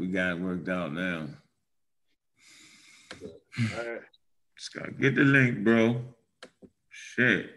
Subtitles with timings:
[0.00, 1.28] we got it worked out now.
[3.22, 4.00] All right.
[4.56, 6.00] Just gotta get the link, bro.
[6.88, 7.50] Shit.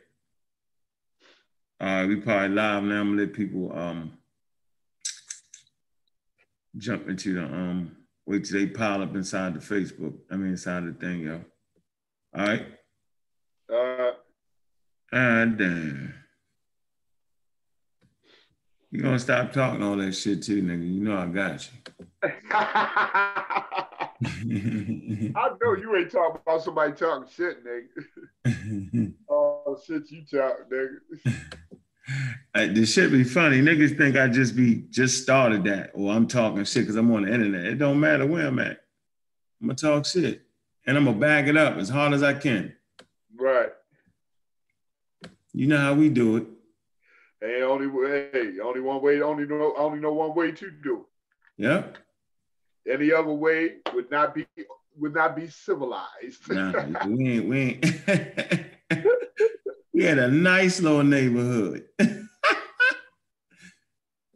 [1.80, 3.00] All right, we probably live now.
[3.00, 4.18] I'm gonna let people um
[6.78, 7.96] jump into the um
[8.26, 10.14] wait till they pile up inside the Facebook.
[10.30, 11.42] I mean inside the thing, yo.
[12.36, 12.66] All right.
[13.74, 14.12] Uh,
[15.14, 16.14] Ah damn.
[18.94, 20.94] You gonna stop talking all that shit too, nigga.
[20.94, 21.72] You know I got you.
[25.36, 29.14] I know you ain't talking about somebody talking shit, nigga.
[29.32, 31.00] oh shit, you talk, nigga.
[32.76, 33.64] This shit be funny.
[33.64, 37.24] Niggas think I just be just started that or I'm talking shit because I'm on
[37.24, 37.66] the internet.
[37.66, 38.84] It don't matter where I'm at.
[39.60, 40.44] I'm gonna talk shit.
[40.86, 42.76] And I'm gonna bag it up as hard as I can.
[43.36, 43.72] Right.
[45.52, 46.46] You know how we do it.
[47.44, 48.30] Hey, only way.
[48.32, 49.22] Hey, only one way.
[49.22, 49.74] Only know.
[49.76, 51.06] Only know one way to do it.
[51.58, 51.84] Yeah.
[52.90, 54.46] Any other way would not be
[54.96, 56.50] would not be civilized.
[56.50, 56.72] Nah,
[57.06, 57.84] we ain't we ain't
[59.94, 61.84] we had a nice little neighborhood.
[62.00, 62.08] a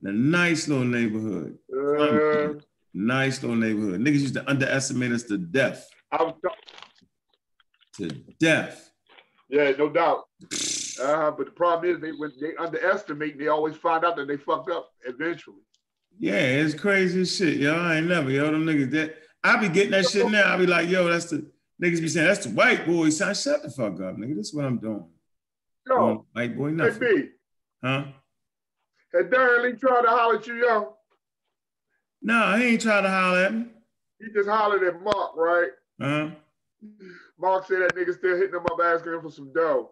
[0.04, 1.58] nice little neighborhood.
[1.74, 2.60] Uh,
[2.94, 4.02] Nice little neighborhood.
[4.02, 5.88] Niggas used to underestimate us to death.
[6.12, 6.34] I was,
[7.98, 8.08] To
[8.40, 8.92] death.
[9.50, 10.24] yeah, no doubt.
[11.02, 14.38] Uh, but the problem is, they when they underestimate, they always find out that they
[14.38, 15.62] fucked up eventually.
[16.20, 17.76] Yeah, it's crazy as shit, yo.
[17.76, 18.52] I ain't never, yo.
[18.52, 20.54] Them niggas that I be getting that shit now.
[20.54, 21.46] I be like, yo, that's the
[21.82, 23.10] niggas be saying that's the white boy.
[23.10, 24.36] Son, shut the fuck up, nigga.
[24.36, 25.06] This is what I'm doing.
[25.88, 27.00] Yo, Doing white boy hey nothing.
[27.00, 27.30] B,
[27.84, 28.06] Huh?
[29.14, 30.96] had Darren Lee tried to holler at you, yo?
[32.22, 33.66] No, he ain't trying to holler at me.
[34.20, 35.70] He just hollered at Mark, right?
[36.02, 36.30] Huh?
[37.40, 39.92] Mark said that nigga still hitting him up asking him for some dough.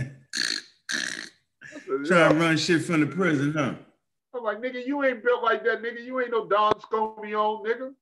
[0.00, 0.06] I
[1.86, 3.74] said, Trying to run shit from the prison, huh?
[4.34, 6.04] I'm like, nigga, you ain't built like that, nigga.
[6.04, 7.92] You ain't no Don Scomio, nigga.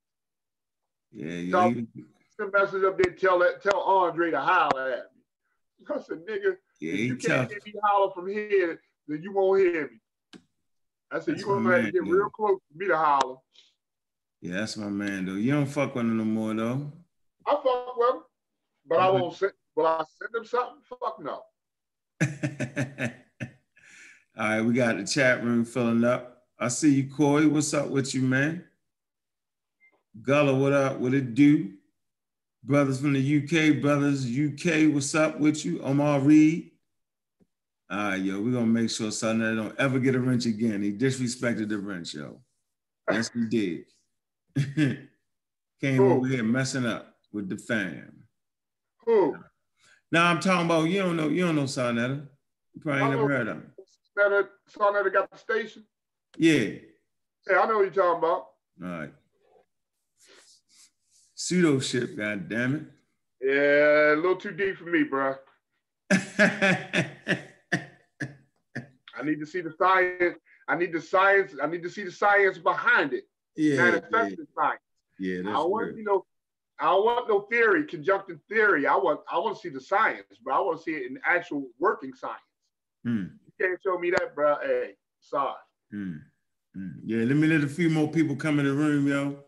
[1.13, 1.51] Yeah, yeah.
[1.53, 1.87] So- he-
[2.39, 5.87] Send a message up there, tell that, tell Andre to holler at me.
[5.97, 7.49] I said, nigga, yeah, if you tough.
[7.49, 10.01] can't hear me holler from here, then you won't hear me.
[11.11, 12.13] I said, That's you gonna have to get dude.
[12.13, 13.37] real close for me to holler.
[14.43, 15.33] Yeah, that's my man though.
[15.37, 16.93] You don't fuck with him no more though.
[17.47, 18.21] I fuck with him,
[18.87, 19.53] but I won't send.
[19.77, 20.83] Will I send him something?
[20.91, 21.43] Fuck no.
[24.39, 26.43] All right, we got the chat room filling up.
[26.59, 27.47] I see you, Corey.
[27.47, 28.65] What's up with you, man?
[30.21, 30.99] Gullah, what up?
[30.99, 31.73] What it do?
[32.63, 35.81] Brothers from the UK, brothers UK, what's up with you?
[35.83, 36.71] Omar Reed.
[37.89, 40.83] All right, yo, we're gonna make sure son that don't ever get a wrench again.
[40.83, 42.41] He disrespected the wrench, yo.
[43.11, 43.85] Yes, he did.
[45.81, 48.25] Came over here messing up with the fam.
[49.07, 49.37] Who?
[50.13, 52.27] Now I'm talking about you don't know, you don't know Sonetta.
[52.75, 53.73] You probably ain't never heard of him.
[54.17, 55.85] That son that got the station.
[56.39, 56.79] Yeah.
[57.47, 58.47] Hey, I know what you're talking about.
[58.83, 59.13] All right.
[61.35, 62.83] Pseudo shit, god damn it.
[63.41, 65.35] Yeah, a little too deep for me, bro.
[66.11, 67.11] I
[69.23, 70.39] need to see the science.
[70.67, 71.53] I need the science.
[71.63, 73.25] I need to see the science behind it.
[73.57, 74.81] yeah, yeah, Manifested science.
[75.19, 76.25] yeah, I that's don't want you know.
[76.81, 78.87] I don't want no theory, conjunctive theory.
[78.87, 81.19] I want I want to see the science, but I want to see it in
[81.25, 82.41] actual working science.
[83.05, 83.25] Hmm,
[83.61, 84.57] can't show me that, bro.
[84.63, 85.55] Hey, sorry.
[85.91, 86.15] hmm,
[86.75, 86.89] hmm.
[87.05, 89.39] Yeah, let me let a few more people come in the room, yo.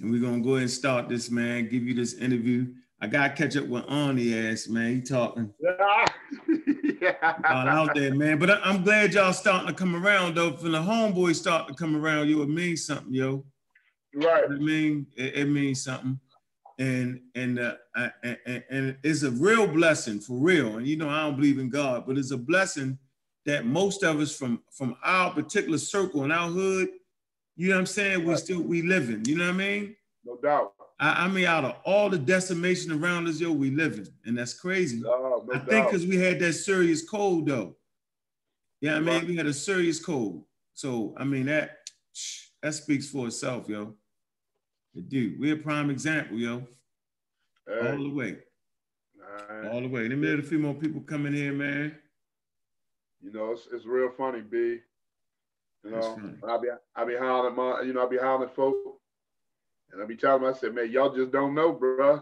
[0.00, 1.68] And we're gonna go ahead and start this, man.
[1.68, 2.72] Give you this interview.
[3.00, 4.94] I gotta catch up with Arnie ass, man.
[4.96, 7.32] He talking yeah.
[7.48, 8.38] all out there, man.
[8.38, 10.52] But I- I'm glad y'all starting to come around though.
[10.56, 13.44] From the homeboys starting to come around, yo, it means something, yo.
[14.14, 14.44] Right.
[14.44, 16.18] I mean, it, it means something,
[16.78, 20.78] and and, uh, I- and and it's a real blessing for real.
[20.78, 22.98] And you know, I don't believe in God, but it's a blessing
[23.46, 26.88] that most of us from from our particular circle in our hood,
[27.56, 28.24] you know what I'm saying?
[28.24, 29.24] We still we living.
[29.24, 29.96] You know what I mean?
[30.24, 30.72] No doubt.
[30.98, 34.52] I, I mean, out of all the decimation around us, yo, we living, and that's
[34.52, 35.00] crazy.
[35.00, 37.76] No, no I think because we had that serious cold though.
[38.82, 39.26] Yeah, I mean, Right.
[39.26, 40.44] we had a serious cold.
[40.74, 41.78] So I mean that
[42.62, 43.94] that speaks for itself, yo.
[44.94, 45.36] It do.
[45.38, 46.66] We're a prime example, yo.
[47.66, 48.38] Hey, All the way.
[49.16, 49.70] man.
[49.72, 50.08] All the way.
[50.08, 51.96] Let me let a few more people come in here, man.
[53.20, 54.78] You know, it's, it's real funny, B.
[55.84, 56.22] You know.
[56.46, 59.00] I be I be hollering my, you know, I be hollering folk,
[59.92, 62.12] and I be telling them, I said, man, y'all just don't know, bruh.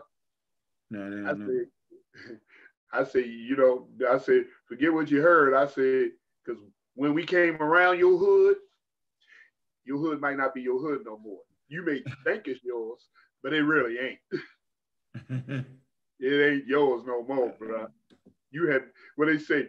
[0.91, 1.57] No, I say,
[2.93, 5.55] I say, you know, I say, forget what you heard.
[5.55, 6.11] I said,
[6.45, 6.63] because
[6.95, 8.57] when we came around your hood,
[9.85, 11.41] your hood might not be your hood no more.
[11.69, 13.09] You may think it's yours,
[13.43, 14.21] but it really ain't.
[16.21, 17.87] It ain't yours no more, bro.
[18.51, 18.83] You had
[19.17, 19.69] what they say,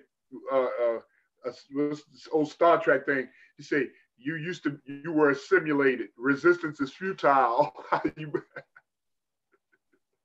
[0.51, 0.99] uh, uh,
[1.43, 3.27] what's this old Star Trek thing.
[3.57, 3.87] You say
[4.17, 6.09] you used to you were assimilated.
[6.17, 7.73] Resistance is futile.
[7.93, 8.03] yeah,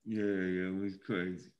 [0.07, 1.51] yeah, it was crazy.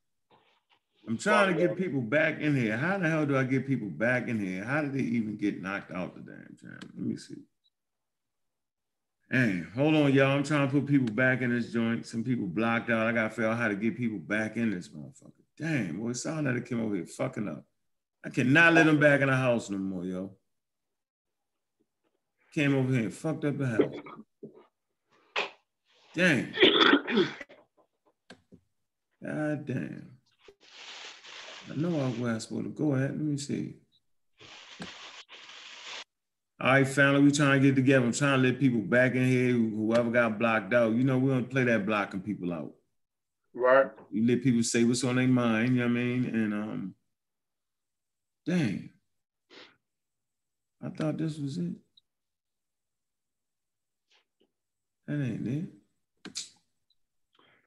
[1.07, 2.79] I'm trying to get people back in here.
[2.79, 4.65] How the hell do I get people back in here?
[4.65, 6.79] How did they even get knocked out the damn jam?
[6.97, 7.43] Let me see.
[9.31, 10.37] Hey, hold on, y'all.
[10.37, 12.07] I'm trying to put people back in this joint.
[12.07, 13.07] Some people blocked out.
[13.07, 15.33] I gotta figure out how to get people back in this motherfucker.
[15.59, 17.65] Damn, boy, it sounded like it came over here fucking up.
[18.25, 20.31] I cannot let them back in the house no more, yo.
[22.55, 23.95] Came over here and fucked up the house.
[26.15, 26.55] Dang.
[29.23, 30.11] God damn.
[31.71, 33.11] I know I was supposed to go ahead.
[33.11, 33.75] Let me see.
[36.61, 38.07] All right, family, we trying to get together.
[38.07, 39.53] I'm trying to let people back in here.
[39.53, 42.73] Whoever got blocked out, you know, we don't play that blocking people out.
[43.53, 43.87] Right.
[44.11, 46.25] You let people say what's on their mind, you know what I mean?
[46.27, 46.95] And um,
[48.47, 48.91] dang.
[50.83, 51.75] I thought this was it.
[55.07, 56.35] That ain't it.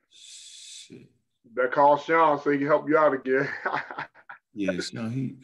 [0.09, 1.09] Shit.
[1.55, 3.47] That call Sean so he can help you out again.
[4.53, 5.35] yeah, Sean, he.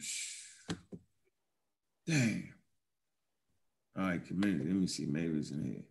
[2.06, 2.54] Damn.
[3.96, 4.64] All right, community.
[4.64, 5.06] Let me see.
[5.06, 5.82] Maybe it's in here.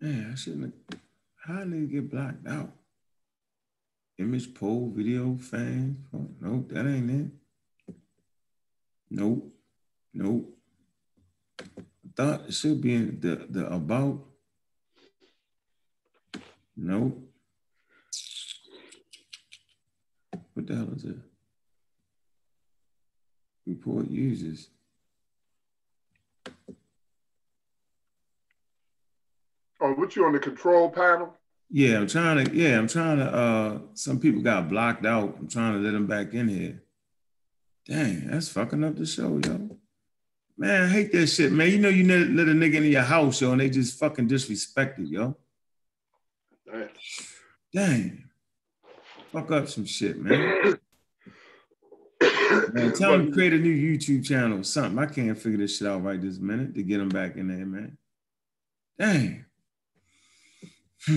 [0.00, 1.00] Man, I shouldn't have.
[1.36, 2.72] How did it get blocked out?
[4.18, 5.98] Image poll, video, fans.
[6.14, 7.30] Oh, nope, that ain't it.
[9.10, 9.52] Nope.
[10.12, 10.56] Nope.
[11.60, 11.64] I
[12.16, 14.24] thought it should be in the, the about.
[16.76, 17.22] Nope.
[20.54, 21.16] What the hell is it?
[23.66, 24.68] Report users.
[29.80, 31.34] Oh, what you on the control panel?
[31.70, 32.54] Yeah, I'm trying to.
[32.54, 33.24] Yeah, I'm trying to.
[33.24, 35.36] Uh, some people got blocked out.
[35.38, 36.82] I'm trying to let them back in here.
[37.88, 39.78] Dang, that's fucking up the show, yo.
[40.58, 41.70] Man, I hate that shit, man.
[41.70, 44.98] You know you let a nigga in your house, yo, and they just fucking disrespect
[44.98, 45.36] it, yo.
[46.66, 46.88] Dang.
[47.72, 48.24] Dang.
[49.30, 50.78] Fuck up some shit, man.
[52.72, 54.98] man, tell them to create a new YouTube channel or something.
[54.98, 57.66] I can't figure this shit out right this minute to get them back in there,
[57.66, 57.98] man.
[58.98, 59.44] Dang.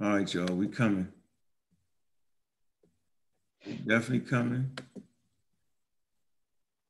[0.00, 1.08] All right, y'all, we coming.
[3.64, 4.70] Definitely coming.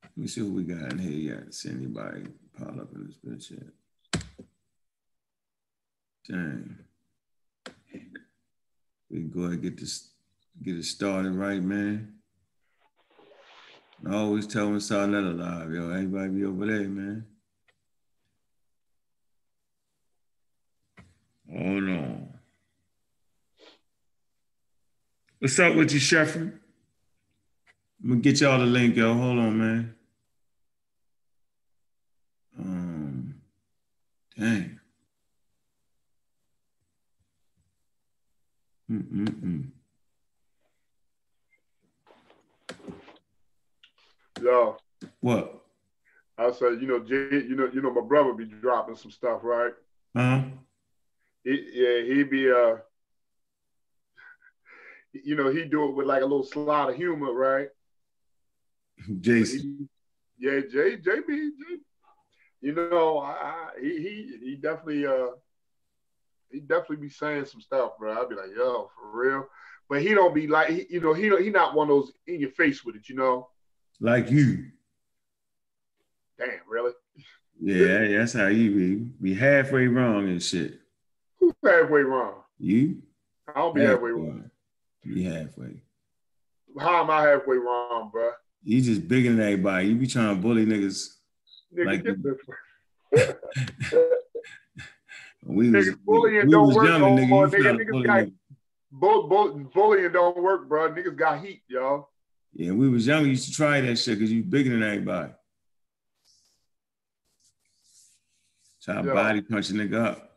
[0.05, 1.55] Let me see who we got in here yet.
[1.55, 2.25] See anybody
[2.57, 4.23] pile up in this bitch yet.
[6.29, 6.77] Dang.
[9.11, 10.11] We go ahead and get this
[10.63, 12.15] get it started right, man.
[14.09, 15.91] I always tell them Silent Alive, yo.
[15.91, 17.27] Everybody be over there, man.
[21.51, 22.30] Hold on.
[25.41, 26.53] What's up with you, Shefford?
[28.03, 29.15] I'm gonna get y'all the link, yo.
[29.15, 29.95] Hold on, man.
[32.59, 33.35] Um,
[34.39, 34.79] dang.
[38.91, 39.71] Mm-mm-mm.
[44.43, 44.77] Yo.
[45.21, 45.65] What?
[46.37, 49.41] I said, you know, Jay, you know, you know, my brother be dropping some stuff,
[49.43, 49.73] right?
[50.15, 50.43] Uh-huh.
[51.45, 52.77] He, yeah, he'd be uh
[55.13, 57.69] you know, he do it with like a little slot of humor, right?
[59.21, 59.89] Jason.
[60.39, 61.77] Yeah, Jay, JB, Jay,
[62.61, 65.29] you know, I, he he he definitely uh
[66.51, 68.21] he definitely be saying some stuff, bro.
[68.21, 69.47] I'd be like, yo, for real.
[69.89, 72.41] But he don't be like, he, you know, he he not one of those in
[72.41, 73.49] your face with it, you know.
[74.01, 74.67] Like you.
[76.39, 76.93] Damn, really?
[77.61, 78.95] Yeah, that's how you be.
[79.21, 80.81] Be halfway wrong and shit.
[81.39, 82.35] Who's halfway wrong?
[82.59, 83.03] You?
[83.49, 84.50] I don't be halfway, halfway wrong.
[85.03, 85.81] You halfway.
[86.79, 88.31] How am I halfway wrong, bro?
[88.63, 89.89] You just bigger than everybody.
[89.89, 91.17] You be trying to bully niggas.
[91.75, 92.05] Nigga, like
[95.45, 97.49] we was, bullying we, don't was work younger, no more.
[97.49, 98.29] Nigga, niggas got
[98.93, 100.93] both, both bullying don't work, bro.
[100.93, 102.11] Niggas got heat, y'all.
[102.53, 103.23] Yeah, we was young.
[103.23, 105.33] We used to try that shit because you bigger than everybody.
[108.83, 110.33] Try to body punch a nigga up.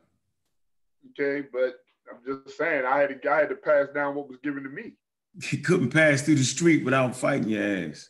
[1.12, 4.38] Okay, but I'm just saying, I had to, I had to pass down what was
[4.44, 4.94] given to me.
[5.42, 8.08] He couldn't pass through the street without fighting your ass.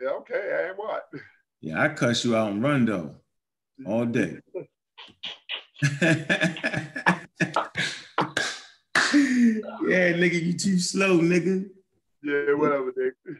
[0.00, 1.08] Yeah, okay, and what?
[1.60, 3.16] Yeah, I cuss you out and run though,
[3.84, 4.38] all day.
[5.82, 5.98] yeah,
[10.14, 11.68] nigga, you too slow, nigga.
[12.22, 13.36] Yeah, whatever, nigga.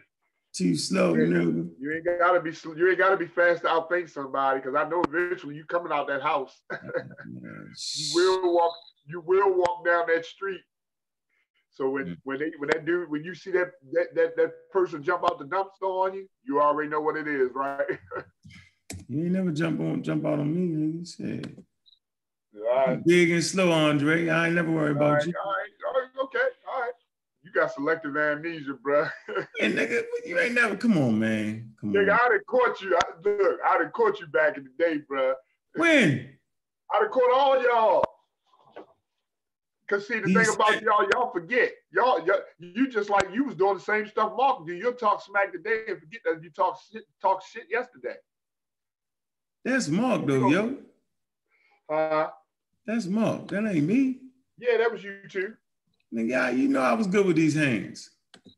[0.53, 1.71] Too slow, you nigga.
[1.81, 5.03] You ain't gotta be you ain't gotta be fast to outthink somebody because I know
[5.09, 6.61] eventually you coming out that house.
[6.73, 7.65] Uh, uh,
[7.97, 8.75] you will walk
[9.07, 10.61] you will walk down that street
[11.71, 12.17] So when mm.
[12.25, 15.39] when they when that dude when you see that that that, that person jump out
[15.39, 17.87] the dumpster on you, you already know what it is, right?
[19.09, 21.07] you ain't never jump on jump out on me, nigga.
[21.07, 21.65] Said.
[22.55, 23.05] All right.
[23.07, 24.29] Big and slow, Andre.
[24.29, 25.33] I ain't never worry about right, you.
[25.43, 26.93] All right, all right, okay, all right.
[27.43, 29.05] You got selective amnesia, bro.
[29.59, 30.77] hey, nigga, you ain't never.
[30.77, 31.73] Come on, man.
[31.81, 32.21] Come nigga, on.
[32.23, 32.97] I'd have caught you.
[32.97, 35.35] I, look, I'd have caught you back in the day, bro.
[35.75, 36.29] When?
[36.93, 38.05] I'd have caught all y'all.
[39.89, 41.73] Cause see, the He's thing about y'all, y'all forget.
[41.93, 44.75] Y'all, y'all, you just like you was doing the same stuff Mark do.
[44.75, 48.15] You'll talk smack today and forget that you talk shit, talk shit yesterday.
[49.65, 50.77] That's Mark though, yo.
[51.89, 52.29] Uh,
[52.87, 53.49] That's Mark.
[53.49, 54.19] That ain't me.
[54.59, 55.55] Yeah, that was you too.
[56.15, 58.11] Nigga, you know I was good with these hands.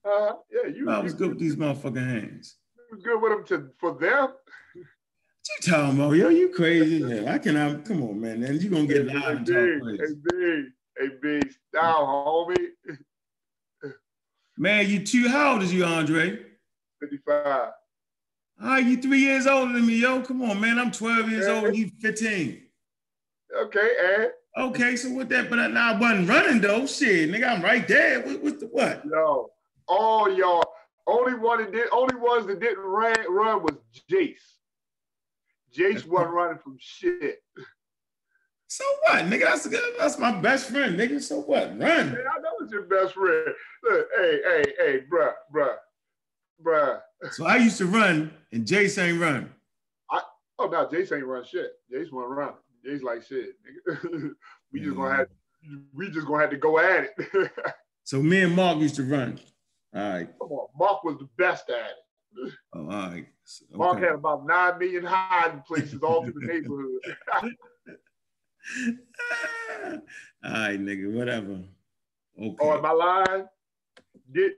[0.04, 0.90] Uh, yeah, you.
[0.90, 2.56] I was you, good with these motherfucking hands.
[2.76, 4.28] You was good with them to for them.
[4.74, 6.28] What you talking about, yo?
[6.28, 7.04] You crazy?
[7.04, 7.84] Yeah, I cannot.
[7.84, 8.40] Come on, man.
[8.40, 10.16] Then you gonna get loud and talk crazy.
[10.32, 10.62] Hey,
[10.98, 12.68] hey, big, style, homie.
[14.56, 15.28] Man, you too.
[15.28, 16.38] How old is you, Andre?
[17.00, 17.70] Fifty-five.
[18.60, 20.22] Ah, you three years older than me, yo.
[20.22, 20.78] Come on, man.
[20.78, 21.54] I'm 12 years yeah.
[21.54, 21.76] old.
[21.76, 22.62] You 15.
[23.62, 25.50] Okay, and okay, so with that?
[25.50, 26.86] But I, I wasn't running though.
[26.86, 28.22] Shit, nigga, I'm right there.
[28.22, 29.04] What, the what?
[29.04, 29.50] No,
[29.86, 30.64] all y'all.
[31.06, 31.88] Only one that did.
[31.92, 33.76] Only ones that didn't run run was
[34.10, 34.38] Jace.
[35.76, 37.42] Jace wasn't running from shit.
[38.74, 39.42] So what, nigga?
[39.42, 39.94] That's good.
[40.00, 41.22] that's my best friend, nigga.
[41.22, 41.78] So what?
[41.78, 41.78] Run.
[41.78, 43.54] Man, I know it's your best friend.
[43.84, 45.76] Look, hey, hey, hey, bruh, bruh,
[46.60, 47.00] bruh.
[47.30, 49.48] So I used to run, and Jace ain't run.
[50.10, 50.22] I
[50.58, 51.70] oh no, Jace ain't run shit.
[51.92, 52.54] Jace won't run.
[52.84, 53.50] Jace like shit.
[54.72, 55.28] we just gonna have
[55.94, 57.52] we just gonna have to go at it.
[58.02, 59.38] so me and Mark used to run.
[59.94, 60.28] All right.
[60.40, 62.52] Come on, Mark was the best at it.
[62.74, 63.12] Oh, all right.
[63.12, 63.76] Okay.
[63.76, 67.52] Mark had about nine million hiding places all through the neighborhood.
[69.32, 69.96] Ah!
[70.44, 71.60] all right, nigga, whatever.
[72.40, 72.56] Okay.
[72.60, 73.46] Oh, am I lying?
[74.34, 74.50] So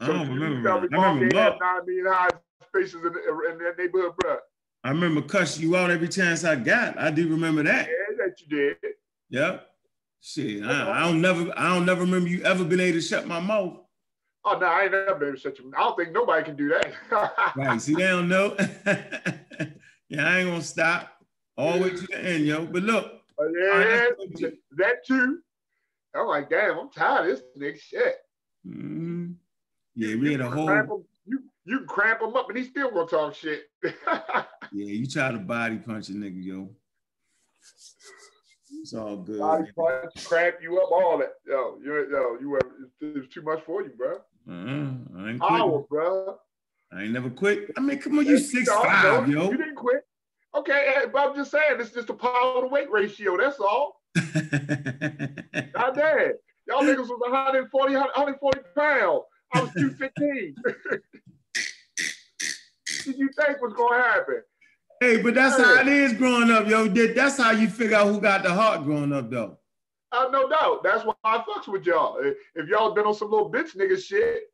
[0.00, 0.70] I don't remember.
[0.70, 1.56] I remember Mark.
[1.60, 2.12] nine million
[2.66, 4.36] spaces in, in that neighborhood, bro.
[4.84, 6.98] I remember cussing you out every chance I got.
[6.98, 7.88] I do remember that.
[7.88, 8.76] Yeah, that you did.
[9.30, 9.68] Yep.
[10.20, 13.26] Shit, I, I, don't never, I don't never remember you ever been able to shut
[13.26, 13.78] my mouth.
[14.44, 15.68] Oh no, I ain't never been able to shut your.
[15.76, 17.52] I don't think nobody can do that.
[17.56, 17.80] right.
[17.80, 18.56] See, they don't know.
[20.08, 21.10] yeah, I ain't gonna stop
[21.56, 22.66] all the way to the end, yo.
[22.66, 23.15] But look.
[23.38, 24.08] Yeah,
[24.78, 25.40] that too.
[26.14, 28.16] I'm like, damn, I'm tired of this nigga shit.
[28.66, 29.32] Mm-hmm.
[29.94, 31.04] Yeah, we had a whole.
[31.26, 33.64] You you cramp him up and he still gonna talk shit.
[33.82, 36.70] yeah, you try to body punch a nigga, yo.
[38.80, 39.38] It's all good.
[39.38, 41.34] Body punch, cramp you up, all that.
[41.46, 42.60] Yo, you yo, you were
[43.00, 44.16] it's too much for you, bro.
[44.48, 44.92] Uh-huh.
[45.18, 46.38] I ain't Power, bro.
[46.92, 47.70] I ain't never quit.
[47.76, 49.50] I mean, come on, you six five, yo.
[49.50, 50.05] You didn't quit.
[50.56, 53.36] Okay, but I'm just saying, it's just a power to weight ratio.
[53.36, 54.00] That's all.
[54.14, 54.32] God
[55.94, 56.32] damn.
[56.66, 59.22] Y'all niggas was 140, 140 pounds.
[59.52, 60.54] I was 215.
[63.04, 64.42] did you think was gonna happen?
[65.00, 66.88] Hey, but that's how it is growing up, yo.
[66.88, 69.58] That's how you figure out who got the heart growing up, though.
[70.10, 70.82] Uh, no doubt.
[70.82, 72.18] That's why I fucks with y'all.
[72.54, 74.44] If y'all been on some little bitch nigga shit,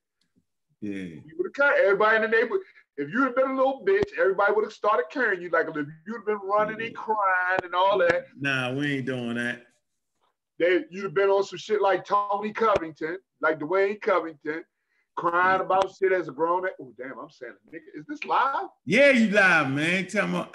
[0.81, 2.63] yeah, you would have cut everybody in the neighborhood.
[2.97, 5.51] If you had been a little bitch, everybody would have started carrying you.
[5.51, 7.03] Like if you'd have been running and mm-hmm.
[7.03, 8.27] crying and all that.
[8.39, 9.63] Nah, we ain't doing that.
[10.59, 14.65] They, you'd have been on some shit like Tony Covington, like Dwayne Covington
[15.17, 16.73] crying about shit as a grown man.
[16.81, 18.69] Oh, damn, I'm saying, nigga, is this live?
[18.85, 20.07] Yeah, you live, man.
[20.07, 20.45] Tell me.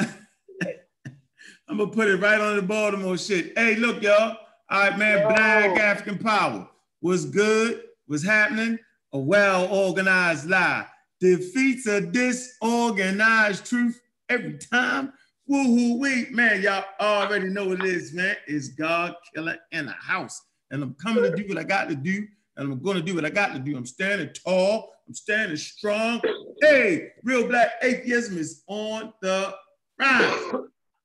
[1.70, 3.58] I'm gonna put it right on the Baltimore shit.
[3.58, 4.38] Hey, look, y'all.
[4.70, 5.20] All right, man.
[5.20, 5.28] Yo.
[5.30, 6.70] Black African Power
[7.02, 7.84] was good.
[8.08, 8.80] Was happening.
[9.14, 10.86] A well organized lie
[11.20, 15.14] defeats a disorganized truth every time.
[15.50, 16.62] Woohoo, wee, man.
[16.62, 18.36] Y'all already know what it is, man.
[18.48, 21.96] It's God killer in the house, and I'm coming to do what I got to
[21.96, 23.78] do and I'm to do what I got to do.
[23.78, 24.92] I'm standing tall.
[25.08, 26.22] I'm standing strong.
[26.62, 29.56] Hey, real black atheism is on the
[30.00, 30.54] rise.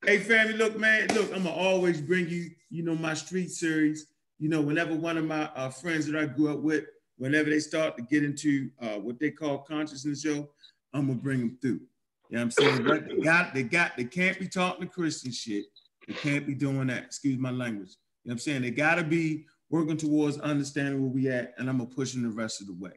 [0.05, 4.07] hey, family, look, man, look, I'm to always bring you, you know, my street series.
[4.39, 6.85] You know, whenever one of my uh, friends that I grew up with,
[7.23, 10.49] whenever they start to get into uh, what they call consciousness show,
[10.93, 11.81] I'm to bring them through.
[12.29, 12.85] You know what I'm saying?
[12.85, 15.67] But they got, they got, they can't be talking to Christian shit.
[16.09, 17.05] They can't be doing that.
[17.05, 17.91] Excuse my language.
[18.25, 18.63] You know what I'm saying?
[18.63, 22.25] They got to be working towards understanding where we at, and I'm gonna push them
[22.25, 22.93] the rest of the way.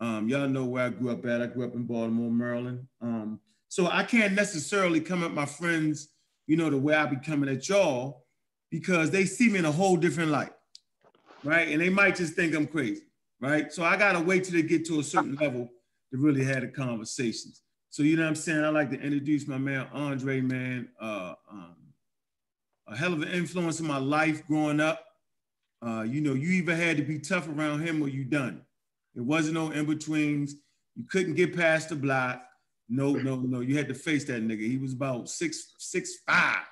[0.00, 1.40] Um, y'all know where I grew up at.
[1.40, 2.86] I grew up in Baltimore, Maryland.
[3.00, 6.08] Um, so I can't necessarily come at my friends,
[6.46, 8.24] you know, the way I be coming at y'all,
[8.70, 10.52] because they see me in a whole different light,
[11.44, 11.68] right?
[11.68, 13.02] And they might just think I'm crazy,
[13.44, 13.72] right?
[13.72, 15.68] So I gotta wait till they get to a certain level
[16.10, 17.60] to really have the conversations.
[17.90, 18.64] So you know what I'm saying?
[18.64, 21.76] I like to introduce my man Andre, man, uh, um,
[22.88, 25.04] a hell of an influence in my life growing up.
[25.86, 28.62] Uh, you know, you either had to be tough around him or you done.
[29.14, 30.54] It wasn't no in-betweens.
[30.96, 32.42] You couldn't get past the block.
[32.88, 33.60] No, no, no.
[33.60, 34.66] You had to face that nigga.
[34.66, 36.64] He was about six, six, five.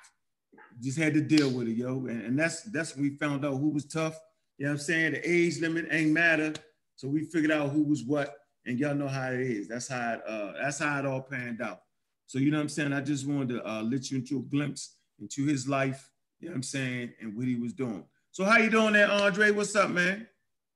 [0.81, 2.05] Just had to deal with it, yo.
[2.07, 4.19] And, and that's that's when we found out who was tough.
[4.57, 5.13] You know what I'm saying?
[5.13, 6.53] The age limit ain't matter.
[6.95, 9.67] So we figured out who was what, and y'all know how it is.
[9.67, 11.81] That's how it, uh, that's how it all panned out.
[12.27, 12.93] So you know what I'm saying?
[12.93, 16.53] I just wanted to uh, let you into a glimpse into his life, you know
[16.53, 18.03] what I'm saying, and what he was doing.
[18.31, 19.51] So how you doing there, Andre?
[19.51, 20.27] What's up, man?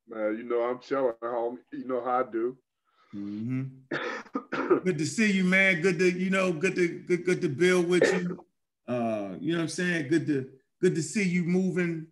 [0.08, 1.60] Man, you know I'm chilling, home.
[1.72, 2.58] You know how I do.
[3.16, 4.78] Mm-hmm.
[4.84, 5.82] good to see you, man.
[5.82, 8.46] Good to you know, good to good, good to build with you.
[8.88, 10.08] Uh, you know what I'm saying?
[10.08, 10.50] Good to
[10.82, 12.08] good to see you moving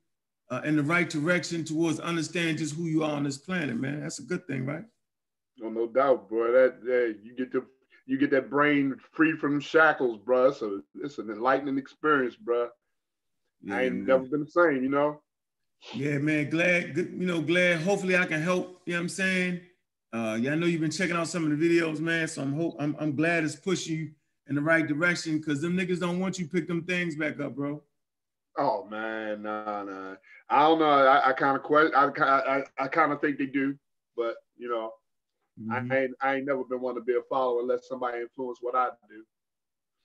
[0.50, 4.02] uh, in the right direction towards understanding just who you are on this planet, man.
[4.02, 4.84] That's a good thing, right?
[5.58, 6.52] No, no doubt, bro.
[6.52, 7.66] That, that you get to
[8.08, 10.52] you get that brain free from shackles, bro.
[10.52, 12.70] So it's an enlightening experience, bro.
[13.64, 14.06] Yeah, I ain't man.
[14.06, 15.22] never been the same, you know.
[15.94, 16.50] Yeah, man.
[16.50, 17.82] Glad, good, you know, glad.
[17.82, 18.82] Hopefully, I can help.
[18.86, 19.62] You know what I'm saying?
[20.14, 22.28] Uh, yeah, I know you've been checking out some of the videos, man.
[22.28, 24.12] So I'm hope I'm, I'm glad it's pushing you
[24.48, 27.56] in the right direction because them niggas don't want you pick them things back up,
[27.56, 27.82] bro.
[28.58, 30.16] Oh man, nah, nah.
[30.50, 30.86] I don't know.
[30.86, 31.94] I, I kind of question.
[31.96, 33.76] I, I, I kind of think they do,
[34.16, 34.92] but you know,
[35.62, 35.92] mm-hmm.
[35.92, 38.76] I ain't I ain't never been one to be a follower unless somebody influence what
[38.76, 39.24] I do.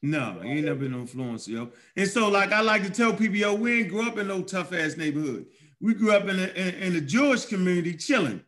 [0.02, 1.70] No, you ain't never been influenced, yo.
[1.94, 4.42] And so, like I like to tell people, yo, we ain't grew up in no
[4.42, 5.46] tough ass neighborhood.
[5.80, 8.42] We grew up in a in, in a Jewish community, chilling.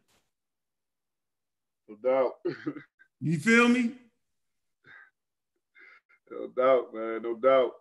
[1.89, 2.33] No doubt.
[3.21, 3.93] you feel me?
[6.31, 7.23] No doubt, man.
[7.23, 7.73] No doubt.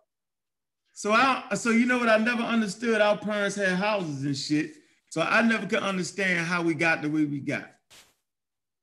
[0.92, 3.00] So I so you know what I never understood.
[3.00, 4.74] Our parents had houses and shit.
[5.10, 7.70] So I never could understand how we got the way we got.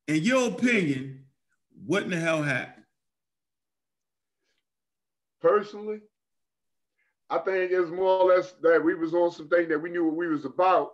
[0.08, 1.26] In your opinion,
[1.86, 2.86] what in the hell happened?
[5.42, 6.02] Personally,
[7.30, 10.16] I think it's more or less that we was on something that we knew what
[10.16, 10.94] we was about.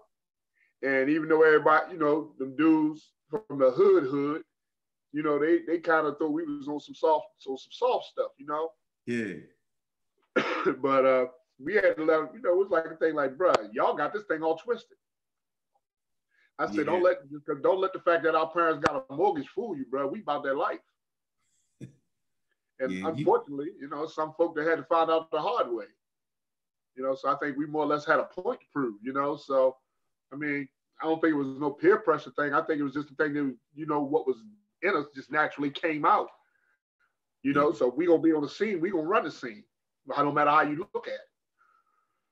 [0.84, 4.44] And even though everybody, you know, them dudes from the hood hood,
[5.12, 8.08] you know, they they kind of thought we was on some soft, so some soft
[8.08, 8.70] stuff, you know.
[9.06, 9.36] Yeah.
[10.82, 11.26] but uh,
[11.64, 14.14] we had to let you know it was like a thing like, bruh, y'all got
[14.14, 14.98] this thing all twisted.
[16.58, 16.84] I said, yeah.
[16.84, 17.18] don't let
[17.62, 20.08] don't let the fact that our parents got a mortgage fool you, bro.
[20.08, 20.80] We about that life.
[21.82, 23.82] and yeah, unfortunately, you...
[23.82, 25.86] you know, some folk that had to find out the hard way.
[26.96, 28.96] You know, so I think we more or less had a point to prove.
[29.04, 29.76] You know, so
[30.34, 30.68] I mean,
[31.02, 32.54] I don't think it was no peer pressure thing.
[32.54, 34.38] I think it was just the thing that you know what was
[34.82, 36.28] in us just naturally came out.
[37.44, 38.82] You know, so we gonna be on the scene.
[38.82, 39.64] We gonna run the scene
[40.08, 41.20] no matter how you look at it.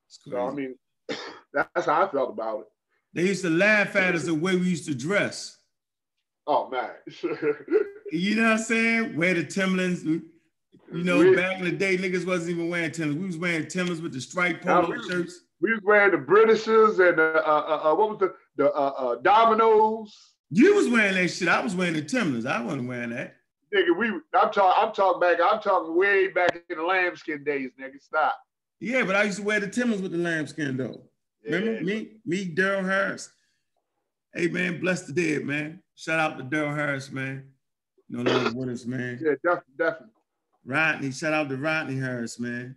[0.08, 0.76] So I mean,
[1.54, 2.68] that's how I felt about it.
[3.14, 5.58] They used to laugh at us the way we used to dress.
[6.48, 6.92] Oh man.
[8.12, 9.18] you know what I'm saying?
[9.18, 10.04] Wear the Timberlands.
[10.04, 10.24] You
[10.92, 13.20] know, back in the day, niggas wasn't even wearing Timberlands.
[13.20, 15.42] We was wearing Timberlands with the striped polo we, shirts.
[15.62, 19.16] We was wearing the Britishers and uh, uh, uh, what was the the uh, uh,
[19.22, 20.16] Dominoes.
[20.50, 21.48] You was wearing that shit.
[21.48, 22.46] I was wearing the Timberlands.
[22.46, 23.36] I wasn't wearing that
[23.74, 27.72] nigga, we I'm talking I'm talking back, I'm talking way back in the lambskin days,
[27.80, 28.02] nigga.
[28.02, 28.38] Stop.
[28.80, 31.02] Yeah, but I used to wear the Timbers with the lambskin though.
[31.44, 33.30] Yeah, Remember me, me, Daryl Harris.
[34.34, 35.82] Hey man, bless the dead, man.
[35.96, 37.50] Shout out to Daryl Harris, man.
[38.10, 39.20] No longer with us, man.
[39.22, 40.08] Yeah, definitely, definitely.
[40.66, 42.76] Rodney, shout out to Rodney Harris, man.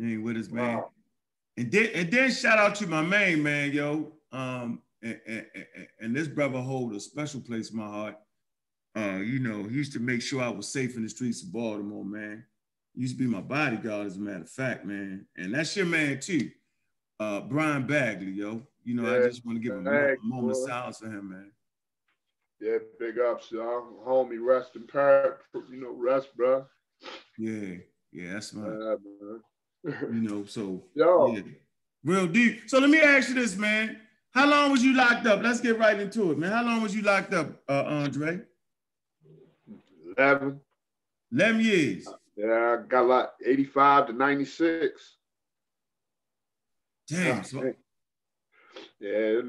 [0.00, 0.78] Ain't with us, man.
[0.78, 0.90] Wow.
[1.56, 4.12] And then and then shout out to my main man, yo.
[4.32, 5.46] Um, and, and,
[6.00, 8.16] and this brother hold a special place in my heart
[8.96, 11.52] uh, you know, he used to make sure I was safe in the streets of
[11.52, 12.44] Baltimore, man.
[12.94, 15.26] He used to be my bodyguard, as a matter of fact, man.
[15.36, 16.50] And that's your man too,
[17.18, 18.62] uh, Brian Bagley, yo.
[18.84, 21.30] You know, yeah, I just want to give him a moment of silence for him,
[21.30, 21.50] man.
[22.60, 24.04] Yeah, big ups, y'all.
[24.06, 25.40] Homie, rest in power.
[25.54, 26.66] You know, rest, bro.
[27.36, 27.76] Yeah,
[28.12, 28.68] yeah, that's my.
[28.68, 28.94] Yeah,
[30.12, 31.34] you know, so Yo.
[31.34, 31.42] yeah,
[32.04, 32.62] real deep.
[32.68, 34.00] So let me ask you this, man.
[34.30, 35.42] How long was you locked up?
[35.42, 36.52] Let's get right into it, man.
[36.52, 38.40] How long was you locked up, uh, Andre?
[40.16, 40.60] 11.
[41.32, 42.08] 11 years.
[42.36, 45.16] Yeah, I got like 85 to 96.
[47.08, 47.38] Damn.
[47.38, 47.74] Oh, so-
[49.00, 49.40] yeah,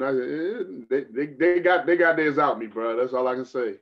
[0.90, 2.98] they, they, they got they got theirs out me, bro.
[2.98, 3.76] That's all I can say.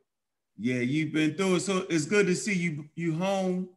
[0.58, 1.60] Yeah, you've been through it.
[1.62, 3.69] So it's good to see you you home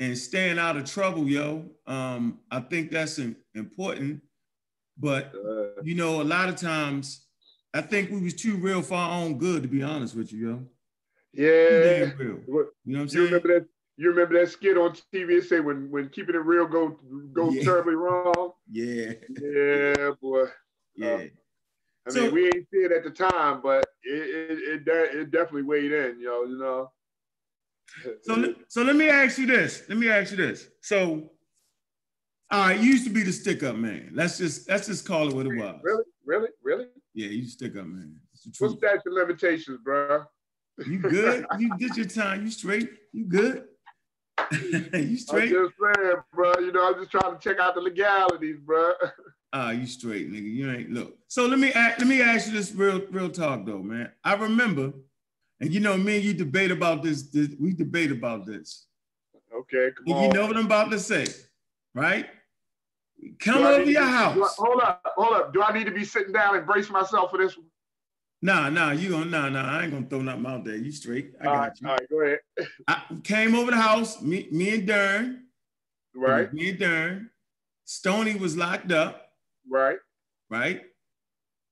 [0.00, 1.66] and staying out of trouble, yo.
[1.86, 3.20] Um, I think that's
[3.54, 4.22] important.
[4.96, 7.26] But uh, you know, a lot of times
[7.74, 10.48] I think we was too real for our own good, to be honest with you,
[10.48, 10.62] yo.
[11.32, 12.12] Yeah.
[12.18, 13.10] You know what I'm saying?
[13.12, 13.66] You remember that?
[13.96, 15.38] You remember that skit on TV?
[15.38, 16.98] It say when when keeping it real go
[17.32, 17.64] goes yeah.
[17.64, 18.52] terribly wrong.
[18.70, 19.12] Yeah.
[19.40, 20.44] Yeah, boy.
[20.96, 21.08] Yeah.
[21.08, 21.20] Uh,
[22.06, 25.30] I so, mean, we ain't see it at the time, but it it, it, it
[25.30, 26.44] definitely weighed in, yo.
[26.44, 26.92] You know.
[28.22, 29.82] So so let me ask you this.
[29.88, 30.68] Let me ask you this.
[30.82, 31.30] So
[32.50, 34.10] All right, you used to be the stick up man.
[34.14, 35.80] Let's just let's just call it what it was.
[35.82, 36.86] Really, really, really.
[37.14, 38.16] Yeah, you stick up man.
[38.58, 40.24] What's statute limitations, bro?
[40.86, 41.46] You good?
[41.58, 42.44] you did your time.
[42.44, 42.90] You straight?
[43.12, 43.64] You good?
[44.52, 45.52] you straight?
[45.52, 46.52] I'm just saying, bro.
[46.60, 48.92] You know, I'm just trying to check out the legalities, bro.
[49.52, 50.52] Ah, uh, you straight, nigga.
[50.52, 51.16] You ain't look.
[51.26, 54.12] So let me let me ask you this real real talk though, man.
[54.22, 54.92] I remember,
[55.60, 57.22] and you know, me and you debate about this.
[57.30, 58.86] this we debate about this.
[59.54, 60.22] Okay, come and on.
[60.24, 61.26] You know what I'm about to say,
[61.94, 62.26] right?
[63.40, 64.36] Come over your house.
[64.36, 65.52] I, hold up, hold up.
[65.54, 67.66] Do I need to be sitting down and brace myself for this one?
[68.40, 69.78] Nah, nah, you gonna nah, nah.
[69.78, 70.76] I ain't gonna throw nothing out there.
[70.76, 71.32] You straight.
[71.40, 71.88] I got all right, you.
[71.88, 72.38] All right, go ahead.
[72.86, 74.22] I came over the house.
[74.22, 75.44] Me, me and Dern.
[76.14, 76.52] Right.
[76.52, 77.30] Me and Dern.
[77.84, 79.32] Stony was locked up.
[79.68, 79.98] Right.
[80.50, 80.82] Right.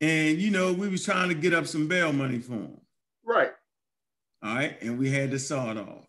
[0.00, 2.80] And you know, we was trying to get up some bail money for him.
[3.24, 3.52] Right.
[4.42, 4.76] All right.
[4.82, 6.06] And we had the sawed off.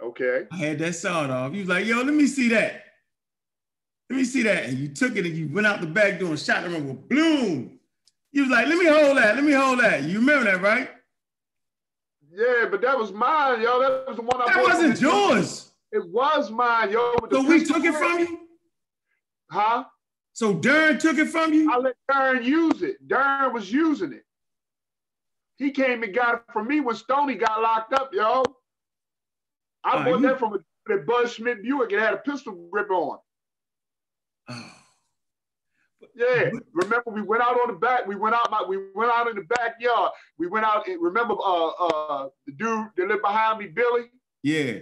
[0.00, 0.46] Okay.
[0.52, 1.52] I had that sawed off.
[1.52, 2.84] He was like, yo, let me see that.
[4.08, 4.64] Let me see that.
[4.66, 7.08] And you took it and you went out the back door and shot the with
[7.08, 7.79] bloom.
[8.32, 9.34] You was like, let me hold that.
[9.34, 10.04] Let me hold that.
[10.04, 10.88] You remember that, right?
[12.32, 13.80] Yeah, but that was mine, yo.
[13.80, 15.72] That was the one I That wasn't yours.
[15.92, 17.14] It was mine, yo.
[17.30, 18.40] So we took it from you?
[19.50, 19.84] Huh?
[20.32, 21.72] So Darren took it from you?
[21.72, 23.06] I let Darren use it.
[23.08, 24.24] Darren was using it.
[25.56, 28.44] He came and got it from me when Stony got locked up, yo.
[29.84, 30.28] I uh, bought you...
[30.28, 31.92] that from a, Buzz Smith Buick.
[31.92, 33.18] It had a pistol grip on.
[34.48, 34.72] Oh.
[36.20, 38.06] Yeah, remember we went out on the back.
[38.06, 38.50] We went out.
[38.50, 40.12] My, we went out in the backyard.
[40.38, 40.86] We went out.
[40.86, 44.10] And, Remember, uh, uh, the dude that lived behind me, Billy.
[44.42, 44.80] Yeah.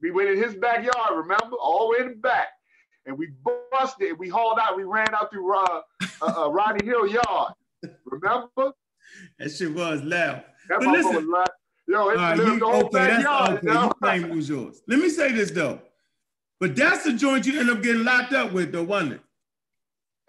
[0.00, 1.16] We went in his backyard.
[1.16, 2.48] Remember, all the way in the back,
[3.04, 3.28] and we
[3.70, 4.18] busted.
[4.18, 4.76] We hauled out.
[4.76, 5.80] We ran out through uh,
[6.22, 7.52] uh, uh Ronnie Hill yard.
[8.06, 8.72] Remember?
[9.38, 10.44] That shit was loud.
[10.68, 11.50] That but listen, was loud.
[11.88, 13.50] Yo, it right, lived you, the whole okay, backyard.
[13.58, 14.80] Okay, you claim it was yours.
[14.88, 15.82] Let me say this though.
[16.60, 19.20] But that's the joint you end up getting locked up with, though, wasn't it?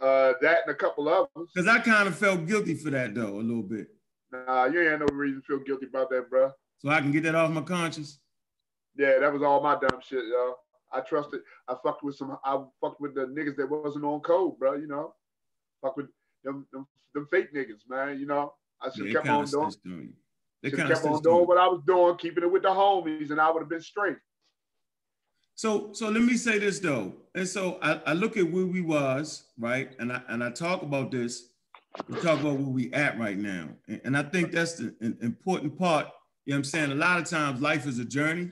[0.01, 1.49] Uh, that and a couple others.
[1.53, 3.87] Because I kind of felt guilty for that, though, a little bit.
[4.31, 6.51] Nah, you ain't no reason to feel guilty about that, bro.
[6.79, 8.19] So I can get that off my conscience.
[8.97, 10.55] Yeah, that was all my dumb shit, yo.
[10.91, 11.41] I trusted.
[11.67, 12.37] I fucked with some.
[12.43, 14.73] I fucked with the niggas that wasn't on code, bro.
[14.73, 15.13] You know,
[15.81, 16.07] fuck with
[16.43, 18.19] them, them, them fake niggas, man.
[18.19, 19.71] You know, I should yeah, kept on doing.
[20.63, 23.39] Should have kept on doing what I was doing, keeping it with the homies, and
[23.39, 24.17] I would have been straight.
[25.61, 28.81] So so let me say this though, and so I, I look at where we
[28.81, 31.49] was right, and I and I talk about this.
[32.07, 35.77] We talk about where we at right now, and, and I think that's the important
[35.77, 36.07] part.
[36.45, 36.91] You know what I'm saying?
[36.93, 38.51] A lot of times life is a journey,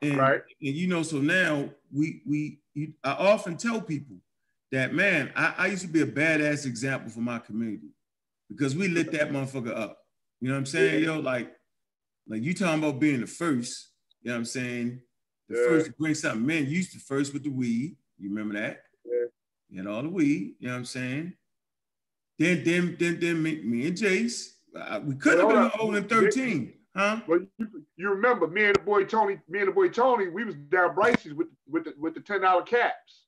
[0.00, 0.40] and, right.
[0.62, 4.16] and you know, so now we we you, I often tell people
[4.70, 7.90] that man, I, I used to be a badass example for my community
[8.48, 9.98] because we lit that motherfucker up.
[10.40, 11.20] You know what I'm saying, yo?
[11.20, 11.52] Like,
[12.26, 13.90] like you talking about being the first.
[14.22, 15.02] You know what I'm saying?
[15.52, 15.68] The yeah.
[15.68, 16.64] first to bring something in.
[16.64, 17.96] You used to first with the weed.
[18.18, 18.84] You remember that?
[19.04, 19.26] Yeah.
[19.68, 20.54] You had all the weed.
[20.58, 21.34] You know what I'm saying?
[22.38, 24.54] Then, then, then, then me, me and Jace.
[24.74, 27.20] Uh, we could have been older than 13, huh?
[27.28, 30.44] Well, you, you, remember me and the boy Tony, me and the boy Tony, we
[30.44, 33.26] was down Bryce's with with the, with the ten dollar caps.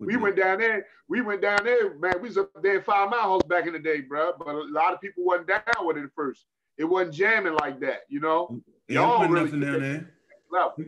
[0.00, 0.86] we went down there.
[1.06, 2.14] We went down there, man.
[2.22, 4.32] We was up there Five Mile House back in the day, bro.
[4.38, 6.46] But a lot of people wasn't down with it at first.
[6.78, 8.58] It wasn't jamming like that, you know.
[8.88, 10.12] Y'all really nothing down there
[10.52, 10.84] level.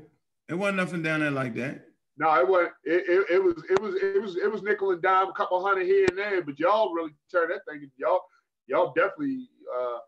[0.48, 1.86] It wasn't nothing down there like that.
[2.16, 2.72] No, it wasn't.
[2.84, 5.64] It, it, it, was it was it was it was nickel and dime, a couple
[5.64, 6.42] hundred here and there.
[6.42, 7.90] But y'all really turned that thing.
[7.96, 8.20] Y'all
[8.66, 9.98] y'all definitely uh,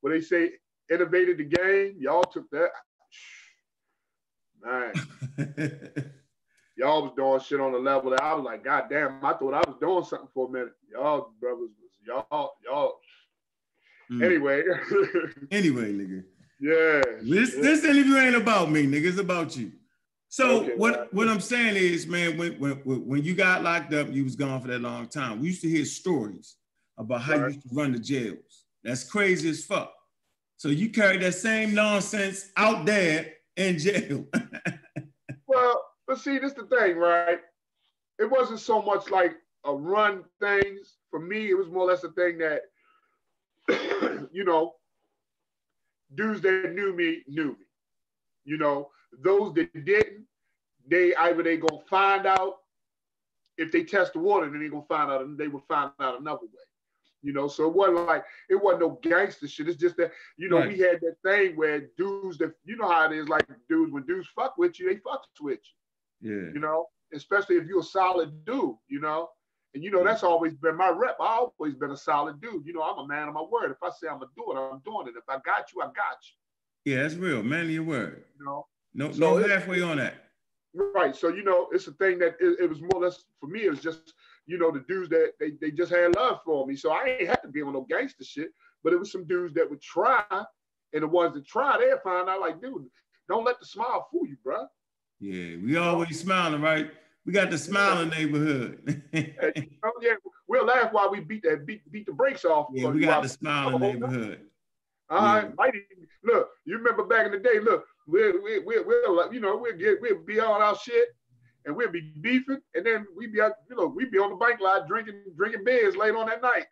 [0.00, 0.50] what they say
[0.90, 1.96] innovated the game.
[1.98, 2.70] Y'all took that.
[4.64, 4.92] Man,
[6.76, 9.54] y'all was doing shit on the level that I was like, God damn, I thought
[9.54, 10.72] I was doing something for a minute.
[10.92, 11.90] Y'all brothers was
[12.30, 13.00] y'all y'all.
[14.10, 14.24] Mm.
[14.24, 14.62] Anyway.
[15.50, 16.24] anyway, nigga.
[16.60, 17.02] Yeah.
[17.20, 17.62] This yeah.
[17.62, 19.06] this interview ain't about me, nigga.
[19.06, 19.72] It's about you.
[20.30, 21.06] So okay, what, man.
[21.12, 24.60] what I'm saying is, man, when, when when you got locked up, you was gone
[24.60, 25.40] for that long time.
[25.40, 26.56] We used to hear stories
[26.98, 27.48] about how right.
[27.48, 28.64] you used to run the jails.
[28.84, 29.92] That's crazy as fuck.
[30.56, 34.26] So you carry that same nonsense out there in jail.
[35.46, 37.38] well, but see, this the thing, right?
[38.18, 40.96] It wasn't so much like a run things.
[41.10, 42.62] For me, it was more or less a thing that,
[44.32, 44.74] you know,
[46.14, 47.66] dudes that knew me knew me.
[48.44, 48.90] You know,
[49.22, 50.26] those that didn't,
[50.88, 52.58] they either they gonna find out
[53.56, 56.20] if they test the water, then they gonna find out, and they will find out
[56.20, 56.62] another way.
[57.22, 59.68] You know, so it wasn't like it wasn't no gangster shit.
[59.68, 60.68] It's just that you know right.
[60.68, 64.04] we had that thing where dudes that you know how it is, like dudes when
[64.04, 65.58] dudes fuck with you, they fuck with
[66.22, 66.30] you.
[66.30, 66.52] Yeah.
[66.54, 68.76] You know, especially if you're a solid dude.
[68.86, 69.28] You know,
[69.74, 70.04] and you know, mm.
[70.04, 71.16] that's always been my rep.
[71.20, 72.66] I always been a solid dude.
[72.66, 73.70] You know, I'm a man of my word.
[73.70, 75.14] If I say I'm gonna do it, I'm doing it.
[75.16, 76.92] If I got you, I got you.
[76.92, 77.42] Yeah, that's real.
[77.42, 78.24] Man of your word.
[78.38, 78.66] You know?
[78.94, 80.14] No, so no halfway on that.
[80.74, 81.14] right.
[81.14, 83.64] So you know, it's a thing that it, it was more or less for me.
[83.64, 84.14] It was just
[84.46, 86.76] you know the dudes that they, they just had love for me.
[86.76, 88.50] So I ain't had to be on no gangster shit.
[88.82, 90.24] But it was some dudes that would try,
[90.92, 92.86] and the ones that try, they'll find out like, dude,
[93.28, 94.66] don't let the smile fool you, bro.
[95.20, 96.90] Yeah, we always smiling, right?
[97.28, 99.02] We got the smiling neighborhood.
[99.12, 100.14] oh, yeah,
[100.46, 102.68] we'll laugh while we beat that beat beat the brakes off.
[102.72, 104.46] Yeah, we got the smiling neighborhood.
[105.10, 105.50] All right, yeah.
[105.58, 105.82] mighty.
[106.24, 107.60] Look, you remember back in the day.
[107.60, 111.08] Look, we'll we we we'll you know we'll get we'll be on our shit,
[111.66, 114.36] and we'll be beefing, and then we be out, you know we be on the
[114.36, 116.64] bike lot drinking drinking beers late on that night.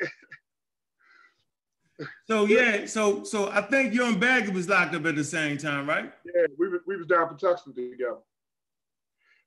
[2.26, 5.58] so yeah, so so I think you and Baggy was locked up at the same
[5.58, 6.10] time, right?
[6.24, 8.16] Yeah, we we was down for Tucson together.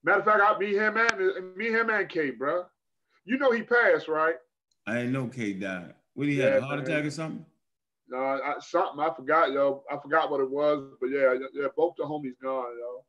[0.04, 2.66] Matter of fact, I me him and me him and K, bro.
[3.26, 4.36] You know he passed, right?
[4.88, 5.94] I didn't know K died.
[6.14, 7.46] What he had a heart attack or something?
[8.08, 9.84] No, I, something I forgot, yo.
[9.92, 13.06] I forgot what it was, but yeah, yeah, both the homies gone, yo.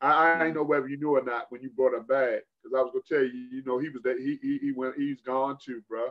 [0.00, 0.56] I, I ain't mm.
[0.56, 3.04] know whether you knew or not when you brought him back, because I was gonna
[3.08, 6.08] tell you, you know, he was that he he, he went, he's gone too, bro.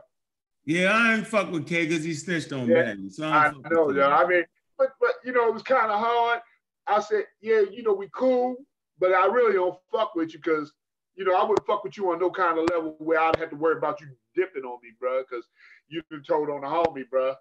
[0.65, 3.09] Yeah, I ain't fuck with K because he snitched on yeah, me.
[3.09, 4.07] So I, I know, yeah.
[4.07, 4.43] I mean,
[4.77, 6.39] but but you know, it was kind of hard.
[6.87, 8.55] I said, yeah, you know, we cool,
[9.03, 10.71] but I really don't fuck with you because
[11.15, 13.49] you know I wouldn't fuck with you on no kind of level where I'd have
[13.49, 15.45] to worry about you dipping on me, bro, because
[15.89, 17.35] you been told on the homie, bro.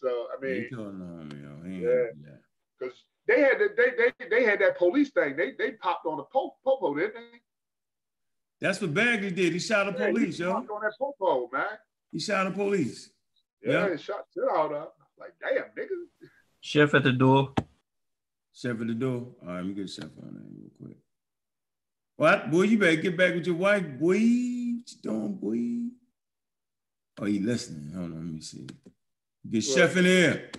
[0.00, 2.06] So I mean, yeah,
[2.80, 2.94] because
[3.26, 5.36] they had the, they they they had that police thing.
[5.36, 7.38] They they popped on the po- popo, didn't they?
[8.58, 9.52] That's what Bagley did.
[9.52, 10.54] He shot a yeah, police, yo.
[10.54, 11.66] Popped on that popo, man.
[12.10, 13.10] He shot a police.
[13.62, 13.92] Yeah, yeah.
[13.92, 14.88] he shot shit out of.
[15.20, 16.28] Like, damn, nigga.
[16.62, 17.52] Chef at the door.
[18.60, 19.28] Chef at the door.
[19.42, 20.96] All right, let me get Chef on that real quick.
[22.16, 22.50] What?
[22.50, 24.14] Boy, you better get back with your wife, boy.
[24.14, 25.94] What you doing, boy?
[27.20, 27.92] Oh, you listening?
[27.94, 28.66] Hold on, let me see.
[29.48, 30.50] Get chef in here.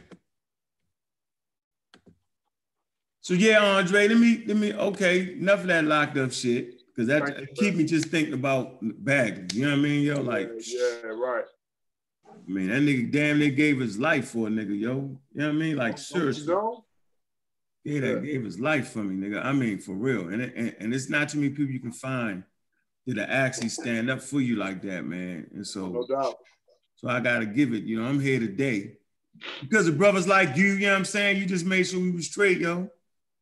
[3.22, 6.76] So yeah, Andre, let me let me okay, enough of that locked up shit.
[6.96, 9.54] Cause that keep me just thinking about baggage.
[9.54, 10.22] You know what I mean, yo?
[10.22, 11.46] Like yeah, right.
[12.28, 14.96] I mean, that nigga damn near gave his life for a nigga, yo.
[14.96, 15.78] You know what I mean?
[15.78, 16.46] Like seriously.
[16.46, 16.86] You know?
[17.84, 18.32] Yeah, that yeah.
[18.34, 19.44] gave his life for me, nigga.
[19.44, 20.30] I mean, for real.
[20.30, 22.44] And, it, and and it's not too many people you can find
[23.08, 25.48] that actually stand up for you like that, man.
[25.54, 26.36] And so no doubt.
[26.96, 28.94] So I gotta give it, you know, I'm here today.
[29.62, 31.38] Because of brothers like you, you know what I'm saying?
[31.38, 32.90] You just made sure we was straight, yo.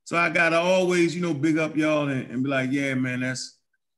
[0.03, 3.21] So I gotta always, you know, big up y'all and, and be like, yeah, man,
[3.21, 3.57] that's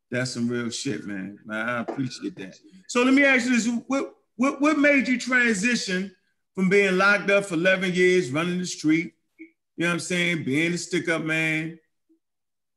[0.10, 1.38] that's some real shit, man.
[1.52, 2.56] I appreciate that.
[2.88, 6.16] So let me ask you this: what what what made you transition
[6.56, 9.14] from being locked up for 11 years, running the street?
[9.80, 10.44] You know what I'm saying?
[10.44, 11.80] Being a stick-up man,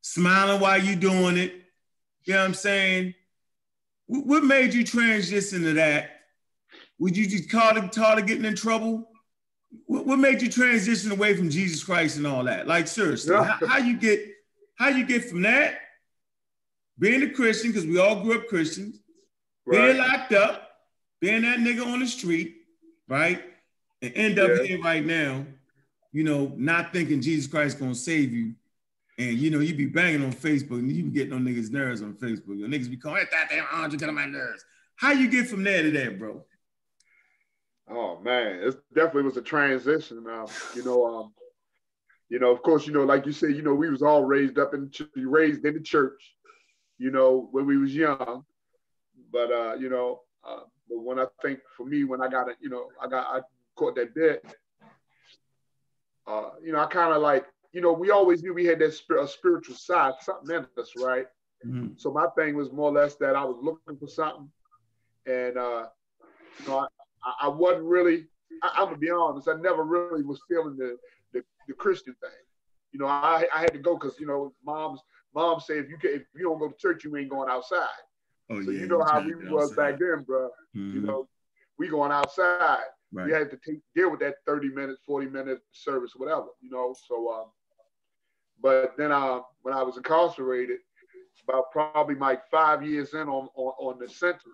[0.03, 1.53] smiling while you doing it.
[2.23, 3.15] You know what I'm saying?
[4.07, 6.11] What made you transition to that
[7.01, 9.09] would you just call it tired of getting in trouble?
[9.87, 12.69] What, what, made you transition away from Jesus Christ and all that?
[12.69, 13.43] Like seriously, yeah.
[13.43, 14.21] how, how, you get
[14.77, 15.81] how you get from that
[17.01, 19.01] being a Christian because we all grew up Christians,
[19.67, 19.79] right.
[19.79, 20.71] being locked up,
[21.21, 22.59] being that nigga on the street,
[23.09, 23.43] right,
[24.01, 24.63] and end up yeah.
[24.63, 25.45] here right now,
[26.13, 28.55] you know, not thinking Jesus Christ gonna save you.
[29.19, 32.03] And you know, you be banging on Facebook and you be getting on niggas' nerves
[32.03, 32.59] on Facebook.
[32.59, 34.65] Your niggas be calling that damn Andre get on my nerves.
[34.97, 36.45] How you get from there to there, bro?
[37.91, 40.25] Oh man, it definitely was a transition.
[40.29, 41.35] Uh, you know, um,
[42.29, 44.59] you know, of course, you know, like you said, you know, we was all raised
[44.59, 46.35] up in raised in the church,
[46.99, 48.45] you know, when we was young.
[49.31, 52.57] But uh, you know, uh, but when I think for me, when I got it,
[52.61, 53.41] you know, I got I
[53.77, 54.45] caught that bit.
[56.27, 58.95] Uh, you know, I kind of like, you know, we always knew we had that
[59.21, 61.27] a spiritual side, something in us, right?
[61.67, 61.95] Mm-hmm.
[61.97, 64.51] So my thing was more or less that I was looking for something,
[65.27, 65.87] and uh,
[66.61, 66.89] you know,
[67.25, 68.27] I, I, wasn't really.
[68.63, 69.49] I, am gonna be honest.
[69.49, 70.97] I never really was feeling the
[71.33, 72.31] the, the Christian thing.
[72.93, 75.01] You know, I, I had to go because you know, mom's
[75.35, 77.87] mom said if you can, if you don't go to church, you ain't going outside.
[78.51, 79.93] Oh, so yeah, you know how we was outside.
[79.93, 80.51] back then, bro.
[80.77, 80.95] Mm-hmm.
[80.97, 81.29] You know,
[81.79, 82.81] we going outside.
[83.13, 83.27] Right.
[83.27, 86.95] We had to take, deal with that 30 minutes, 40 minute service, whatever, you know.
[87.09, 87.47] So, um,
[88.61, 90.79] but then uh, when I was incarcerated,
[91.49, 94.45] about probably like five years in on, on, on the sentence,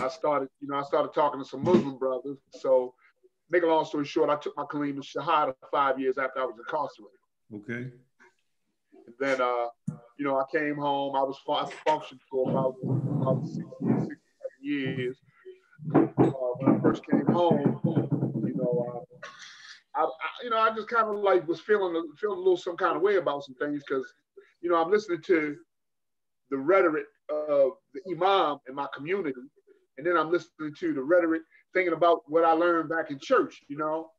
[0.00, 2.38] I started, you know, I started talking to some Muslim brothers.
[2.50, 2.94] So,
[3.50, 6.56] make a long story short, I took my Kalima Shahada five years after I was
[6.58, 7.18] incarcerated.
[7.54, 7.90] Okay.
[9.06, 9.66] And then, uh,
[10.18, 11.16] you know, I came home.
[11.16, 13.66] I was I functioned for about, about six,
[14.06, 14.20] six
[14.60, 15.18] years.
[16.28, 19.04] Uh, when I first came home, you know,
[19.94, 20.08] uh, I, I,
[20.42, 23.02] you know, I just kind of like was feeling feeling a little some kind of
[23.02, 24.10] way about some things because,
[24.60, 25.56] you know, I'm listening to
[26.50, 29.34] the rhetoric of the imam in my community,
[29.98, 31.42] and then I'm listening to the rhetoric,
[31.74, 34.10] thinking about what I learned back in church, you know.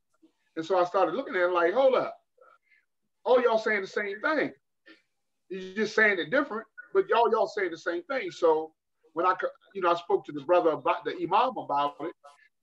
[0.55, 2.15] And so I started looking at it like, hold up,
[3.25, 4.51] all y'all saying the same thing.
[5.49, 8.31] He's just saying it different, but y'all y'all saying the same thing.
[8.31, 8.73] So
[9.15, 9.34] when I
[9.73, 12.13] you know I spoke to the brother about the imam about it,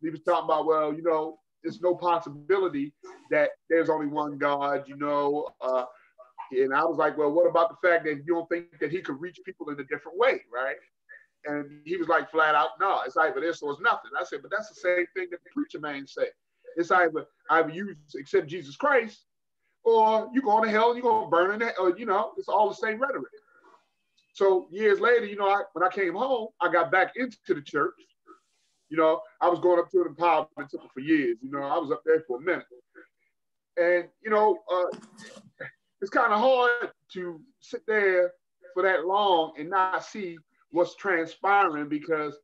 [0.00, 2.92] he was talking about well you know there's no possibility
[3.30, 5.48] that there's only one God, you know.
[5.60, 5.84] Uh,
[6.50, 9.00] and I was like, well, what about the fact that you don't think that he
[9.00, 10.76] could reach people in a different way, right?
[11.44, 14.10] And he was like flat out, no, it's either this or it's nothing.
[14.18, 16.30] I said, but that's the same thing that the preacher man said.
[16.76, 19.24] It's either either you accept Jesus Christ
[19.84, 22.48] or you're going to hell you're going to burn in it, or you know, it's
[22.48, 23.32] all the same rhetoric.
[24.32, 27.62] So years later, you know, I, when I came home, I got back into the
[27.62, 27.94] church.
[28.88, 31.38] You know, I was going up to the empowerment temple for years.
[31.42, 32.66] You know, I was up there for a minute.
[33.76, 34.98] And, you know, uh,
[36.00, 38.32] it's kind of hard to sit there
[38.74, 40.36] for that long and not see
[40.70, 42.38] what's transpiring because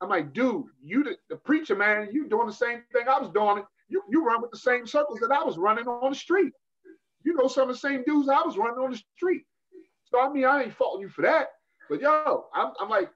[0.00, 3.30] I'm like, dude, you the, the preacher, man, you doing the same thing I was
[3.30, 3.64] doing.
[3.88, 6.52] You, you run with the same circles that I was running on the street.
[7.24, 9.42] You know some of the same dudes I was running on the street.
[10.20, 11.48] I mean, I ain't faulting you for that.
[11.88, 13.10] But yo, I'm, I'm like,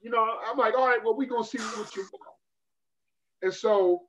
[0.00, 2.36] you know, I'm like, all right, well, we gonna see what you want.
[3.42, 4.02] And so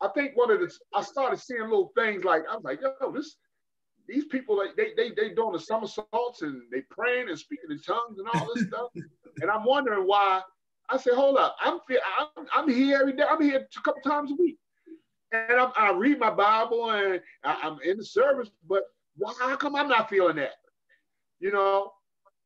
[0.00, 3.12] I think one of the I started seeing little things like I was like, yo,
[3.12, 3.36] this
[4.06, 7.80] these people like they they they doing the somersaults and they praying and speaking in
[7.80, 8.90] tongues and all this stuff.
[9.40, 10.42] And I'm wondering why.
[10.90, 11.80] I said, hold up, I'm
[12.18, 13.24] I'm, I'm here every day.
[13.28, 14.58] I'm here a couple times a week,
[15.32, 18.50] and I'm, i read my Bible and I, am in the service.
[18.68, 18.82] But
[19.16, 19.32] why?
[19.40, 20.52] How come I'm not feeling that?
[21.40, 21.90] You know,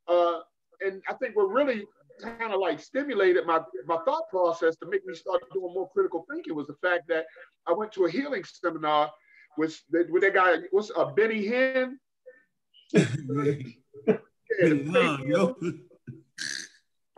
[0.08, 0.40] uh,
[0.80, 1.84] and I think what really
[2.20, 6.26] kind of like stimulated my my thought process to make me start doing more critical
[6.30, 7.26] thinking was the fact that
[7.66, 9.10] I went to a healing seminar
[9.56, 10.56] with with that guy.
[10.70, 11.98] What's a uh, Benny Hinn?
[12.92, 13.66] yeah.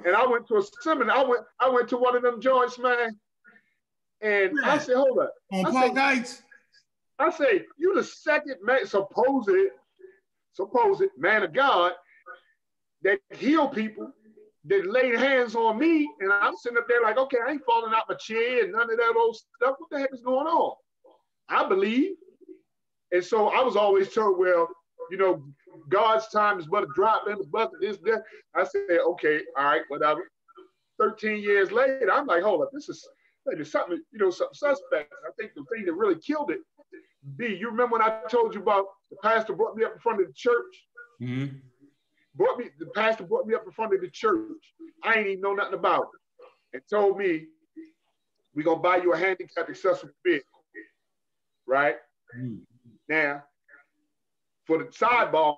[0.04, 1.16] And I went to a seminar.
[1.16, 3.18] I went I went to one of them joints, man.
[4.22, 4.64] And man.
[4.64, 5.32] I said, hold up.
[5.52, 6.42] On I Paul Guides.
[7.18, 9.50] I say, you the second man, supposed
[10.52, 11.92] supposed man of God
[13.02, 14.12] that heal people,
[14.66, 17.94] that laid hands on me, and I'm sitting up there like, okay, I ain't falling
[17.94, 19.76] out my chair and none of that old stuff.
[19.78, 20.74] What the heck is going on?
[21.48, 22.12] I believe.
[23.12, 24.68] And so I was always told, well,
[25.10, 25.42] you know,
[25.88, 27.80] God's time is but a drop in the bucket.
[27.80, 28.22] This, that.
[28.54, 30.28] I said, okay, all right, whatever.
[31.00, 33.08] 13 years later, I'm like, hold up, this is
[33.64, 35.12] something, you know, something suspect.
[35.26, 36.60] I think the thing that really killed it,
[37.36, 40.20] B, you remember when I told you about the pastor brought me up in front
[40.20, 40.86] of the church?
[41.20, 41.56] Mm-hmm.
[42.34, 44.74] Brought me, the pastor brought me up in front of the church.
[45.04, 46.46] I ain't even know nothing about it.
[46.74, 47.46] And told me,
[48.54, 50.46] we're gonna buy you a handicap accessible vehicle.
[51.66, 51.96] Right?
[52.36, 52.56] Mm-hmm.
[53.08, 53.44] Now,
[54.66, 55.56] for the sidebar,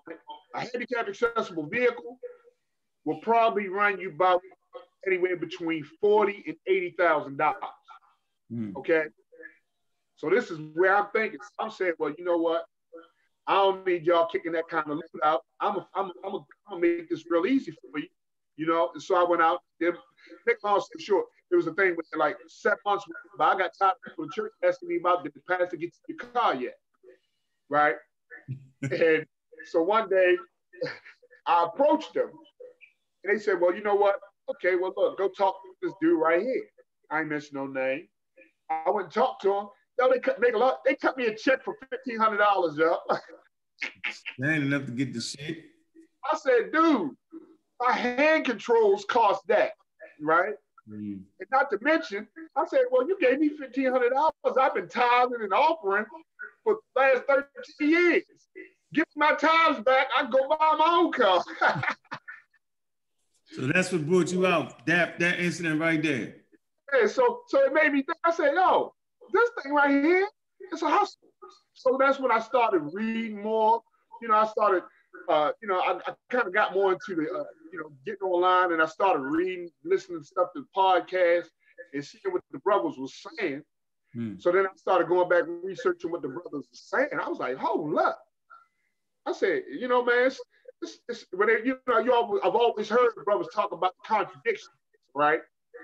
[0.54, 2.18] a handicap accessible vehicle
[3.04, 4.40] will probably run you about
[5.06, 7.62] anywhere between forty and eighty thousand dollars.
[8.52, 8.74] Mm.
[8.76, 9.04] Okay,
[10.16, 11.40] so this is where I'm thinking.
[11.58, 12.64] I'm saying, well, you know what?
[13.46, 15.42] I don't need y'all kicking that kind of loot out.
[15.60, 18.06] I'm a, I'm a, I'm, a, I'm gonna make this real easy for you,
[18.56, 18.90] you know.
[18.94, 19.60] And so I went out.
[19.80, 23.04] Make long story short, there was a thing with like seven months,
[23.36, 25.98] but I got tired of the church asking me about did the pastor get to
[26.08, 26.78] your car yet,
[27.68, 27.96] right?
[28.82, 29.26] and
[29.66, 30.36] so one day
[31.46, 32.30] I approached them,
[33.24, 34.20] and they said, "Well, you know what?
[34.50, 36.62] Okay, well look, go talk to this dude right here.
[37.10, 38.08] I ain't mention no name.
[38.70, 39.66] I went and talked to him.
[39.98, 40.80] No, they cut make a lot.
[40.84, 43.04] They cut me a check for fifteen hundred dollars, up.
[44.38, 45.58] that ain't enough to get the shit.
[46.30, 47.10] I said, dude,
[47.80, 49.72] my hand controls cost that,
[50.20, 50.54] right?
[50.88, 51.20] Mm.
[51.40, 52.26] And not to mention,
[52.56, 54.56] I said, well, you gave me fifteen hundred dollars.
[54.60, 56.04] I've been tithing and offering
[56.64, 58.22] for the last thirteen years.
[58.92, 60.08] Give me my tithes back.
[60.16, 61.42] I go buy my own car.
[63.44, 64.84] so that's what brought you out.
[64.86, 66.34] That that incident right there.
[66.94, 68.18] Yeah, so so it made me think.
[68.24, 68.94] I said, yo,
[69.32, 70.28] this thing right here,
[70.70, 71.18] it's a hustle.
[71.74, 73.80] So that's when I started reading more.
[74.20, 74.84] You know, I started,
[75.28, 78.22] uh, you know, I, I kind of got more into the, uh, you know, getting
[78.22, 81.48] online, and I started reading, listening to stuff to podcasts,
[81.92, 83.62] and seeing what the brothers were saying.
[84.14, 84.34] Hmm.
[84.38, 87.08] So then I started going back and researching what the brothers were saying.
[87.20, 88.20] I was like, hold up.
[89.26, 90.40] I said, you know, man, it's,
[90.82, 94.76] it's, it's, when they, you know, you always, I've always heard brothers talk about contradictions,
[95.14, 95.40] right?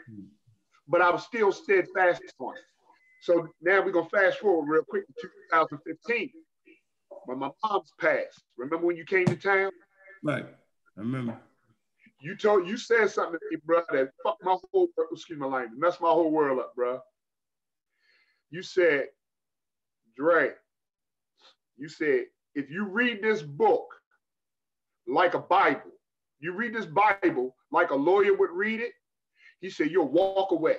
[0.08, 0.24] Hmm.
[0.87, 2.62] But I was still steadfast on it.
[3.20, 6.30] So now we're gonna fast forward real quick to 2015
[7.26, 8.43] when my mom's passed.
[8.57, 9.70] Remember when you came to town?
[10.22, 10.47] Right.
[10.97, 11.36] I remember.
[12.20, 15.78] You told you said something to me, bro, that fucked my whole excuse my language,
[15.78, 17.01] messed my whole world up, bro.
[18.51, 19.07] You said,
[20.16, 20.53] Dre,
[21.76, 22.24] you said,
[22.55, 23.86] if you read this book
[25.07, 25.93] like a Bible,
[26.40, 28.93] you read this Bible like a lawyer would read it,
[29.61, 30.78] he said, you'll walk away.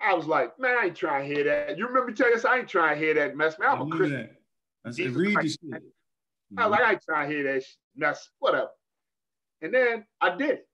[0.00, 1.76] I was like, man, I ain't trying to hear that.
[1.76, 3.70] You remember you, I ain't trying to hear that mess, man.
[3.70, 4.30] I'm a Christian.
[4.84, 5.82] I said, read the shit.
[6.56, 7.64] I was like, I ain't trying to hear that
[7.96, 8.68] mess, whatever.
[9.60, 10.68] And then I did it.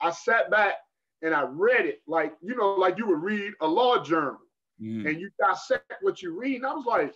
[0.00, 0.74] I sat back
[1.22, 4.38] and I read it like, you know, like you would read a law journal
[4.82, 5.06] Mm.
[5.06, 6.56] and you dissect what you read.
[6.56, 7.14] And I was like,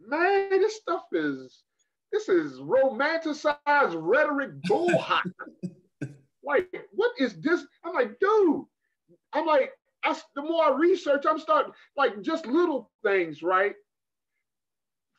[0.00, 1.64] man, this stuff is,
[2.12, 3.56] this is romanticized
[3.96, 5.22] rhetoric bullhot.
[6.44, 7.64] like, what is this?
[7.84, 8.64] I'm like, dude,
[9.32, 9.72] I'm like,
[10.04, 13.74] I, the more I research, I'm starting like just little things, right?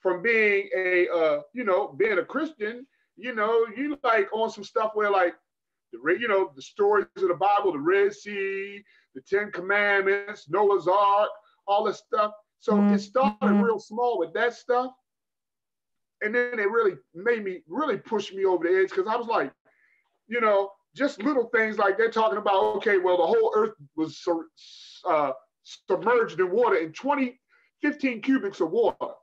[0.02, 4.64] From being a, uh, you know, being a Christian, you know, you like on some
[4.64, 5.36] stuff where like,
[5.92, 10.88] the, you know, the stories of the Bible, the Red Sea, the Ten Commandments, Noah's
[10.88, 11.30] Ark,
[11.68, 12.32] all this stuff.
[12.60, 14.92] So it started real small with that stuff.
[16.22, 19.28] And then it really made me, really push me over the edge because I was
[19.28, 19.52] like,
[20.28, 24.22] you know, just little things like they're talking about, okay, well, the whole earth was
[25.08, 25.32] uh,
[25.64, 27.40] submerged in water in 20,
[27.82, 29.14] 15 cubics of water.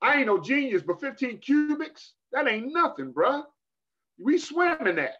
[0.00, 3.42] I ain't no genius, but 15 cubics, that ain't nothing, bruh.
[4.18, 5.16] We swim in that.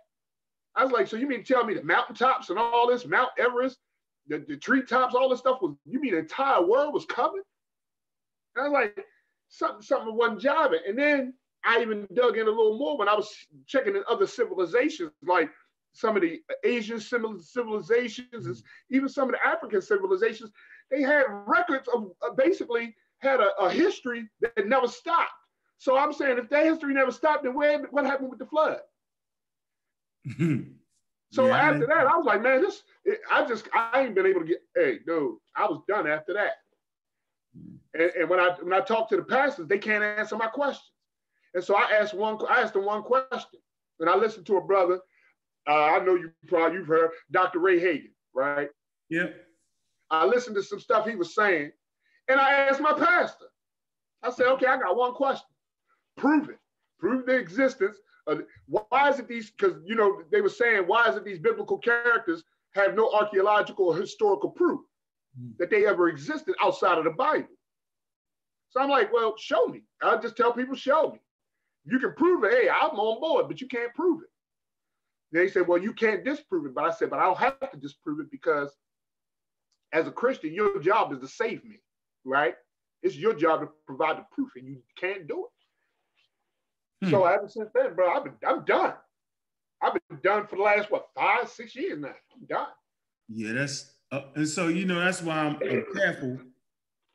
[0.75, 3.79] I was like, so you mean tell me the mountaintops and all this, Mount Everest,
[4.29, 7.43] the, the treetops, all this stuff was, you mean the entire world was covered?
[8.55, 9.05] And I was like,
[9.49, 10.89] something, something wasn't jiving.
[10.89, 11.35] And then
[11.69, 13.31] I even dug in a little more when I was
[13.67, 15.51] checking in other civilizations, like
[15.93, 18.97] some of the Asian civil- civilizations, and mm-hmm.
[18.97, 20.51] even some of the African civilizations,
[20.91, 25.31] they had records of uh, basically had a, a history that never stopped.
[25.77, 28.79] So I'm saying if that history never stopped, then where, what happened with the flood?
[30.27, 30.73] Mm-hmm.
[31.31, 31.89] So Yeah, after man.
[31.89, 32.83] that, I was like, man, this
[33.31, 34.63] I just I ain't been able to get.
[34.75, 36.53] Hey, dude, I was done after that.
[37.57, 38.01] Mm-hmm.
[38.01, 40.91] And, and when I when I talk to the pastors, they can't answer my questions.
[41.55, 42.39] And so I asked one.
[42.49, 43.61] I asked them one question,
[44.01, 45.01] and I listened to a brother.
[45.67, 47.59] Uh, I know you probably you've heard Dr.
[47.59, 48.69] Ray Hagins, right?
[49.11, 49.29] Yeah.
[50.11, 51.71] I listened to some stuff he was saying,
[52.29, 53.47] and I asked my pastor.
[54.23, 55.47] I said, okay, I got one question.
[56.17, 56.59] Prove it.
[56.99, 57.97] Prove the existence
[58.27, 61.39] of why is it these because you know they were saying why is it these
[61.39, 62.45] biblical characters
[62.75, 64.81] have no archaeological or historical proof
[65.39, 65.51] Hmm.
[65.59, 67.49] that they ever existed outside of the Bible.
[68.71, 69.83] So I'm like, well, show me.
[70.03, 71.21] I just tell people, show me.
[71.85, 72.53] You can prove it.
[72.53, 74.29] Hey, I'm on board, but you can't prove it.
[75.31, 76.75] They said, well, you can't disprove it.
[76.75, 78.71] But I said, but I don't have to disprove it because
[79.93, 81.77] as a Christian, your job is to save me,
[82.25, 82.55] right?
[83.03, 87.07] It's your job to provide the proof, and you can't do it.
[87.07, 87.11] Hmm.
[87.11, 88.95] So ever since then, bro, I've been I'm done.
[89.81, 92.09] I've been done for the last what five, six years now.
[92.35, 92.67] I'm done.
[93.29, 96.39] Yeah, that's uh, and so you know that's why I'm, I'm careful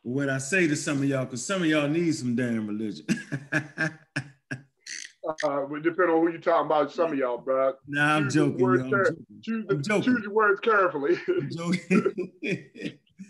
[0.04, 3.06] what I say to some of y'all because some of y'all need some damn religion.
[5.26, 6.92] Uh, it depend on who you're talking about.
[6.92, 7.74] Some of y'all, bro.
[7.88, 8.58] nah, I'm joking.
[8.58, 9.26] words yo, I'm care- joking.
[9.42, 10.04] Choose, the, joking.
[10.04, 11.18] choose your words carefully.
[11.30, 12.32] I'm joking.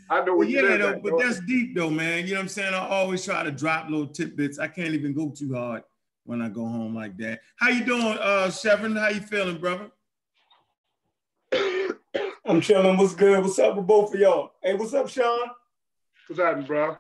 [0.10, 0.82] I know But what you yeah, said.
[0.82, 2.26] though, but that's deep though, man.
[2.26, 2.74] You know what I'm saying?
[2.74, 4.58] I always try to drop little tidbits.
[4.58, 5.84] I can't even go too hard
[6.26, 7.42] when I go home like that.
[7.58, 8.96] How you doing, uh Chevron?
[8.96, 9.92] How you feeling, brother?
[12.46, 12.98] I'm chilling.
[12.98, 13.42] What's good?
[13.44, 14.52] What's up with both of y'all?
[14.64, 15.50] Hey, what's up, Sean?
[16.28, 16.98] What's happening, bro?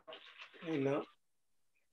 [0.66, 1.04] Hey, no.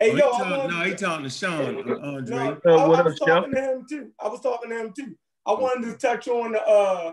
[0.01, 2.37] Hey, Oh, yo, he I no, he talking to Sean, uh, Andre.
[2.37, 4.11] No, I, I was talking to him too.
[4.19, 5.15] I was talking to him too.
[5.47, 7.13] I wanted to touch on the uh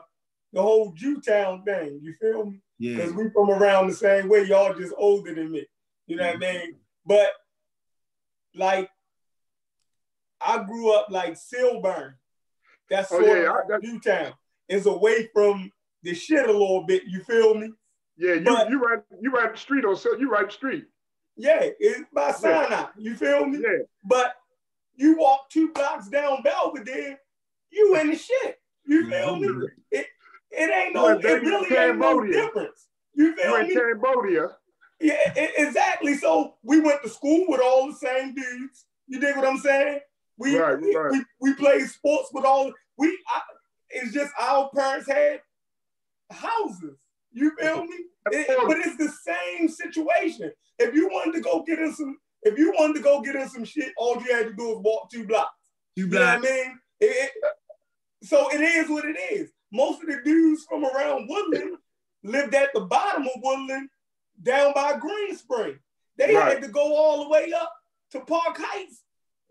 [0.53, 1.99] the whole Jewtown thing.
[2.01, 2.61] You feel me?
[2.79, 2.95] Yeah.
[2.95, 4.45] Because we from around the same way.
[4.45, 5.65] Y'all just older than me.
[6.07, 6.75] You know what I mean?
[7.05, 7.27] But
[8.55, 8.89] like,
[10.39, 12.13] I grew up like Cylburn.
[12.89, 14.33] That's Oh, sort yeah, of I- like Jewtown.
[14.69, 15.69] It's away from
[16.03, 17.03] the shit a little bit.
[17.05, 17.71] You feel me?
[18.17, 20.85] Yeah, you But- you right you right the street on so you right the street.
[21.38, 22.85] Yeah, it's by Sinai.
[22.97, 23.59] You feel me?
[23.59, 24.35] Yeah, But
[24.95, 27.19] you walk two blocks down Belvedere,
[27.69, 28.59] you in the shit.
[28.85, 29.67] You feel me?
[29.91, 30.07] It,
[30.51, 32.88] it ain't no, it really ain't no difference.
[33.13, 33.75] You you feel in me?
[33.75, 34.47] Cambodia.
[34.99, 36.15] Yeah, e- exactly.
[36.15, 38.85] So we went to school with all the same dudes.
[39.07, 39.99] You dig what I'm saying?
[40.38, 41.11] We Right, we, right.
[41.11, 43.07] we, we played sports with all we.
[43.07, 43.41] I,
[43.89, 45.41] it's just our parents had
[46.31, 46.97] houses.
[47.31, 47.95] You feel me?
[48.34, 50.51] It- but it's the same situation.
[50.80, 53.47] If you wanted to go get in some, if you wanted to go get in
[53.49, 55.53] some shit, all you had to do was walk two blocks.
[55.95, 56.80] You You know what I mean?
[56.99, 57.43] It- it-
[58.23, 59.51] so it is what it is.
[59.71, 61.78] Most of the dudes from around Woodland
[62.23, 63.89] lived at the bottom of Woodland,
[64.41, 65.80] down by Green Spring.
[66.17, 66.53] They Right.
[66.53, 67.71] had to go all the way up
[68.11, 69.03] to Park Heights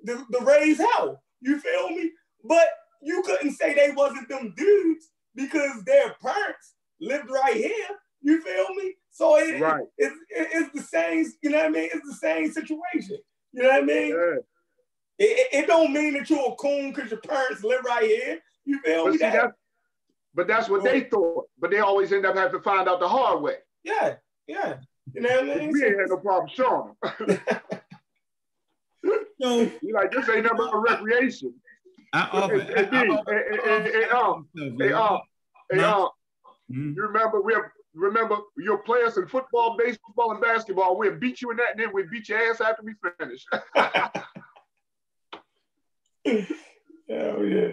[0.06, 1.22] to, to raise hell.
[1.40, 2.12] You feel me?
[2.44, 2.68] But
[3.02, 7.88] you couldn't say they wasn't them dudes because their parents lived right here.
[8.22, 8.94] You feel me?
[9.10, 9.84] So it, Right.
[9.98, 11.90] it's, it- it's the same, you know what I mean?
[11.92, 13.18] It's the same situation.
[13.52, 14.08] You know what I mean?
[14.10, 14.36] Yeah.
[15.18, 18.38] It, it, it don't mean that you're a coon because your parents live right here.
[18.64, 19.18] You feel But me?
[19.18, 19.50] see That- that
[20.34, 21.46] but that's what they thought.
[21.58, 23.54] But they always end up having to find out the hard way.
[23.84, 24.74] yeah, yeah.
[25.14, 25.70] You know what I mean?
[25.72, 26.94] We ain't had no problem showing
[27.26, 27.38] them.
[29.40, 31.54] So You like this ain't nothing but recreation.
[32.12, 32.58] I offer.
[32.58, 34.96] Hey, hey, I D, offer- hey, I hey, hey, offer um, myself, Hey, yo.
[34.96, 35.18] uh,
[35.70, 36.04] hey, Huh?
[36.04, 36.08] uh,
[36.72, 36.96] Mhm.
[36.96, 37.62] you remember we have,
[37.96, 40.96] remember your players in football, baseball, and basketball.
[40.98, 43.44] We'll beat you in that, and then we'll beat your ass after we finish.
[47.08, 47.68] Hell yeah.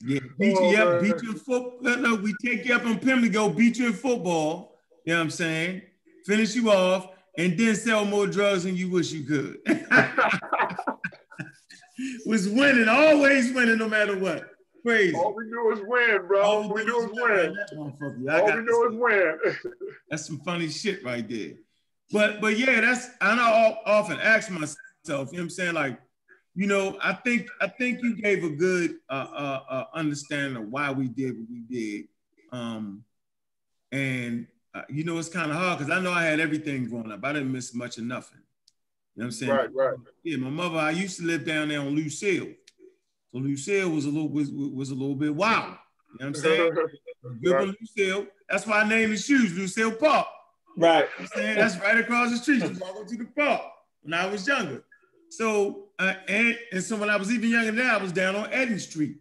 [0.00, 1.02] Yeah, beat Oh, you up, man.
[1.02, 1.96] beat you in football.
[1.96, 4.78] No, we take you up on Pimlico, beat you in football.
[5.04, 5.82] You know what I'm saying?
[6.24, 9.58] Finish you off, and then sell more drugs than you wish you could.
[12.26, 14.48] Was winning, always winning, no matter what.
[14.88, 15.16] Crazy.
[15.16, 16.40] All we do is win, bro.
[16.40, 17.56] All we do is win.
[18.30, 19.38] I All we do is win.
[20.08, 21.52] That's some funny shit right there.
[22.10, 25.74] But but yeah, that's I know I often ask myself, you know what I'm saying?
[25.74, 26.00] Like,
[26.54, 30.70] you know, I think I think you gave a good uh, uh, uh understanding of
[30.70, 32.08] why we did what we did.
[32.50, 33.04] Um
[33.92, 37.12] and uh, you know it's kind of hard because I know I had everything growing
[37.12, 37.22] up.
[37.22, 38.40] I didn't miss much of nothing.
[39.16, 39.52] You know what I'm saying?
[39.52, 39.98] Right, right.
[40.22, 42.54] Yeah, my mother, I used to live down there on Lucille.
[43.32, 45.74] So Lucille was a little was, was a little bit wild.
[46.20, 46.72] You know what I'm saying?
[47.42, 47.74] Good Right.
[47.80, 48.26] Lucille.
[48.48, 50.26] That's why I named the shoes Lucille Park.
[50.76, 51.08] Right.
[51.18, 52.60] You know I'm saying that's right across the street.
[52.60, 53.62] Just walking to the park
[54.02, 54.84] when I was younger.
[55.30, 58.36] So uh, and and so when I was even younger than that, I was down
[58.36, 59.16] on Eden Street.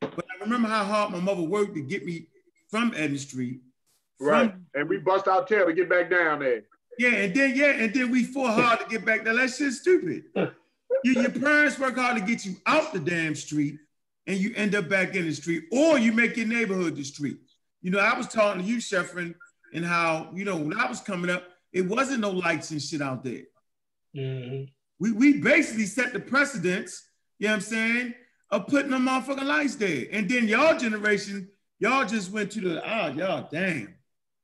[0.00, 2.26] But I remember how hard my mother worked to get me
[2.68, 3.60] from Eden Street.
[4.18, 4.54] from- right.
[4.74, 6.62] And we bust our tail to get back down there.
[6.98, 9.34] Yeah, and then yeah, and then we fought hard to get back there.
[9.34, 10.24] That shit's stupid.
[11.04, 13.78] You, your parents work hard to get you out the damn street,
[14.26, 17.38] and you end up back in the street, or you make your neighborhood the street.
[17.82, 19.34] You know, I was talking to you, Sheffrin,
[19.72, 23.02] and how you know when I was coming up, it wasn't no lights and shit
[23.02, 23.42] out there.
[24.16, 24.70] Mhm.
[24.98, 27.08] We we basically set the precedence,
[27.38, 28.14] you know what I'm saying,
[28.50, 30.06] of putting the motherfucking lights there.
[30.10, 33.94] And then y'all generation, y'all just went to the ah, y'all damn.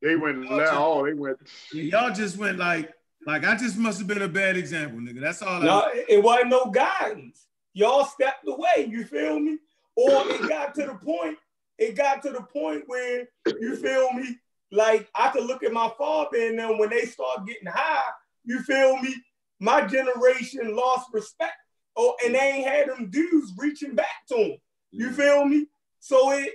[0.03, 0.73] They went left.
[0.75, 1.39] Oh, they went.
[1.73, 2.93] Y'all just went like,
[3.27, 5.21] like I just must have been a bad example, nigga.
[5.21, 5.63] That's all.
[5.63, 7.47] I No, it wasn't no guidance.
[7.75, 9.59] Y'all stepped away, you feel me?
[9.97, 11.39] Or it got to the point,
[11.79, 13.29] it got to the point where,
[13.61, 14.37] you feel me?
[14.71, 18.11] Like I could look at my father and then when they start getting high,
[18.45, 19.15] you feel me?
[19.61, 21.53] My generation lost respect.
[21.97, 24.57] Oh, and they ain't had them dudes reaching back to them.
[24.91, 25.67] You feel me?
[26.01, 26.55] So it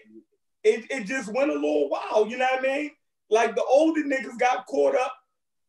[0.64, 2.92] it, it just went a little wild, you know what I mean?
[3.30, 5.14] Like the older niggas got caught up,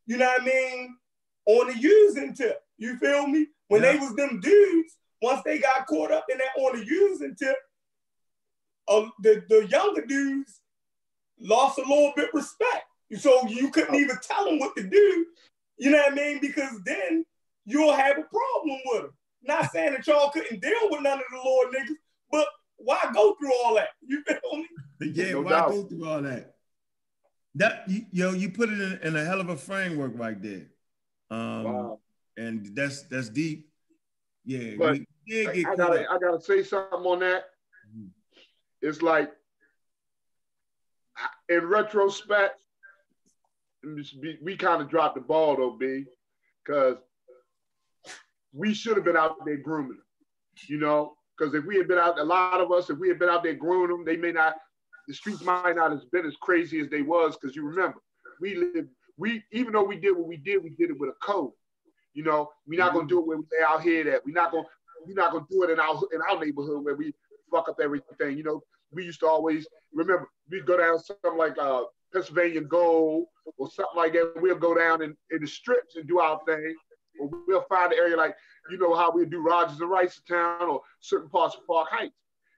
[0.09, 0.97] you know what I mean,
[1.45, 2.59] on the using tip.
[2.79, 3.45] You feel me?
[3.67, 7.35] When they was them dudes, once they got caught up in that on the using
[7.35, 7.55] tip,
[8.87, 10.61] um, the, the younger dudes
[11.39, 12.85] lost a little bit respect.
[13.17, 15.25] So you couldn't even tell them what to do,
[15.77, 16.39] you know what I mean?
[16.41, 17.23] Because then
[17.65, 19.11] you'll have a problem with them.
[19.43, 21.95] Not saying that y'all couldn't deal with none of the Lord niggas,
[22.31, 22.47] but
[22.77, 23.89] why go through all that?
[24.01, 24.67] You feel me?
[25.13, 25.69] yeah, No why doubt.
[25.69, 26.55] go through all that?
[27.59, 30.67] That you, yo, you put it in, in a hell of a framework right there.
[31.29, 31.99] Um, Wow.
[32.37, 33.69] and that's that's deep.
[34.45, 34.95] Yeah, But
[35.29, 36.07] I, I gotta, up.
[36.09, 37.43] I gotta say something on that.
[37.93, 38.09] Mhm.
[38.81, 39.29] It's like,
[41.49, 42.63] in retrospect,
[43.83, 46.05] and this be- we kind of dropped the ball though, B,
[46.63, 46.95] because
[48.53, 50.05] we should have been out there grooming them.
[50.67, 53.19] You know, because if we had been out, a lot of us, if we had
[53.19, 54.55] been out there grooming them, they may not,
[55.09, 57.35] the streets might not have been as crazy as they was.
[57.35, 57.97] Because you remember,
[58.39, 61.25] we lived, we even though we did what we did, we did it with a
[61.25, 61.51] code.
[62.13, 64.51] You know, we're not gonna do it where we lay out here that we're not
[64.51, 64.67] gonna
[65.05, 67.13] we're not gonna do it in our in our neighborhood where we
[67.51, 68.37] fuck up everything.
[68.37, 71.83] You know, we used to always remember we'd go down something like uh
[72.13, 73.25] Pennsylvania Gold
[73.57, 74.33] or something like that.
[74.35, 76.75] We'll go down in, in the strips and do our thing.
[77.19, 78.35] Or we'll find an area like,
[78.69, 82.13] you know, how we do Rogers and Rice Town or certain parts of Park Heights.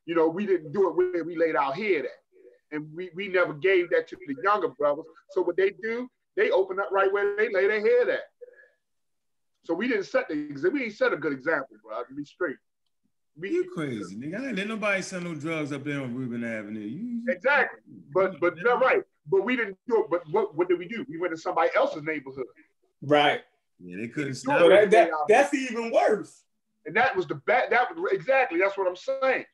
[0.06, 2.21] You know, we didn't do it where we laid our head at.
[2.72, 5.06] And we, we never gave that to the younger brothers.
[5.32, 8.22] So what they do, they open up right where they lay their head at.
[9.64, 12.04] So we didn't set the exa- we ain't set a good example, bro.
[12.04, 12.56] To be straight.
[13.38, 14.42] We, You crazy, nigga.
[14.42, 16.80] I ain't let nobody sell no drugs up there on Reuben Avenue.
[16.80, 17.80] You, Exactly.
[18.14, 19.04] But but you're right.
[19.28, 20.10] But we didn't do it.
[20.10, 21.06] But what, what did we do?
[21.08, 22.48] We went to somebody else's neighborhood.
[23.02, 23.42] Right.
[23.80, 24.60] Yeah, they couldn't stop.
[24.60, 26.44] So that, that that's even worse.
[26.86, 29.46] And that was the bad that was exactly that's what I'm saying.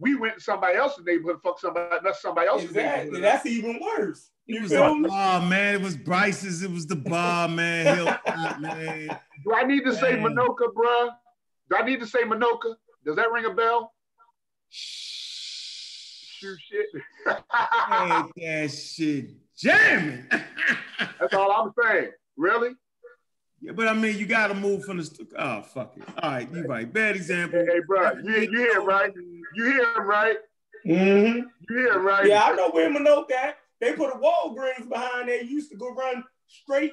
[0.00, 3.04] We went to somebody else's neighborhood, fuck somebody that's somebody else's Exactly.
[3.04, 3.24] neighborhood.
[3.24, 4.30] That's even worse.
[4.46, 5.74] It You was feel the bar, man.
[5.74, 6.62] It was Bryce's.
[6.62, 7.96] It was the bar, man.
[7.96, 9.18] Hilltop, man.
[9.44, 10.34] do I need to say Man.
[10.36, 11.10] Manoka, bruh?
[11.70, 12.74] Do I need to say Manoka?
[13.04, 13.92] Does that ring a bell?
[14.70, 16.86] Shoot shit.
[17.26, 20.24] Ain't that shit jamming?
[21.20, 22.10] that's all I'm saying.
[22.36, 22.70] Really?
[23.60, 25.04] Yeah, but I mean, you got to move from the.
[25.04, 26.04] St- oh, fuck it.
[26.22, 26.90] All right, you right.
[26.92, 27.58] Bad example.
[27.60, 29.12] Hey, hey bro, you, you hear him, right?
[29.54, 30.36] You hear him, right?
[30.86, 31.38] Mm-hmm.
[31.38, 32.26] You hear him, right?
[32.26, 33.56] Yeah, I know where Minoka at.
[33.80, 35.42] They put a Walgreens behind there.
[35.42, 36.92] Used to go run straight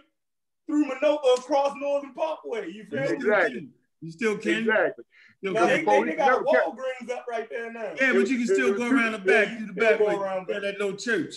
[0.68, 2.72] through Minoka across Northern Parkway.
[2.72, 3.10] You feel me?
[3.10, 3.70] Exactly.
[4.02, 4.60] You still can.
[4.60, 5.04] Exactly.
[5.40, 7.92] Still Now, they, they, they got Walgreens up right there now.
[8.00, 10.08] Yeah, but you can still go around the back, Yeah, through the you back can
[10.08, 10.62] way, go around yeah, back.
[10.64, 11.36] that little church.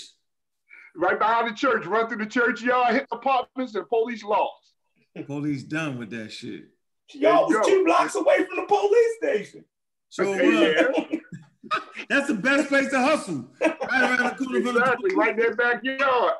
[0.97, 4.68] Right behind the church, run through the churchyard, hit the apartments, and police lost.
[5.27, 6.65] Police done with that shit.
[7.15, 9.65] Y'all was two blocks away from the police station.
[10.11, 13.47] So Okay, uh, that's the best place to hustle.
[13.61, 16.33] Right around the corner from the Exactly, right there backyard.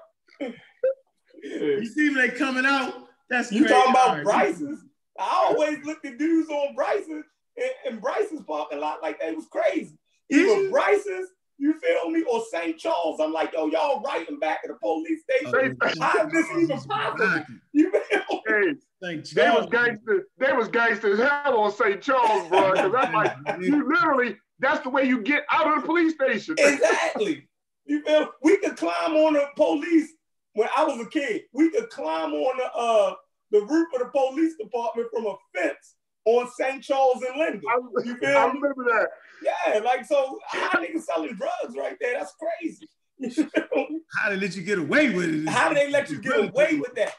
[1.43, 2.95] You see when they coming out,
[3.31, 3.75] that's You crazy.
[3.75, 4.25] talking about right.
[4.25, 4.81] Bryce's?
[5.19, 7.09] I always looked at dudes on Bryce's
[7.57, 9.99] and, and Bryce's parking lot like they was crazy.
[10.31, 10.71] Is Either?
[10.71, 12.79] Bryce's, you feel me, or St.
[12.79, 13.21] Charles.
[13.21, 15.77] I'm like, yo, y'all right in back of the police station.
[15.83, 17.45] Oh, How is this even possible?
[17.73, 18.43] You feel me?
[18.47, 19.71] Hey, Thank they was Charles.
[19.71, 20.29] gangster.
[20.39, 22.01] They was gangster as hell on St.
[22.01, 22.73] Charles, bro.
[22.73, 26.55] Because I'm like, you literally, that's the way you get out of the police station.
[26.59, 27.49] Exactly.
[27.85, 28.31] You feel?
[28.43, 30.11] We could climb on the police
[30.55, 31.43] when I was a kid.
[31.53, 33.15] We could climb on the uh
[33.51, 35.95] the roof of the police department from a fence
[36.29, 36.83] on St.
[36.83, 37.63] Charles and Linden.
[37.69, 38.61] I, You I feel me?
[38.61, 39.09] remember that.
[39.43, 42.15] Yeah, like so how niggas selling drugs right there?
[42.19, 42.89] That's crazy.
[43.21, 43.87] You feel?
[44.17, 45.49] How they let you get away with it?
[45.49, 47.15] how do they let you get away with that?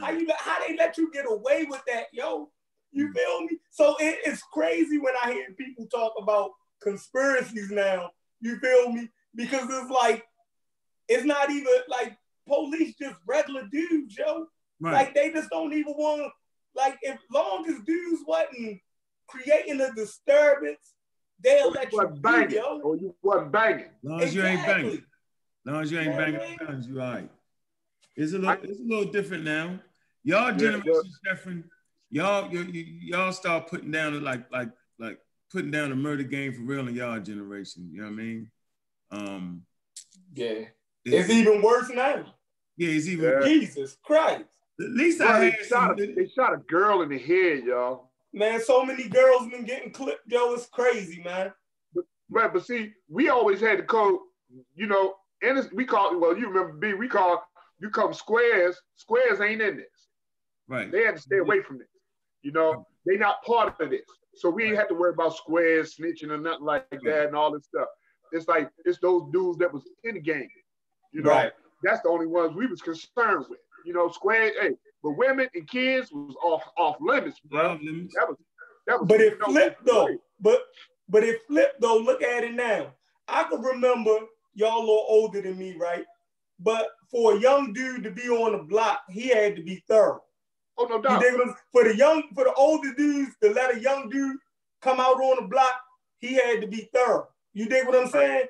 [0.00, 2.50] How Uh, you how they let you get away with that, yo?
[2.92, 3.58] You feel me?
[3.70, 6.50] So it, it's crazy when I hear people talk about
[6.82, 8.10] conspiracies now.
[8.40, 9.08] You feel me?
[9.34, 10.24] Because it's like
[11.08, 14.46] it's not even like police just regular dudes, yo.
[14.80, 14.92] right.
[14.92, 16.32] Like they just don't even want
[16.76, 18.80] like if long as dudes wasn't
[19.26, 20.94] creating a disturbance,
[21.42, 22.80] they'll let you you wasn't banging.
[22.82, 23.90] Or you wasn't banging.
[24.02, 24.82] long as you ain't Exactly.
[24.90, 25.04] banging.
[25.66, 26.56] long as you ain't banging man.
[26.58, 27.30] guns, you all right.
[28.16, 29.78] It's a little, it's a little different now.
[30.22, 31.64] Y'all Yeah, generation, Sheffrin,
[32.10, 35.18] y'all, y- y- y'all start putting down like, like, like
[35.50, 37.88] putting down the murder game for real in y'all generation.
[37.92, 38.50] You know what I mean?
[39.10, 39.66] Um,
[40.34, 40.46] Yeah.
[40.46, 40.70] it-
[41.04, 42.34] It's even worse now.
[42.76, 43.24] yeah, it's even.
[43.24, 43.44] Yeah.
[43.46, 44.44] Jesus Christ.
[44.80, 48.10] At least Bro, I they, shot a, they shot a girl in the head, y'all.
[48.32, 50.52] Man, so many girls been getting clipped, yo.
[50.54, 51.52] It's crazy, man.
[52.28, 54.18] Right, but see, we always had to call,
[54.74, 57.44] you know, and it's- we call well, you remember B, we call
[57.80, 58.80] you come squares.
[58.96, 60.08] Squares ain't in this.
[60.66, 60.90] Right.
[60.90, 61.88] They had to stay away from this.
[62.42, 64.06] You know, they not part of this.
[64.34, 67.52] So we ain't have to worry about squares snitching or nothing like that and all
[67.52, 67.88] this stuff.
[68.32, 70.48] It's like it's those dudes that was in the game.
[71.12, 71.52] You know, Right.
[71.84, 73.60] that's the only ones we was concerned with.
[73.84, 77.72] You know, square, hey, but women and kids was off off limits, bro.
[77.72, 78.14] Off limits.
[78.14, 78.36] That was
[78.86, 80.06] that was But it you know, flipped though.
[80.06, 80.18] great.
[80.40, 80.60] But
[81.08, 81.98] but it flipped though.
[81.98, 82.94] Look at it now.
[83.28, 84.18] I can remember
[84.54, 86.04] y'all a little older than me, right?
[86.60, 90.22] But for a young dude to be on the block, he had to be thorough.
[90.76, 91.20] Oh no doubt.
[91.20, 94.36] dig what For the young, for the older dudes to let a young dude
[94.82, 95.74] come out on the block,
[96.18, 97.28] he had to be thorough.
[97.52, 98.46] You dig what I'm saying?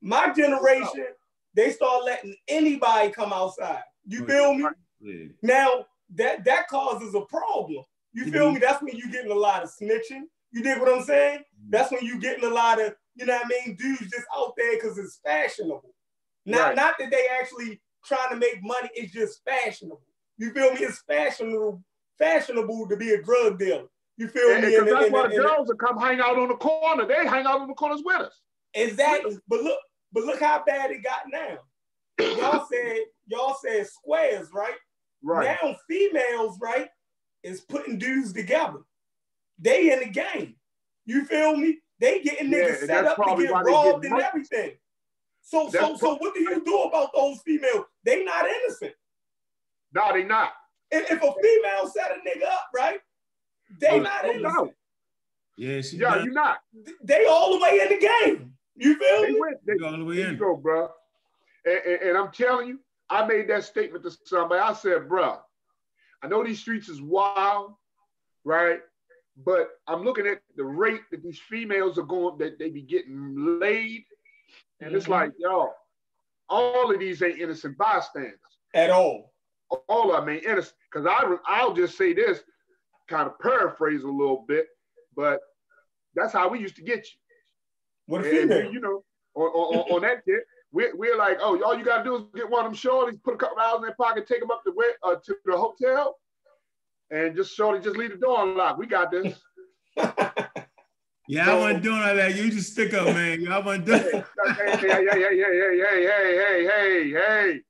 [0.00, 1.06] My generation,
[1.54, 3.82] they start letting anybody come outside.
[4.06, 4.64] You feel me?
[5.00, 5.26] Yeah.
[5.42, 7.84] Now that that causes a problem.
[8.12, 8.60] You feel me?
[8.60, 10.22] That's when you're getting a lot of snitching.
[10.52, 11.38] You dig what I'm saying?
[11.40, 11.70] Mm-hmm.
[11.70, 14.54] That's when you're getting a lot of, you know what I mean, dudes just out
[14.56, 15.94] there because it's fashionable.
[16.46, 16.76] Not Right.
[16.76, 20.00] not that they actually trying to make money, it's just fashionable.
[20.38, 20.80] You feel me?
[20.80, 21.82] It's fashionable,
[22.18, 23.88] fashionable to be a drug dealer.
[24.16, 24.76] You feel And, me?
[24.76, 27.04] And- that's and- why and- the girls that come hang out on the corner.
[27.06, 28.40] They hang out on the corners with us.
[28.72, 29.36] Exactly.
[29.48, 29.80] But look,
[30.12, 31.58] but look how bad it got now.
[32.18, 34.74] Y'all said, y'all said squares, right?
[35.22, 35.56] Right.
[35.62, 36.88] Now females, right,
[37.42, 38.80] is putting dudes together.
[39.58, 40.56] They in the game.
[41.06, 41.78] You feel me?
[41.98, 44.22] They getting Yeah, niggas set up to get why they robbed and murked.
[44.24, 44.72] everything.
[45.42, 47.84] So, so, That's so, what do you do about those females?
[48.04, 48.92] They not innocent.
[49.94, 50.52] No, they not.
[50.90, 52.98] If, if a female set a nigga up, right,
[53.80, 54.54] they Oh, not no innocent.
[54.54, 54.70] doubt.
[55.56, 56.58] Yeah, she Yeah, you not.
[57.02, 58.52] They all the way in the game.
[58.74, 59.40] You feel They me?
[59.40, 59.66] went.
[59.66, 60.20] They, You all the way in.
[60.20, 60.36] you in.
[60.38, 60.90] go, bro.
[61.64, 64.60] And, and, and I'm telling you, I made that statement to somebody.
[64.60, 65.38] I said, bro,
[66.22, 67.74] I know these streets is wild,
[68.44, 68.80] right?
[69.44, 73.58] But I'm looking at the rate that these females are going, that they be getting
[73.60, 74.04] laid.
[74.80, 75.10] And it's Mhm.
[75.10, 75.72] like, yo,
[76.48, 78.40] all of these ain't innocent bystanders.
[78.74, 79.32] At all.
[79.88, 80.76] all of them ain't innocent.
[80.90, 82.42] Because I, I'll just say this,
[83.08, 84.68] kind of paraphrase a little bit,
[85.14, 85.40] but
[86.14, 87.18] that's how we used to get you.
[88.08, 88.72] With a female.
[88.72, 89.04] you know,
[89.34, 92.50] on, on, on that shit, we're, we're like, oh, all you gotta do is get
[92.50, 94.72] one of them shorties, put a couple dollars in their pocket, take them up to
[94.72, 96.16] where, uh, to the hotel,
[97.10, 98.78] and just shorty, just leave the door unlocked.
[98.78, 99.34] We got this.
[101.28, 102.36] Yeah, I wasn't doing all that.
[102.36, 103.48] You just stick up, man.
[103.48, 104.22] I wasn't doing hey,
[104.54, 107.62] hey, hey, hey, hey, hey, hey, hey, hey,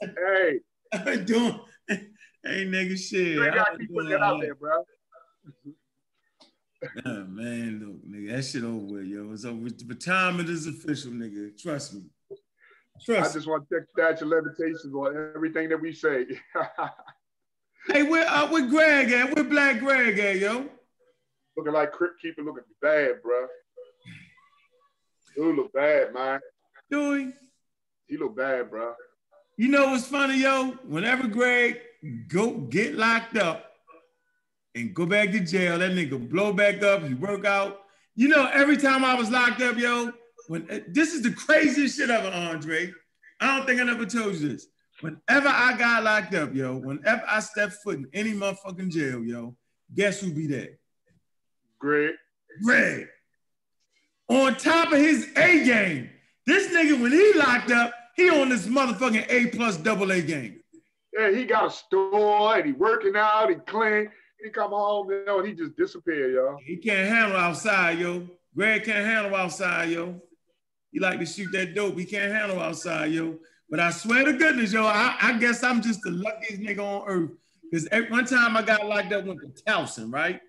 [0.00, 0.60] hey, hey.
[0.92, 3.26] I wasn't doing hey nigga shit.
[3.26, 4.84] You ain't I gotta keep putting that out there, bro.
[7.04, 9.32] Nah, man, look, nigga, that shit over with, yo.
[9.32, 9.56] It's over.
[9.56, 9.86] with.
[9.86, 11.60] The time it is official, nigga.
[11.60, 12.02] Trust me.
[12.96, 13.38] I Trust me.
[13.38, 16.26] just want to check statute of limitations on everything that we say.
[17.86, 19.34] Hey, where uh, where Greg at?
[19.34, 20.66] Where Black Greg at, yo?
[21.54, 23.46] Looking like Crypt Keeper, looking bad, bro.
[25.36, 26.40] Dude look bad, man.
[26.90, 27.34] Doing.
[28.06, 28.94] He look bad, bro.
[29.58, 30.70] You know what's funny, yo?
[30.88, 31.78] Whenever Greg
[32.28, 33.70] go get locked up
[34.74, 37.82] and go back to jail, that nigga blow back up, he work out.
[38.14, 40.10] You know, every time I was locked up, yo,
[40.48, 42.92] when uh, this is the craziest shit ever, Andre.
[43.40, 44.66] I don't think I never told you this.
[45.00, 49.56] Whenever I got locked up, yo, whenever I step foot in any motherfucking jail, yo,
[49.94, 50.78] guess who be there?
[51.78, 52.14] Greg.
[52.62, 53.08] Greg.
[54.28, 56.10] On top of his A game.
[56.46, 60.60] This nigga, when he locked up, he on this motherfucking A plus double A game.
[61.12, 64.10] Yeah, he got a store and he working out, he clean.
[64.42, 66.56] He come home, you know, and he just disappear, yo.
[66.64, 68.26] He can't handle outside, yo.
[68.54, 70.20] Greg can't handle outside, yo.
[70.94, 71.98] He like to shoot that dope.
[71.98, 73.36] He can't handle outside, yo.
[73.68, 77.02] But I swear to goodness, yo, I, I guess I'm just the luckiest nigga on
[77.08, 77.30] earth.
[77.68, 80.40] Because one time I got locked up with the Towson, right?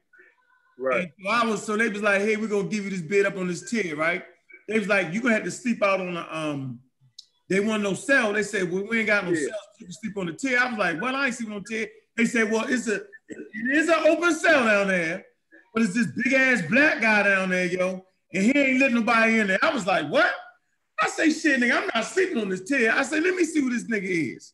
[0.78, 1.12] Right.
[1.20, 3.38] So I was so they was like, hey, we're gonna give you this bed up
[3.38, 4.24] on this tier, right?
[4.70, 6.80] They was like, you're gonna have to sleep out on the um,
[7.50, 8.32] they want no cell.
[8.32, 9.48] They said, well, we ain't got no Yeah.
[9.48, 9.60] cell.
[9.80, 10.60] You can sleep on the tier.
[10.60, 11.88] I was like, well, I ain't sleeping on the tier.
[12.18, 15.26] They said, well, it's a it is an open cell down there,
[15.74, 19.40] but it's this big ass black guy down there, yo, and he ain't letting nobody
[19.40, 19.60] in there.
[19.62, 20.30] I was like, what?
[21.02, 22.92] I say, shit, nigga, I'm not sleeping on this tier.
[22.94, 24.54] I said, let me see who this nigga is.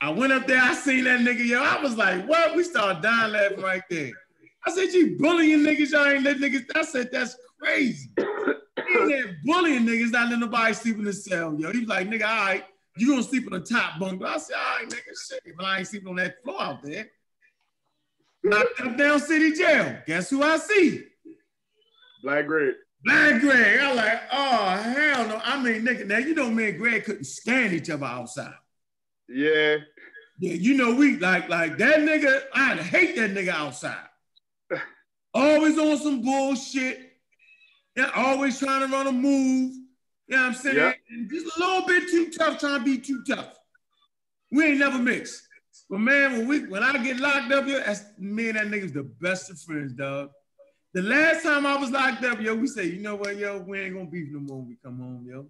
[0.00, 1.62] I went up there, I seen that nigga, yo.
[1.62, 2.54] I was like, what?
[2.54, 4.10] We started dying laughing right there.
[4.66, 6.64] I said, you bullying niggas, y'all ain't letting niggas.
[6.74, 8.10] I said, that's crazy.
[8.16, 8.22] He
[9.00, 11.72] in there bullying niggas, not letting nobody sleep in the cell, yo.
[11.72, 12.64] He was like, nigga, all right,
[12.96, 14.22] you gonna sleep on the top bunk.
[14.22, 17.10] I said, all right, nigga, shit, but I ain't sleeping on that floor out there.
[18.44, 19.98] Locked up down city jail.
[20.06, 21.04] Guess who I see?
[22.22, 22.74] Black Greg.
[23.04, 23.80] Black Greg.
[23.80, 25.40] I like, oh hell no.
[25.42, 28.54] I mean, nigga, now you know me and Greg couldn't stand each other outside.
[29.28, 29.76] Yeah.
[30.38, 34.06] Yeah, you know, we like like that nigga, I'd hate that nigga outside.
[35.34, 37.12] Always on some bullshit.
[37.96, 39.74] Yeah, always trying to run a move.
[40.26, 40.76] You know what I'm saying?
[40.76, 40.92] Yeah.
[41.28, 43.58] Just a little bit too tough, trying to be too tough.
[44.50, 45.46] We ain't never mixed.
[45.90, 48.92] But man, when we when I get locked up here, that's me and that nigga's
[48.92, 50.30] the best of friends, dog.
[50.94, 53.80] The last time I was locked up, yo, we say, you know what, yo, we
[53.80, 55.46] ain't gonna beef no more when we come home, yo.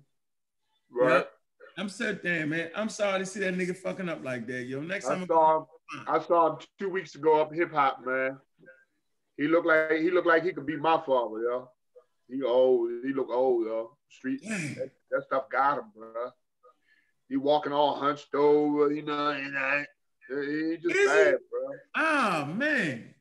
[0.91, 1.27] Right.
[1.77, 2.71] I'm so damn man.
[2.77, 4.81] I'm sorry to see that nigga fucking up like that, yo.
[4.81, 5.67] Next I time saw him.
[6.07, 8.39] I saw him two weeks ago up hip hop, man.
[9.37, 11.71] He looked like he looked like he could be my father, yo.
[12.29, 12.91] He old.
[13.05, 13.97] He look old, yo.
[14.11, 14.43] Street.
[14.43, 16.31] That, that stuff got him, bro.
[17.29, 19.87] He walking all hunched over, you know, and I,
[20.29, 21.33] he just Is bad, he?
[21.51, 21.79] bro.
[21.97, 23.12] Ah man.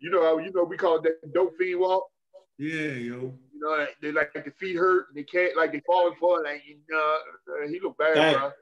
[0.00, 2.10] You know, how- you know, we call it that dope fiend walk.
[2.58, 3.38] Yeah, yo.
[3.52, 6.40] You know, they- they like the feet hurt, and they can't like they falling for
[6.40, 7.18] it, like you know.
[7.48, 8.34] uh, He look bad, Dang.
[8.34, 8.52] bro.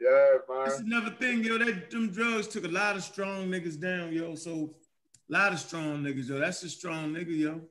[0.00, 0.64] Yeah, man.
[0.64, 1.58] That's another thing, yo.
[1.58, 4.34] That them drugs took a lot of strong niggas down, yo.
[4.34, 4.74] So
[5.28, 6.38] a lot of strong niggas, yo.
[6.38, 7.68] That's a strong nigga, yo.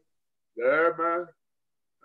[0.55, 1.27] Yeah, man.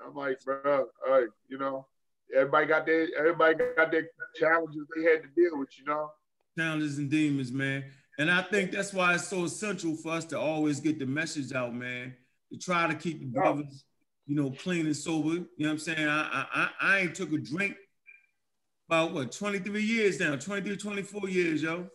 [0.04, 1.86] I'm like, bro, all right, you know,
[2.34, 6.10] everybody got their everybody got their challenges they had to deal with, you know.
[6.58, 7.84] Challenges and demons, man.
[8.18, 11.52] And I think that's why it's so essential for us to always get the message
[11.52, 12.14] out, man.
[12.52, 13.84] To try to keep the brothers,
[14.26, 15.30] you know, clean and sober.
[15.30, 16.08] You know what I'm saying?
[16.08, 17.74] I I I, ain't took a drink
[18.88, 21.88] about what 23 years now, 23, 24 years, yo.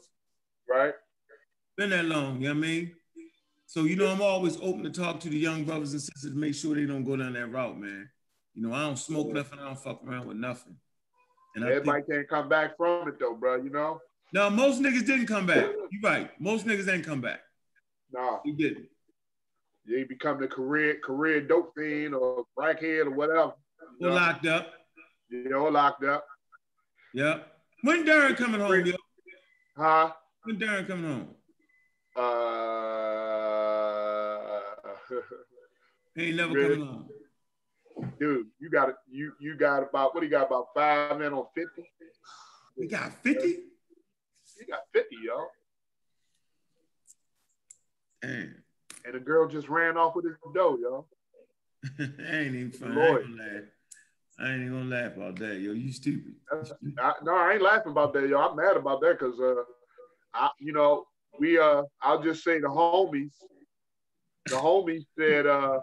[0.70, 0.93] Right?
[1.80, 2.91] been that long, you know what I mean?
[3.65, 6.38] So, you know, I'm always open to talk to the young brothers and sisters, to
[6.38, 8.09] make sure they don't go down that route, man.
[8.53, 10.76] You know, I don't smoke nothing, I don't fuck around with nothing.
[11.55, 13.55] And I Everybody think, can't come back from it though, bro.
[13.55, 14.01] You know?
[14.34, 15.65] No, most niggas didn't come back.
[15.91, 16.30] You're right.
[16.39, 17.39] Most niggas didn't come back.
[18.11, 18.88] Nah, They didn't.
[19.88, 23.53] they become the career career dope fiend or crackhead or whatever.
[23.99, 24.71] You Or locked up.
[25.30, 26.25] you know locked up.
[27.13, 27.47] Yep.
[27.84, 28.95] When Darren coming home, yo?
[29.77, 30.11] Huh?
[30.43, 31.36] When Darren coming home?
[32.15, 32.19] Uh,
[36.15, 36.75] He ain't never Really?
[36.75, 37.09] coming home.
[38.19, 38.95] dude, you got it.
[39.09, 41.89] You you got about what do you got about five men on fifty?
[42.77, 43.63] We got 50?
[44.60, 45.47] You got fifty, yo.
[48.22, 48.64] Damn.
[49.05, 51.05] And the girl just ran off with his dough, yo.
[51.99, 52.91] I ain't even funny.
[52.91, 53.22] I Lord.
[53.22, 53.64] ain't gonna laugh.
[54.39, 55.72] I ain't even gonna laugh about that, yo.
[55.72, 56.36] You stupid.
[56.99, 58.38] I, no, I ain't laughing about that, yo.
[58.39, 59.64] I'm mad about that because, uh,
[60.34, 61.05] I, you know,
[61.39, 63.32] we, uh, I'll just say the homies,
[64.45, 65.80] the homies said, uh,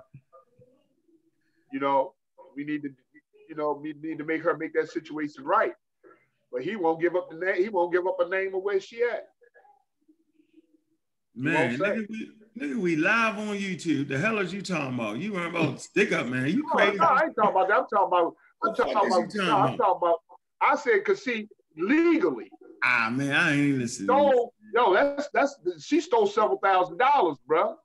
[1.73, 2.15] you know,
[2.55, 2.91] we need to,
[3.49, 5.73] you know, we need to make her make that situation right.
[6.53, 7.63] But he won't give up the name.
[7.63, 9.29] He won't give up a name of where she at.
[11.35, 14.09] Man, nigga we, nigga, we live on YouTube.
[14.09, 15.19] The hell is you talking about?
[15.19, 16.49] You weren't about stick up, man.
[16.49, 16.97] You crazy?
[16.97, 17.79] no, I ain't talking about that.
[17.79, 18.35] I'm talking about.
[18.65, 19.35] I'm talking about.
[19.35, 20.19] you no, talking I'm talking about.
[20.63, 22.51] I said, cause see, legally,
[22.83, 24.07] Ah man, I ain't listening.
[24.07, 27.77] Stole, yo, that's that's she stole several thousand dollars, bro.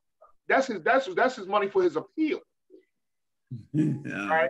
[0.47, 2.39] That's his that's that's his money for his appeal.
[3.73, 4.27] yeah.
[4.29, 4.49] Right.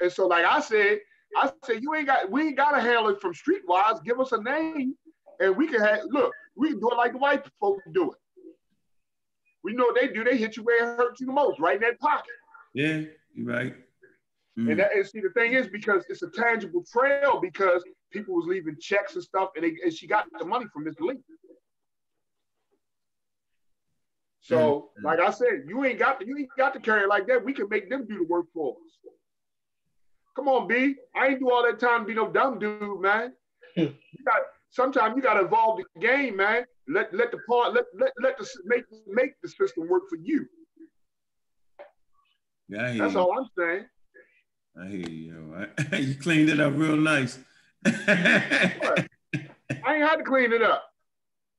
[0.00, 0.98] And so, like I said,
[1.36, 4.02] I said you ain't got we ain't gotta handle it from streetwise.
[4.04, 4.94] Give us a name,
[5.40, 6.32] and we can have look.
[6.56, 8.18] We can do it like the white folks do it.
[9.62, 10.22] We know what they do.
[10.24, 12.34] They hit you where it hurts you the most, right in that pocket.
[12.74, 13.02] Yeah,
[13.34, 13.74] you're right.
[14.58, 14.70] Mm.
[14.70, 17.82] And, that, and see, the thing is, because it's a tangible trail, because
[18.12, 21.00] people was leaving checks and stuff, and, they, and she got the money from Mr.
[21.00, 21.16] Lee.
[24.40, 25.04] So, Mm.
[25.04, 27.42] like I said, you ain't got to, you ain't got to carry it like that.
[27.44, 29.12] We can make them do the work for us.
[30.36, 30.96] Come on, B.
[31.14, 33.32] I ain't do all that time to be no dumb dude, man.
[33.76, 34.38] you got
[34.70, 36.64] sometimes you got to evolve the game, man.
[36.88, 40.46] Let let the part let let let the make make the system work for you.
[42.68, 43.18] yeah, That's you.
[43.20, 43.86] all I'm saying.
[44.80, 45.32] I hear you.
[45.54, 45.66] yo.
[45.92, 47.38] I- you cleaned it up real nice.
[47.86, 49.06] I
[49.86, 50.84] ain't had to clean it up.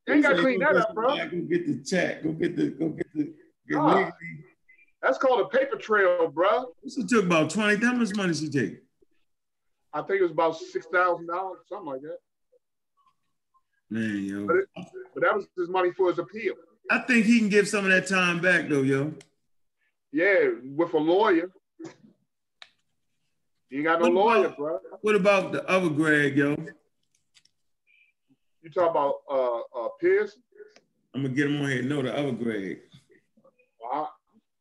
[0.07, 1.15] You ain't got to clean that up, bro.
[1.15, 2.21] Go get the chat.
[2.21, 2.67] Go get the.
[2.69, 3.33] Go get the.
[3.67, 3.95] Get Ah.
[3.95, 4.44] legally.
[5.05, 6.73] That's called a paper trail, bro.
[6.83, 7.83] This took about twenty.
[7.85, 8.79] How much money she take?
[9.93, 12.17] I think it was about six thousand dollars, something like that.
[13.91, 14.47] Man, yo.
[14.47, 14.65] But, it,
[15.13, 16.55] but that was his money for his appeal.
[16.89, 19.13] I think he can give some of that time back though, yo.
[20.11, 21.51] Yeah, with a lawyer.
[23.69, 24.79] You got no What lawyer, about- bro.
[25.01, 26.55] What about the other Greg, yo?
[28.63, 30.35] You talk about uh uh Pierce.
[31.13, 31.83] I'm gonna get him on here.
[31.83, 32.79] No, the other Greg.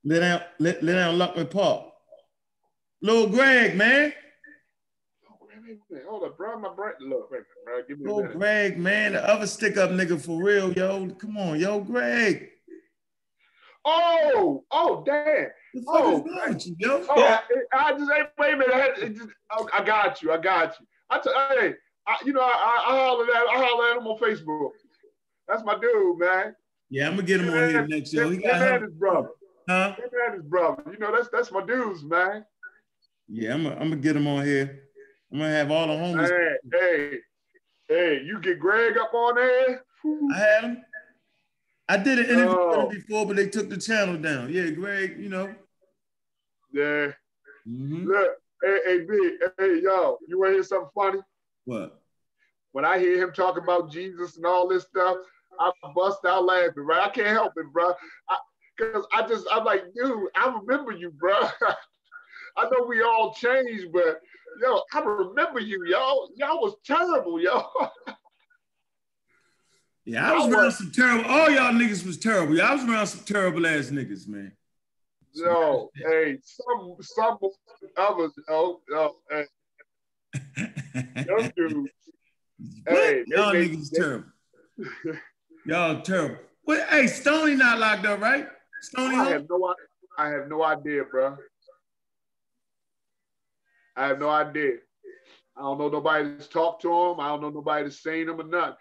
[0.04, 1.86] Let down, let, let down Luckman Park.
[3.00, 4.12] Little Greg, man.
[6.06, 6.58] Hold up, bro.
[6.58, 6.92] My brain.
[7.00, 7.82] Look, wait, bro.
[7.88, 8.32] Give me.
[8.34, 9.12] Greg, man.
[9.12, 11.08] The other stick up nigga for real, yo.
[11.10, 12.48] Come on, yo, Greg.
[13.86, 15.48] Oh, oh, damn.
[15.88, 17.04] Oh, is wrong with you, yo?
[17.08, 17.40] Oh, Yeah.
[17.72, 18.74] I just hey, wait a minute.
[18.74, 20.32] I, just, oh, I got you.
[20.32, 20.86] I got you.
[21.10, 21.30] I t-
[21.60, 21.74] hey,
[22.06, 24.70] I, you know, I, I, I holler at I holler at him on Facebook.
[25.48, 26.54] That's my dude, man.
[26.88, 28.30] Yeah, I'm gonna get him on here next year.
[28.30, 29.28] He got his brother.
[29.68, 29.96] Huh?
[29.98, 30.82] And his brother.
[30.90, 32.44] You know, that's that's my dudes, man.
[33.28, 34.82] Yeah, I'm gonna, I'm gonna get him on here.
[35.32, 36.28] I'm gonna have all the homies.
[36.28, 37.18] Hey, hey,
[37.88, 39.82] hey, you get Greg up on there.
[40.32, 40.84] I had him.
[41.88, 42.88] I did an interview with Oh.
[42.90, 44.52] him before, but they took the channel down.
[44.52, 45.54] Yeah, Greg, you know.
[46.72, 47.12] Yeah.
[47.66, 48.06] Mhm.
[48.06, 48.30] Look,
[48.62, 51.20] hey, hey, B, hey, yo, you want to hear something funny?
[51.64, 52.00] What?
[52.72, 55.16] When I hear him talk about Jesus and all this stuff,
[55.60, 57.02] I bust out laughing, right?
[57.02, 57.94] I can't help it, bro.
[58.76, 61.34] Because I, just, I'm like, dude, I remember you, bro.
[62.56, 64.20] I know we all changed, but
[64.60, 66.30] yo, I remember you, y'all.
[66.36, 67.64] Y'all was terrible, yo.
[70.06, 71.30] Yeah, I was around some terrible.
[71.30, 72.60] All y'all niggas was terrible.
[72.60, 74.52] I was around some terrible ass niggas, man.
[75.32, 77.38] yo, hey, some some
[77.96, 79.46] others, yo, yo, hey,
[80.94, 81.90] them dudes.
[82.86, 84.28] Hey, y'all niggas they- terrible.
[85.64, 86.36] Y'all terrible.
[86.64, 86.86] What?
[86.88, 88.46] Hey, Stony not locked up, right?
[88.84, 89.16] Stony.
[89.16, 89.74] I have no,
[90.18, 91.36] I have no idea, bro.
[93.96, 94.74] I have no idea.
[95.56, 97.20] I don't know nobody that's talked to him.
[97.20, 98.76] I don't know nobody that's seen him or nothing.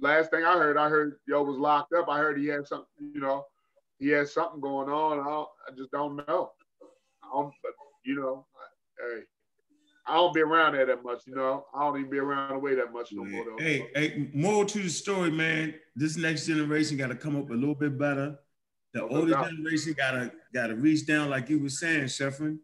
[0.00, 2.08] Last thing I heard, I heard yo was locked up.
[2.08, 3.44] I heard he had something, you know,
[3.98, 5.20] he had something going on.
[5.20, 6.52] I, I just don't know.
[7.22, 7.72] I don't, but
[8.04, 8.46] you know,
[8.98, 9.22] hey,
[10.06, 11.26] I don't be around there that much.
[11.26, 13.44] You know, I don't even be around the way that much no more.
[13.44, 13.62] Though.
[13.62, 15.74] Hey, hey, moral to the story, man.
[15.96, 18.38] This next generation got to come up a little bit better.
[18.96, 22.40] The older generation gotta gotta reach down, like you were saying, Sheffrin.
[22.40, 22.58] You know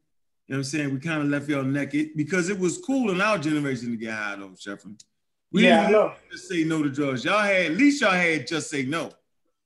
[0.47, 0.95] what I'm saying?
[0.95, 4.15] We kind of left y'all naked because it was cool in our generation to get
[4.15, 4.99] high though, Sheffrin.
[5.53, 7.23] We Yeah, didn't just say no to drugs.
[7.23, 9.11] Y'all had at least y'all had just say no.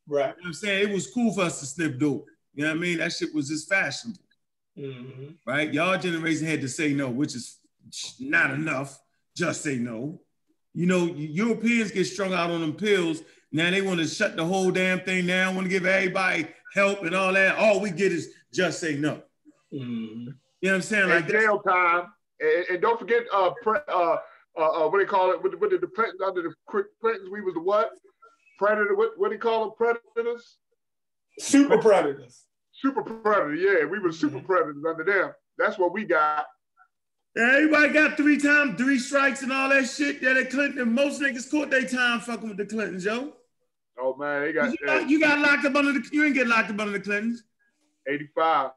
[0.09, 0.23] Right.
[0.23, 0.89] You know what I'm saying?
[0.89, 2.27] It was cool for us to sniff dope.
[2.55, 2.99] You know what I mean?
[2.99, 4.19] That shit was just fashionable,
[4.77, 5.73] hmm right?
[5.73, 7.59] Y'all generation had to say no, which is
[8.19, 8.99] not enough.
[9.37, 10.21] Just say no.
[10.75, 13.23] You know, Europeans get strung out on them pills.
[13.53, 17.03] Now they want to shut the whole damn thing down, want to give everybody help
[17.03, 17.57] and all that.
[17.57, 19.23] All we get is just say no.
[19.73, 21.09] hmm You know what I'm saying?
[21.09, 22.13] Like that's- jail time.
[22.39, 24.17] And, and don't forget, uh, pre, uh,
[24.59, 25.43] uh, uh, what do they call it?
[25.43, 27.91] With, the- with the, the Clintons, under the Clintons, we was the what?
[28.59, 28.95] Predator.
[28.95, 29.73] What what do you call them?
[29.77, 30.57] Predators.
[31.39, 32.45] Super predators.
[32.73, 33.55] Super predator.
[33.55, 35.33] Yeah, we were super predators under them.
[35.59, 36.47] That's what we got.
[37.37, 40.23] everybody got three times, three strikes and all that shit.
[40.23, 43.35] Yeah, the Clinton, most niggas caught their time fucking with the Clintons, yo.
[43.99, 46.47] Oh man, they got You got, you got locked up under the, you didn't get
[46.47, 47.45] locked up under the Clintons.
[48.07, 48.71] 85.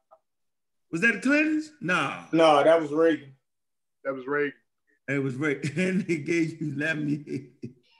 [0.91, 1.71] Was that the Clintons?
[1.81, 2.23] Nah.
[2.31, 3.33] No, that was Reagan.
[4.03, 4.53] That was Reagan.
[5.09, 5.57] It was right.
[5.77, 7.47] And they gave you let me.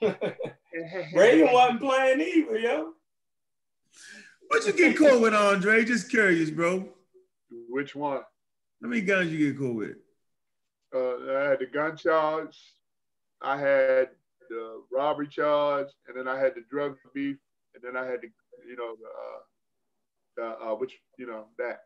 [1.14, 2.92] Reagan wasn't playing either, yo.
[4.48, 5.84] What you get caught with, Andre?
[5.84, 6.88] Just curious, bro.
[7.68, 8.22] Which one?
[8.82, 9.96] How many guns you get caught with?
[10.94, 12.56] Uh, I had the gun charge.
[13.42, 14.08] I had
[14.50, 17.36] the robbery charge, and then I had the drug beef,
[17.74, 18.28] and then I had the,
[18.68, 18.96] you know,
[20.36, 21.80] the, uh, the uh, which, you know, that.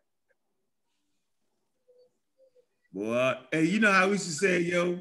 [2.93, 4.99] Boy, hey, you know how we used to say, yo,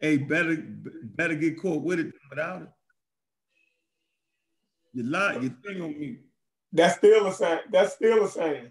[0.00, 0.56] hey, better
[1.02, 2.68] better get caught with it without it.
[4.92, 6.18] You lie, you thing on me.
[6.72, 7.60] That's still a saying.
[7.70, 8.70] That's still a saying.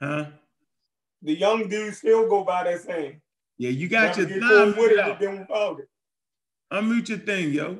[0.00, 0.26] Huh?
[1.22, 3.20] The young dudes still go by that saying.
[3.58, 5.20] Yeah, you got Never your get thumb caught with it out.
[5.20, 5.88] than without it.
[6.72, 7.78] Unmute your thing, yo.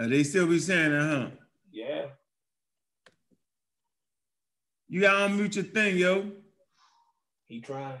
[0.00, 1.30] Uh, they still be saying that, huh?
[1.70, 2.06] Yeah.
[4.88, 6.30] You gotta unmute your thing, yo.
[7.46, 7.98] He trying.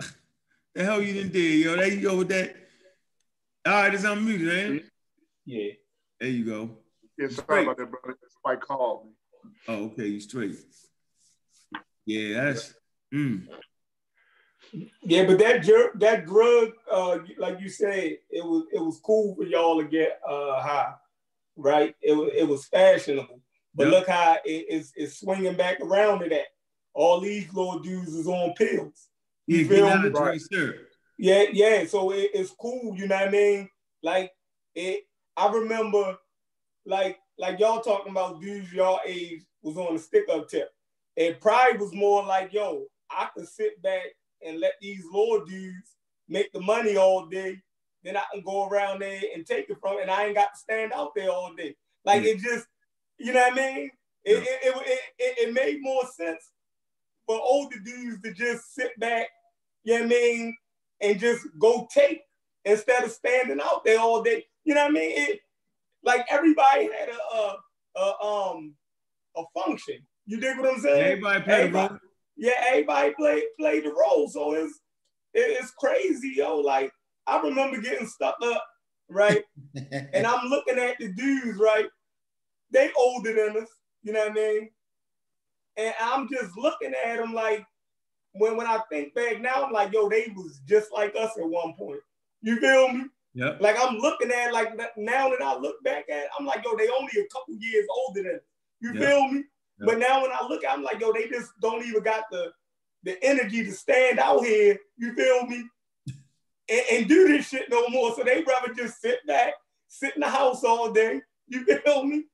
[0.74, 1.76] The hell you didn't did, yo.
[1.76, 2.56] There you go with that.
[3.66, 4.84] All right, it's unmuted, ain't it?
[5.44, 5.72] Yeah.
[6.18, 6.70] There you go.
[7.18, 8.16] Yeah, sorry about that, brother.
[8.42, 9.12] Somebody called me.
[9.68, 10.56] Oh, okay, you straight.
[12.06, 12.74] Yeah, that's
[13.12, 13.46] mm.
[15.02, 19.34] Yeah, but that jerk, that drug, uh, like you said, it was it was cool
[19.34, 20.94] for y'all to get uh high,
[21.56, 21.94] right?
[22.00, 23.40] It was it was fashionable.
[23.74, 23.92] But Yep.
[23.92, 26.46] look how it is it's swinging back around to that.
[26.94, 29.08] All these little dudes is on pills.
[29.46, 30.08] Yeah, You get feel out me?
[30.08, 30.14] of
[31.18, 31.84] Yeah, yeah.
[31.86, 33.68] So it, it's cool, you know what I mean?
[34.02, 34.32] Like
[34.74, 35.04] it.
[35.36, 36.16] I remember,
[36.86, 40.70] like like y'all talking about dudes y'all age was on the stick up tip.
[41.16, 44.06] And probably was more like, yo, I could sit back
[44.46, 45.96] and let these little dudes
[46.28, 47.60] make the money all day.
[48.04, 50.58] Then I can go around there and take it from, and I ain't got to
[50.60, 51.76] stand out there all day.
[52.04, 52.66] Like it just,
[53.18, 53.90] you know what I mean?
[54.24, 56.50] It, it, it, it, made more sense
[57.26, 59.28] for older dudes to just sit back,
[59.84, 60.56] you know what I mean,
[61.00, 62.22] and just go take
[62.64, 64.44] instead of standing out there all day.
[64.64, 65.10] You know what I mean?
[65.14, 65.40] It,
[66.04, 67.56] like everybody had a, a,
[68.00, 68.74] a um
[69.36, 69.96] a function.
[70.26, 71.02] You dig what I'm saying?
[71.04, 71.98] Everybody play the Everybody- role.
[72.36, 74.28] Yeah, everybody played played the role.
[74.28, 74.80] So it's
[75.34, 76.56] it- it's crazy, yo.
[76.58, 76.92] Like
[77.26, 78.64] I remember getting stuck up,
[79.08, 79.42] right?
[80.12, 81.86] and I'm looking at the dudes, right?
[82.70, 83.68] They older than us,
[84.02, 84.70] you know what I mean?
[85.76, 87.64] And I'm just looking at them like
[88.32, 91.48] when when I think back now, I'm like, yo, they was just like us at
[91.48, 92.00] one point.
[92.42, 93.04] You feel me?
[93.34, 93.56] Yeah.
[93.60, 96.76] Like I'm looking at like now that I look back at, it, I'm like, yo,
[96.76, 98.42] they only a couple years older than us.
[98.80, 99.00] You Yeah.
[99.08, 99.44] feel me?
[99.82, 99.92] Yeah.
[99.92, 102.52] But now when I look, at I'm like, yo, they just don't even got the
[103.04, 104.78] the energy to stand out here.
[104.96, 105.64] You feel me?
[106.68, 108.14] And, and do this shit no more.
[108.14, 109.54] So they rather just sit back,
[109.88, 111.20] sit in the house all day.
[111.48, 112.24] You feel me?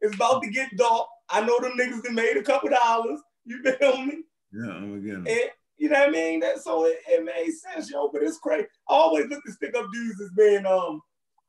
[0.00, 1.08] It's about to get dark.
[1.28, 3.20] I know them niggas that made a couple dollars.
[3.44, 4.22] You feel me?
[4.52, 4.92] Yeah, I'm.
[5.26, 6.40] And you know what I mean?
[6.40, 8.08] That so it, it made sense, yo.
[8.12, 8.66] But it's crazy.
[8.88, 11.00] I always look at stick up dudes as being um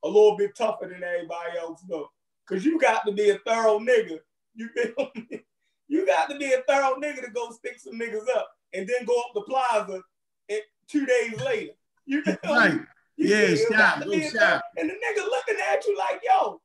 [0.03, 2.09] a little bit tougher than everybody else, though.
[2.47, 4.19] Cause you got to be a thorough nigga.
[4.57, 5.43] You feel me?
[5.87, 9.05] You got to be a thorough nigga to go stick some niggas up and then
[9.05, 10.01] go up the plaza
[10.49, 11.73] and two days later.
[12.05, 12.73] You feel Right.
[12.73, 12.79] me?
[13.17, 14.39] You Yeah, you shot, go be a shot.
[14.41, 16.61] thorough- And the nigga looking at you like, yo,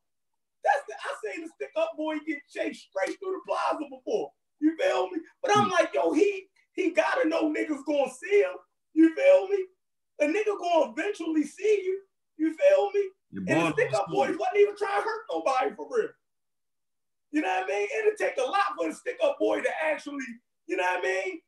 [0.64, 4.32] that's the, I seen the stick up boy get chased straight through the plaza before.
[4.61, 5.18] You feel me?
[5.43, 8.55] But I'm like, yo, he he gotta know niggas gonna see him.
[8.95, 9.66] You feel me?
[10.20, 12.01] A nigga gonna eventually see you.
[12.38, 13.09] You feel me?
[13.32, 16.09] Your And the stick up boys wasn't even trying to hurt nobody for real.
[17.33, 17.89] You know what I mean?
[17.99, 20.24] It'd take a lot for the stick up boy to actually,
[20.66, 21.41] you know what I mean?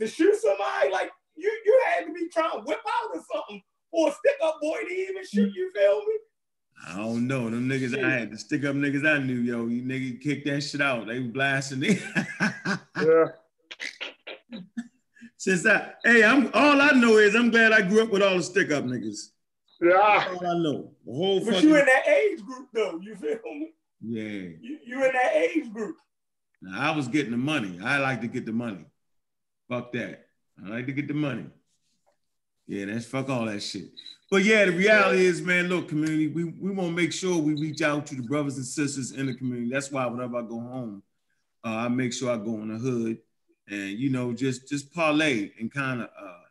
[0.00, 3.62] To shoot somebody, like you you had to be trying to whip out or something
[3.90, 6.14] for a stick up boy to even shoot, you feel me?
[6.88, 7.50] I don't know.
[7.50, 9.66] Them niggas I had to stick up niggas I knew, yo.
[9.66, 11.06] You nigga kick that shit out.
[11.06, 12.02] They was blasting it.
[13.04, 13.26] Yeah.
[15.36, 18.36] Since I hey, I'm all I know is I'm glad I grew up with all
[18.38, 19.32] the stick up niggas.
[19.82, 19.90] Yeah.
[20.28, 20.90] That's all I know.
[21.04, 23.74] The whole But fucking you in that age group though, you feel me?
[24.00, 24.50] Yeah.
[24.60, 25.96] You, are in that age group.
[26.62, 27.78] Now, I was getting the money.
[27.82, 28.86] I like to get the money.
[29.68, 30.26] Fuck that.
[30.64, 31.46] I like to get the money.
[32.66, 33.90] Yeah, that's fuck all that shit.
[34.30, 37.54] But yeah, the reality is, man, look, community, we, we want to make sure we
[37.54, 39.70] reach out to the brothers and sisters in the community.
[39.70, 41.02] That's why whenever I go home,
[41.64, 43.18] uh, I make sure I go in the hood
[43.68, 46.42] and you know just just parlay and kind of uh,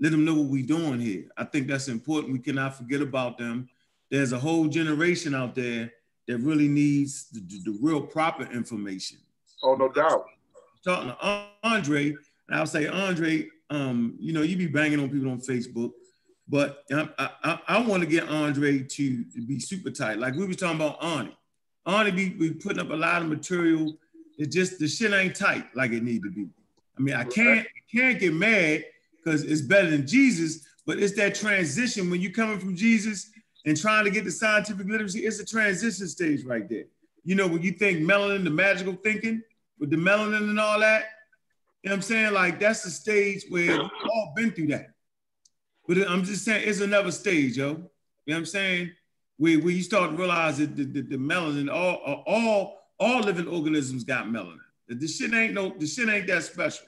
[0.00, 1.24] let them know what we're doing here.
[1.36, 2.32] I think that's important.
[2.32, 3.68] We cannot forget about them.
[4.10, 5.92] There's a whole generation out there
[6.28, 9.18] that really needs the, the, the real proper information
[9.62, 10.26] Oh, no doubt.
[10.84, 12.16] talking to Andre, and
[12.58, 15.90] I'll say, Andre, um, you know, you be banging on people on Facebook,
[16.48, 20.18] but I, I, I want to get Andre to, to be super tight.
[20.18, 21.34] Like we was talking about Arnie.
[21.86, 23.96] Arnie be, be putting up a lot of material.
[24.38, 26.46] It just the shit ain't tight like it need to be.
[26.96, 28.84] I mean, I can't can't get mad
[29.16, 33.30] because it's better than Jesus, but it's that transition when you coming from Jesus
[33.68, 35.26] and trying to get the scientific literacy.
[35.26, 36.84] It's a transition stage right there.
[37.22, 39.42] You know, when you think melanin, the magical thinking
[39.78, 41.04] with the melanin and all that.
[41.82, 42.32] You know what I'm saying?
[42.32, 44.94] Like that's the stage where we've all been through that.
[45.86, 47.68] But I'm just saying it's another stage, yo.
[47.68, 47.82] You know
[48.24, 48.90] what I'm saying?
[49.36, 53.48] Where, where you start to realize that the, the, the melanin, all, all, all living
[53.48, 54.56] organisms got melanin.
[54.88, 56.86] This shit ain't no, this shit ain't that special.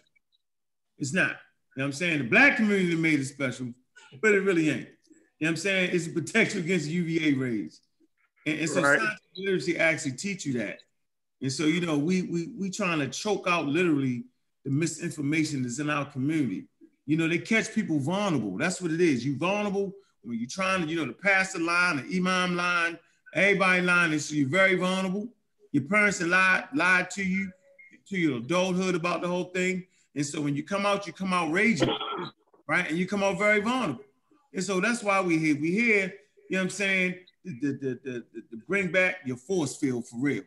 [0.99, 1.28] It's not.
[1.28, 1.37] You know
[1.76, 2.18] what I'm saying?
[2.18, 3.68] The black community made it special,
[4.22, 4.89] but it really ain't.
[5.41, 5.91] You know what I'm saying?
[5.95, 7.80] It's a protection against UVA rays.
[8.47, 8.99] And, and so right.
[8.99, 10.80] science literacy actually teach you that.
[11.41, 14.24] And so, you know, we we we trying to choke out literally
[14.64, 16.66] the misinformation that's in our community.
[17.07, 18.59] You know, they catch people vulnerable.
[18.59, 19.24] That's what it is.
[19.24, 22.99] You vulnerable when you're trying to, you know, the pastor line, the imam line,
[23.34, 25.26] everybody line, and so you're very vulnerable.
[25.72, 27.51] Your parents lied, lied to you,
[28.11, 29.86] to your adulthood about the whole thing.
[30.14, 31.88] And so when you come out, you come out raging,
[32.68, 32.88] right?
[32.88, 34.05] And you come out very vulnerable.
[34.53, 35.57] And so that's why we here.
[35.61, 36.12] We here,
[36.48, 37.14] you know what I'm saying,
[37.46, 40.42] to, to, to, to bring back your force field for real.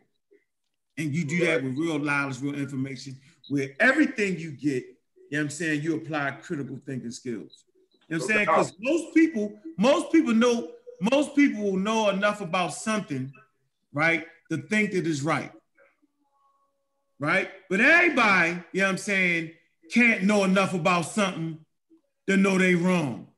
[0.96, 3.16] And you do that with real knowledge, real information,
[3.48, 7.64] where everything you get, you know what I'm saying, you apply critical thinking skills.
[8.08, 8.46] You know what I'm saying?
[8.46, 13.32] Because most people, most people know, most people will know enough about something,
[13.92, 15.50] right, to think that is right.
[17.18, 17.50] Right?
[17.70, 19.52] But everybody, you know what I'm saying,
[19.90, 21.58] can't know enough about something
[22.28, 23.28] to know they wrong.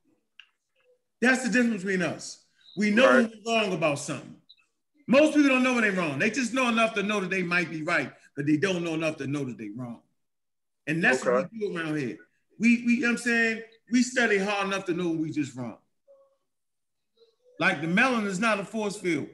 [1.20, 2.44] That's the difference between us.
[2.76, 3.30] We know right.
[3.44, 4.36] we're wrong about something.
[5.06, 6.18] Most people don't know when they're wrong.
[6.18, 8.94] They just know enough to know that they might be right, but they don't know
[8.94, 10.00] enough to know that they're wrong.
[10.86, 11.30] And that's okay.
[11.30, 12.18] what we do around here.
[12.58, 13.62] We, we, you know what I'm saying?
[13.90, 15.78] We study hard enough to know we just wrong.
[17.58, 19.28] Like the melanin is not a force field.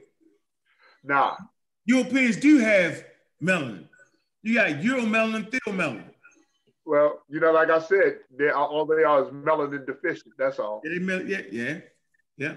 [1.03, 1.35] Nah.
[1.85, 3.03] Europeans do have
[3.41, 3.87] melanin.
[4.41, 6.12] You got eumelanin, melanin.
[6.85, 10.33] Well, you know, like I said, they are, all they are is melanin deficient.
[10.37, 10.81] That's all.
[10.83, 11.77] Yeah, yeah, yeah,
[12.37, 12.55] yeah,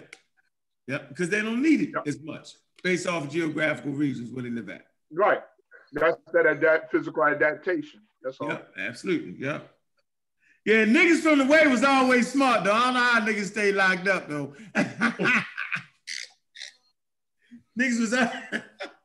[0.87, 0.99] yeah.
[1.09, 4.87] Because they don't need it as much based off geographical regions where they live at.
[5.13, 5.41] Right.
[5.93, 8.01] That's that adapt physical adaptation.
[8.23, 8.49] That's all.
[8.49, 9.37] Yeah, absolutely.
[9.39, 9.61] Yeah.
[10.65, 12.73] Yeah, niggas from the way was always smart though.
[12.73, 14.53] I don't know how niggas stay locked up though.
[17.79, 18.13] niggas was.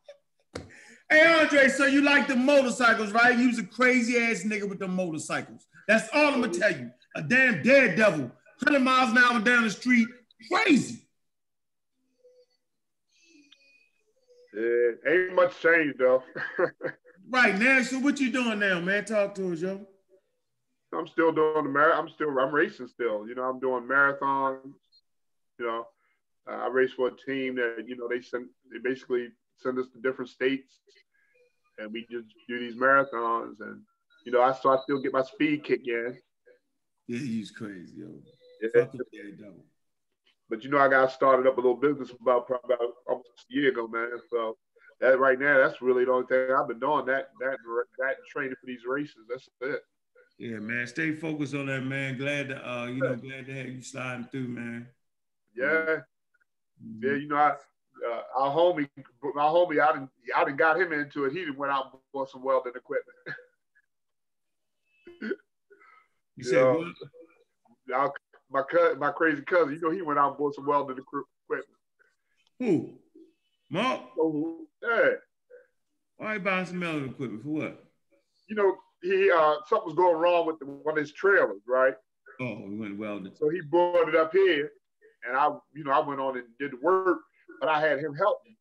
[1.12, 3.38] Hey Andre, so you like the motorcycles, right?
[3.38, 5.68] You was a crazy ass nigga with the motorcycles.
[5.86, 6.90] That's all I'm gonna tell you.
[7.18, 8.32] A damn daredevil,
[8.64, 10.08] 100 miles an hour down the street,
[10.50, 11.06] crazy.
[14.54, 16.24] Yeah, ain't much change though.
[17.30, 19.04] right now, so what you doing now, man?
[19.04, 19.86] Talk to us, yo.
[20.96, 22.06] I'm still doing the marathon.
[22.06, 23.28] I'm still I'm racing still.
[23.28, 24.76] You know, I'm doing marathons.
[25.60, 25.88] You know,
[26.50, 29.28] uh, I race for a team that you know they send they basically
[29.62, 30.80] send us to different states,
[31.78, 33.60] and we just do these marathons.
[33.60, 33.82] And
[34.26, 36.18] you know, I so I still get my speed kick in.
[37.08, 38.08] Yeah, he's crazy, yo.
[38.62, 38.86] Yeah.
[40.50, 43.54] But you know, I got started up a little business about probably about almost a
[43.54, 44.12] year ago, man.
[44.30, 44.58] So
[45.00, 47.06] that right now, that's really the only thing I've been doing.
[47.06, 47.58] That that
[48.00, 49.26] that training for these races.
[49.30, 49.82] That's it.
[50.38, 50.88] Yeah, man.
[50.88, 52.18] Stay focused on that, man.
[52.18, 54.88] Glad to uh, you know, glad to have you sliding through, man.
[55.56, 55.66] Yeah.
[55.66, 57.04] Mm-hmm.
[57.04, 57.56] Yeah, you know, I
[58.08, 58.90] uh, our homie,
[59.36, 61.34] my homie, I didn't, I didn't got him into it.
[61.34, 63.18] He didn't went out and bought some welding equipment.
[66.36, 66.88] you, said what?
[67.94, 68.14] Our,
[68.50, 71.78] my cousin, my crazy cousin, you know, he went out and bought some welding equipment.
[72.60, 72.94] Who?
[73.70, 74.02] Mark?
[74.20, 75.10] Oh, yeah.
[76.18, 77.84] Why you buying some welding equipment for what?
[78.48, 81.96] You know, he uh something was going wrong with the, one of his trailers, right?
[82.40, 83.34] Oh, he went welding.
[83.36, 84.72] So he brought it up here,
[85.28, 87.20] and I, you know, I went on and did the work
[87.60, 88.58] but I had him help me.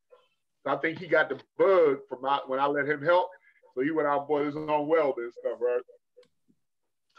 [0.64, 3.28] So I think he got the bug from my, when I let him help.
[3.74, 5.80] So he went oh, out and bought his own welder and stuff, right?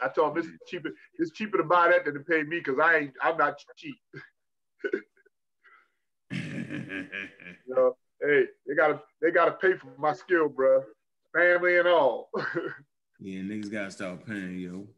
[0.00, 0.90] I told him it's cheaper.
[1.18, 3.12] It's cheaper to buy that than to pay me because I ain't.
[3.22, 3.96] I'm not cheap.
[6.32, 10.82] you know, hey, they gotta they gotta pay for my skill, bro.
[11.32, 12.30] Family and all.
[13.20, 14.88] yeah, niggas gotta start paying, yo.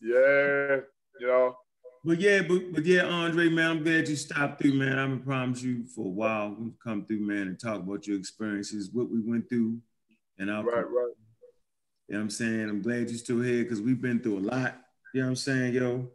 [0.00, 0.80] Yeah,
[1.20, 1.56] you know.
[2.04, 4.98] But yeah, but, but yeah, Andre, man, I'm glad you stopped through, man.
[4.98, 6.56] I've been promising you for a while.
[6.58, 9.78] We've come through, man, and talk about your experiences, what we went through,
[10.38, 11.12] and our right, right.
[12.08, 12.70] You know what I'm saying?
[12.70, 14.80] I'm glad you're still here because we've been through a lot.
[15.12, 16.08] You know what I'm saying, yo?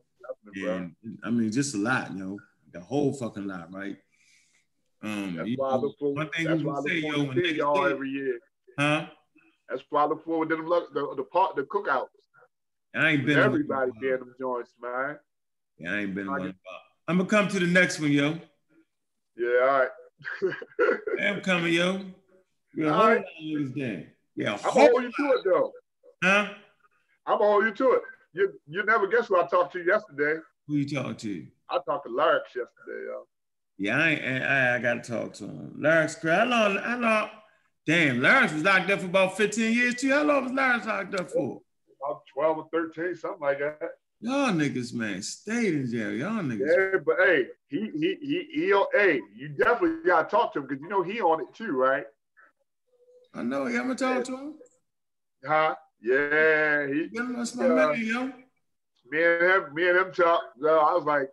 [0.55, 2.39] And I mean, just a lot, yo.
[2.72, 3.97] The whole fucking lot, right?
[5.03, 6.18] Um, that's why I look forward.
[6.18, 8.39] One thing that's why I look say, forward yo, to y'all every year.
[8.80, 9.07] Huh?
[9.69, 12.07] That's why I look forward to them the the part the cookouts.
[12.95, 15.18] I ain't been everybody being them joints, man.
[15.78, 16.54] Yeah, I ain't been one.
[17.08, 18.40] I'm gonna come to the next one, yo.
[19.38, 19.90] Yeah, all right.
[21.22, 22.02] I'm coming, yo.
[22.76, 23.16] We a whole right.
[23.18, 24.08] lot of niggas game.
[24.36, 25.72] Yeah, I'm gonna hold you to it though.
[26.24, 26.48] Huh?
[27.26, 28.02] I'm gonna hold you to it.
[28.34, 30.40] You you never guess who I talked to yesterday.
[30.68, 31.48] Who you talking to?
[31.70, 33.28] I talked to Larry yesterday, yo.
[33.78, 35.76] Yeah, I ain't, I, I gotta talk to him.
[35.78, 36.78] Larry's How long?
[36.78, 37.30] How long?
[37.86, 40.12] Damn, Larry was locked up for about 15 years too.
[40.12, 41.60] How long was Larry locked up for?
[42.02, 43.80] About 12 or 13, something like that.
[44.24, 46.14] Y'all niggas, man, stayed in jail.
[46.14, 46.94] Y'all niggas.
[46.94, 48.84] Yeah, but hey, he he he he.
[48.94, 52.06] Hey, you definitely gotta talk to him because you know he on it too, right?
[53.34, 53.68] I know.
[53.68, 54.54] You ever talk to him?
[55.45, 55.76] Huh?
[56.02, 57.10] Yeah, he.
[57.12, 57.74] That's my Yeah.
[57.74, 58.32] man, yo.
[59.12, 60.41] Me and him, me and him talk.
[60.58, 61.30] So I was like,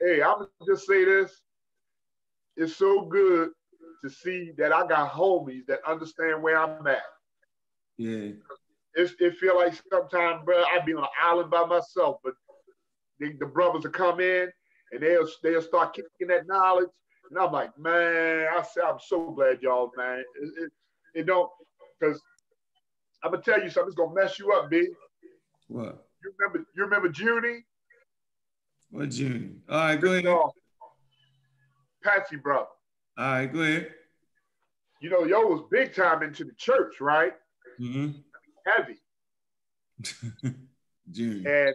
[0.00, 1.30] hey, I'm gonna just say this.
[2.56, 3.50] It's so good
[4.02, 7.02] to see that I got homies that understand where I'm at.
[7.98, 8.30] Yeah.
[8.96, 12.32] It's, it feel like sometimes, bro, I'd be on an island by myself, but
[13.20, 14.50] the, the brothers will come in
[14.92, 16.88] and they'll they'll start kicking that knowledge,
[17.28, 20.24] and I'm like, man, I say I'm so glad y'all, man.
[20.40, 20.72] It, it,
[21.14, 21.50] it don't,
[22.02, 22.20] cause
[23.22, 23.88] I'm gonna tell you something.
[23.88, 24.88] It's gonna mess you up, B.
[25.68, 26.06] What?
[26.24, 26.66] You remember?
[26.74, 27.64] You remember Junie?
[28.90, 29.62] What June?
[29.68, 30.24] All right, go ahead.
[30.24, 30.52] No.
[32.02, 32.66] Patsy brother.
[33.18, 33.92] All right, go ahead.
[35.00, 37.32] You know, yo was big time into the church, right?
[37.80, 38.18] Mm-hmm.
[38.66, 38.98] Heavy.
[41.46, 41.74] And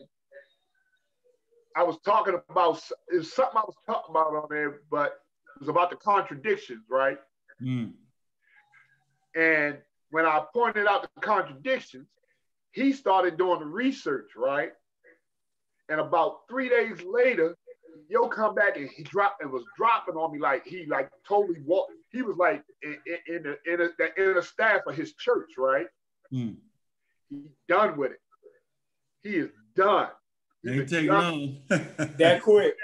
[1.75, 5.19] I was talking about it's something I was talking about on there, but
[5.55, 7.17] it was about the contradictions, right?
[7.61, 7.93] Mm.
[9.35, 9.77] And
[10.09, 12.07] when I pointed out the contradictions,
[12.71, 14.71] he started doing the research, right?
[15.89, 17.55] And about three days later,
[18.09, 21.59] yo come back and he dropped and was dropping on me like he like totally
[21.65, 21.93] walked.
[22.11, 25.51] He was like in, in, in the in a, the inner staff of his church,
[25.57, 25.87] right?
[26.33, 26.57] Mm.
[27.31, 28.19] He's done with it.
[29.23, 30.09] He is done.
[30.63, 31.23] He's Ain't take done.
[31.23, 31.57] long.
[32.17, 32.75] That quick.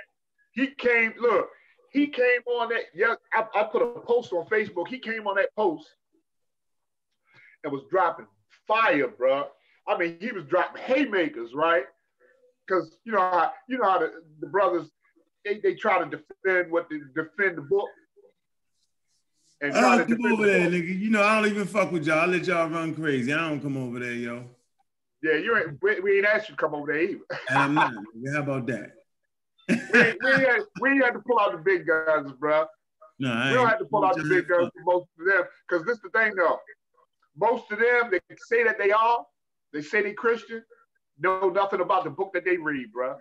[0.53, 1.49] He came, look,
[1.91, 2.83] he came on that.
[2.95, 4.87] Yeah, I, I put a post on Facebook.
[4.87, 5.87] He came on that post
[7.63, 8.27] and was dropping
[8.67, 9.45] fire, bro.
[9.87, 11.83] I mean, he was dropping haymakers, right?
[12.65, 14.89] Because you know how you know how the, the brothers
[15.45, 17.87] they, they try to defend what they defend the book.
[19.59, 20.99] And I don't come over there, nigga.
[20.99, 22.19] You know, I don't even fuck with y'all.
[22.19, 23.33] I let y'all run crazy.
[23.33, 24.43] I don't come over there, yo.
[25.23, 27.19] Yeah, you ain't we, we ain't asked you to come over there either.
[27.49, 27.93] And I'm not.
[27.93, 28.33] nigga.
[28.33, 28.91] How about that?
[29.67, 32.65] We, we, had, we had to pull out the big guns, bro.
[33.19, 35.43] No, I We don't have to pull out the big guns for most of them,
[35.67, 36.59] because this is the thing though.
[37.35, 39.25] Most of them, they say that they are,
[39.73, 40.63] they say they Christian,
[41.19, 43.15] know nothing about the book that they read, bro.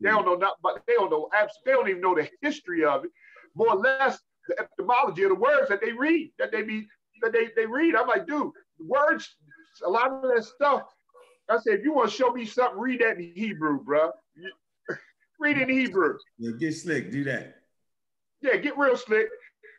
[0.00, 1.28] They don't know nothing, but they don't know
[1.64, 3.10] they don't even know the history of it,
[3.54, 6.86] more or less the etymology of the words that they read, that they be
[7.22, 7.94] that they, they read.
[7.94, 8.50] I'm like, dude,
[8.80, 9.36] words,
[9.84, 10.82] a lot of that stuff.
[11.48, 14.10] I said, if you want to show me something, read that in Hebrew, bro.
[15.40, 16.16] read it in Hebrew.
[16.38, 17.10] Yeah, get slick.
[17.10, 17.56] Do that.
[18.40, 19.28] Yeah, get real slick.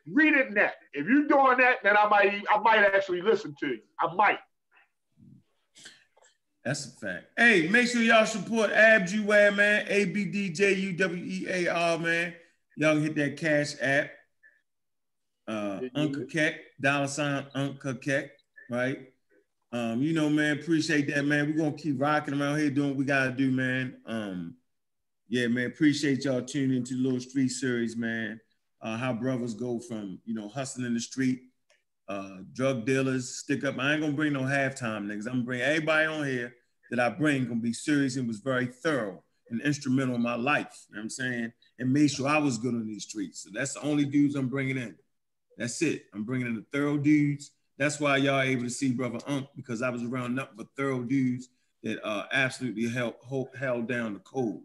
[0.06, 0.74] Read it in that.
[0.92, 3.80] If you're doing that, then I might I might actually listen to you.
[4.00, 4.38] I might.
[6.64, 7.26] That's a fact.
[7.36, 9.86] Hey, make sure y'all support Abdjuwear, man.
[9.88, 12.34] A B D J U W E A R, man.
[12.76, 14.10] Y'all hit that cash app.
[15.46, 18.30] Uh, Uncle Keck, dollar sign Uncle Keck,
[18.70, 19.08] right?
[19.72, 21.46] Um, you know, man, appreciate that, man.
[21.46, 23.96] We're gonna keep rocking around here doing what we gotta do, man.
[24.06, 24.54] Um,
[25.28, 28.40] yeah, man, appreciate y'all tuning into the little street series, man.
[28.80, 31.40] Uh, how brothers go from you know hustling in the street
[32.08, 33.78] uh, drug dealers, stick up.
[33.78, 35.26] I ain't gonna bring no halftime niggas.
[35.26, 36.54] I'm gonna bring everybody on here
[36.90, 40.86] that I bring gonna be serious and was very thorough and instrumental in my life.
[40.88, 41.52] You know what I'm saying?
[41.78, 43.42] And made sure I was good on these streets.
[43.42, 44.94] So that's the only dudes I'm bringing in.
[45.56, 46.06] That's it.
[46.14, 47.52] I'm bringing in the thorough dudes.
[47.78, 51.02] That's why y'all able to see brother Unk because I was around nothing but thorough
[51.02, 51.48] dudes
[51.82, 53.14] that uh, absolutely held,
[53.58, 54.62] held down the code.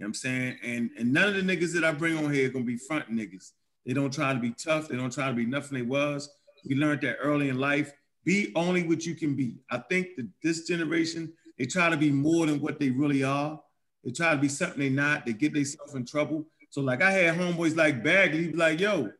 [0.00, 0.58] You know what I'm saying?
[0.62, 3.52] And and none of the niggas that I bring on here gonna be front niggas.
[3.84, 4.88] They don't try to be tough.
[4.88, 6.30] They don't try to be nothing they was.
[6.66, 7.92] We learned that early in life.
[8.24, 9.56] Be only what you can be.
[9.70, 13.60] I think that this generation, they try to be more than what they really are.
[14.04, 15.26] They try to be something they not.
[15.26, 16.46] They get themselves in trouble.
[16.70, 19.10] So like I had homeboys like Bagley, like, yo,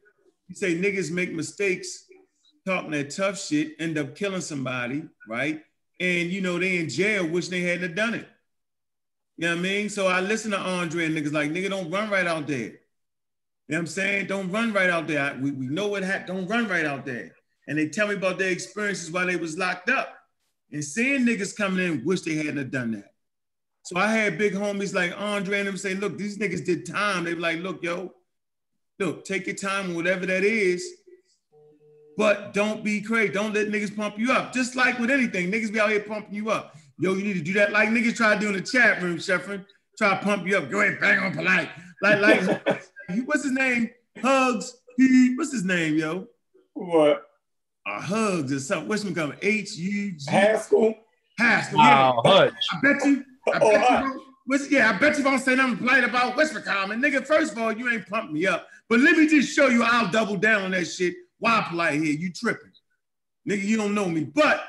[0.51, 2.07] he say niggas make mistakes,
[2.67, 5.63] talking that tough shit, end up killing somebody, right?
[6.01, 8.27] And you know, they in jail, wish they hadn't done it.
[9.37, 9.89] You know what I mean?
[9.89, 12.59] So I listen to Andre and niggas like, nigga, don't run right out there.
[12.59, 12.73] You
[13.69, 14.27] know what I'm saying?
[14.27, 15.39] Don't run right out there.
[15.41, 16.27] We, we know what happened.
[16.27, 17.31] Don't run right out there.
[17.69, 20.17] And they tell me about their experiences while they was locked up.
[20.73, 23.13] And seeing niggas coming in, wish they hadn't done that.
[23.85, 27.23] So I had big homies like Andre and them say, look, these niggas did time.
[27.23, 28.13] They were like, look, yo,
[29.01, 30.87] look, take your time, whatever that is.
[32.17, 33.33] But don't be crazy.
[33.33, 34.53] Don't let niggas pump you up.
[34.53, 36.75] Just like with anything, niggas be out here pumping you up.
[36.99, 37.73] Yo, you need to do that.
[37.73, 39.65] Like niggas try to do in the chat room, Sheffrin.
[39.97, 40.71] Try to pump you up.
[40.71, 41.71] Go ahead, bang on polite.
[42.03, 42.83] Like, like,
[43.25, 43.91] what's his name?
[44.23, 44.77] Hugs.
[44.99, 46.27] He, what's his name, yo?
[46.75, 47.23] What?
[47.87, 48.89] Uh, Hugs or something.
[48.89, 49.39] What's him coming?
[49.41, 50.95] H U G Haskell?
[51.39, 51.79] Haskell.
[51.79, 52.11] Yeah.
[52.13, 52.53] Wow, Hutch.
[52.73, 53.25] I bet you.
[53.53, 54.05] I Oh, bet Hutch.
[54.05, 54.23] you.
[54.47, 57.01] What's, yeah, I bet you don't say nothing polite about Westbrook Common.
[57.01, 58.67] Nigga, first of all, you ain't pumped me up.
[58.91, 61.15] But let me just show you I'll double down on that shit.
[61.39, 62.13] Why polite here?
[62.13, 62.73] You tripping.
[63.49, 64.25] Nigga, you don't know me.
[64.25, 64.63] But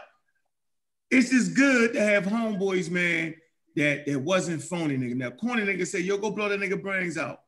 [1.09, 3.33] it's just good to have homeboys, man,
[3.75, 5.15] that that wasn't phony nigga.
[5.15, 7.41] Now corny nigga say, yo, go blow that nigga brains out.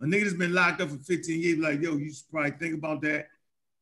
[0.00, 2.74] A nigga that's been locked up for 15 years, like, yo, you should probably think
[2.74, 3.28] about that.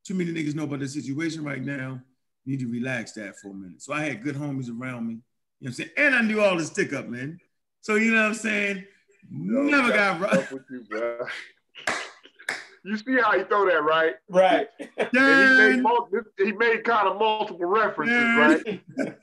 [0.05, 2.01] Too many niggas know about the situation right now.
[2.45, 3.81] You need to relax that for a minute.
[3.81, 5.15] So I had good homies around me.
[5.15, 5.23] You know
[5.61, 5.91] what I'm saying?
[5.97, 7.41] And I knew all the stick up, man.
[7.81, 8.85] So you know what I'm saying?
[9.31, 10.53] Never got right.
[10.53, 11.27] With you, bro.
[12.85, 14.15] You see how he throw that, right?
[14.29, 14.69] Right.
[14.99, 15.83] And he made,
[16.39, 18.83] he made kind of multiple references, right?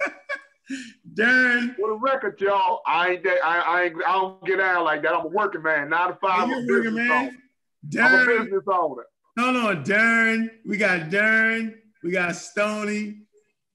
[1.13, 1.75] Darn.
[1.75, 5.03] For the record, y'all, I ain't that, I, I ain't I don't get out like
[5.03, 5.13] that.
[5.13, 6.43] I'm a working man, not to five.
[6.43, 7.11] I'm a business man.
[7.11, 8.05] owner.
[8.05, 9.03] I'm a business owner.
[9.37, 10.51] Hold on, Darn.
[10.65, 11.75] We got Darn.
[12.03, 13.21] We got Stony.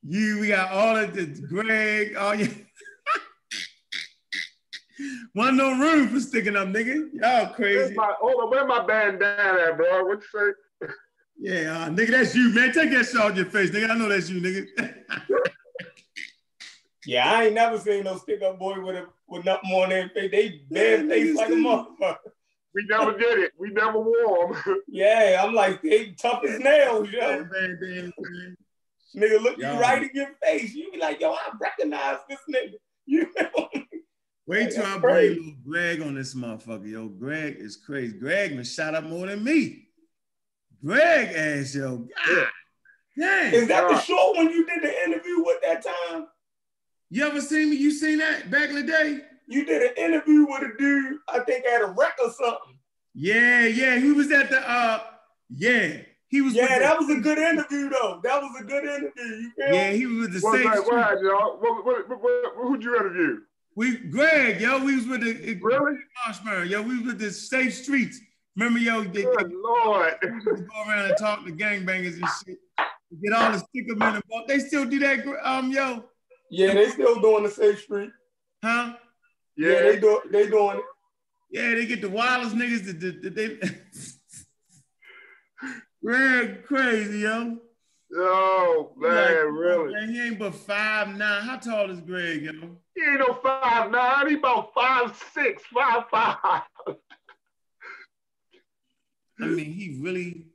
[0.02, 0.40] You.
[0.40, 2.16] We got all of the Greg.
[2.16, 2.48] All you.
[5.34, 7.08] One no room for sticking up, nigga.
[7.12, 7.94] Y'all Where's crazy.
[7.94, 10.04] my, hold on, where my bandana at, bro?
[10.04, 10.88] What you say?
[11.38, 12.72] Yeah, uh, nigga, that's you, man.
[12.72, 13.90] Take that shit off your face, nigga.
[13.90, 14.94] I know that's you, nigga.
[17.06, 20.08] Yeah, I ain't never seen no stick up boy with a with nothing on their
[20.08, 20.30] face.
[20.30, 22.16] They bad face like a motherfucker.
[22.74, 23.52] We never did it.
[23.58, 24.82] We never wore them.
[24.88, 27.46] Yeah, I'm like they tough as nails, yo.
[29.16, 29.72] Nigga look Yo.
[29.72, 30.74] you right in your face.
[30.74, 32.74] You be like, yo, I recognize this nigga.
[33.08, 33.65] You know?
[34.46, 35.34] Wait till I bring crazy.
[35.40, 37.08] little Greg on this motherfucker, yo.
[37.08, 38.16] Greg is crazy.
[38.16, 39.88] Greg been shot up more than me.
[40.84, 41.98] Greg ass, yo.
[42.26, 42.46] God.
[43.18, 43.54] Dang.
[43.54, 44.00] Is that the Yeah.
[44.00, 46.26] show when you did the interview with that time?
[47.10, 47.76] You ever seen me?
[47.76, 49.20] You seen that back in the day?
[49.48, 52.78] You did an interview with a dude, I think at a wreck or something.
[53.14, 53.98] Yeah, yeah.
[53.98, 55.00] He was at the uh
[55.48, 56.02] yeah.
[56.28, 58.20] He was Yeah, with the- that was a good interview though.
[58.22, 59.10] That was a good interview.
[59.24, 59.96] You feel yeah, me?
[59.96, 61.58] he was with the What, same what, what, y'all?
[61.60, 63.38] What, what, what, what, who'd you interview?
[63.76, 65.98] We Greg, yo, we was with the Really?
[66.26, 68.18] Marshmallow, yo, we was with the safe streets.
[68.56, 70.14] Remember, yo, they, they Good Lord.
[70.22, 72.58] go around and talk to gangbangers and shit.
[73.22, 74.48] Get all the sticker men involved.
[74.48, 76.06] They still do that, um, yo,
[76.50, 78.10] Yeah, they still doing the safe street.
[78.64, 78.94] huh?
[79.56, 79.80] Yeah, Yeah.
[79.82, 80.84] they do they doing it.
[81.50, 83.58] Yeah, they get the wildest niggas that, that, that they.
[86.02, 87.58] Greg, crazy, yo.
[88.14, 89.92] Oh, He like, man, really?
[89.94, 91.42] Man, he ain't but five nine.
[91.42, 92.52] How tall is Greg, yo?
[92.94, 94.28] He ain't no five nine.
[94.28, 96.62] He about five six, five five.
[99.40, 100.46] I mean, he really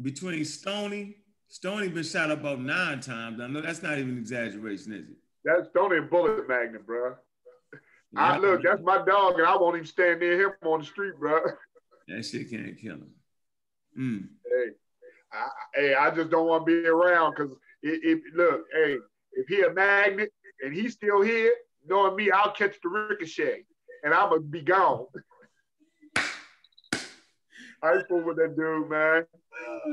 [0.00, 1.16] between Stony,
[1.48, 3.40] Stony been shot up about nine times.
[3.40, 5.16] I know that's not even exaggeration, is it?
[5.44, 7.14] That's Tony and Bullet Magnet, bro.
[8.16, 11.14] I look, that's my dog, and I won't even stand near him on the street,
[11.18, 11.40] bro.
[12.08, 13.10] that shit can't kill him.
[13.98, 14.28] Mm.
[14.44, 14.72] Hey,
[15.32, 18.98] I, hey, I just don't want to be around because it, look, hey,
[19.32, 20.32] if he a magnet
[20.62, 21.52] and he's still here,
[21.86, 23.64] knowing me, I'll catch the ricochet
[24.04, 25.06] and I'm gonna be gone.
[27.82, 29.26] I fool with that dude, man.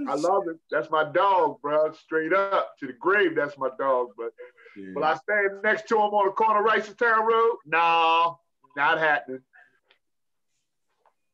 [0.08, 0.58] I love it.
[0.70, 1.92] That's my dog, bro.
[1.94, 3.36] Straight up to the grave.
[3.36, 4.10] That's my dog.
[4.16, 4.32] But
[4.76, 4.94] Yeah.
[4.94, 7.58] will I stand next to him on the corner of Town Road?
[7.66, 8.40] No,
[8.76, 9.44] not happening.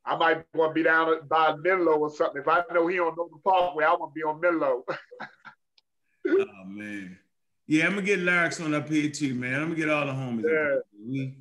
[0.05, 2.41] I might want to be down by Menlo or something.
[2.41, 4.83] If I know he don't know the parkway, I want to be on Menlo.
[6.27, 7.19] Oh man.
[7.67, 9.61] Yeah, I'm gonna get Larry's on up here too, man.
[9.61, 10.43] I'm gonna get all the homies.
[10.43, 10.49] Yeah.
[10.49, 10.83] here.
[11.07, 11.37] We,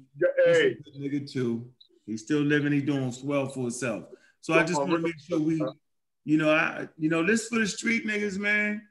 [0.46, 1.70] he's hey, a good nigga too.
[2.04, 2.70] He's still living.
[2.70, 4.04] He's doing well for himself.
[4.42, 5.64] So I just want to make sure we,
[6.26, 8.82] you know, I, you know, this for the street niggas, man.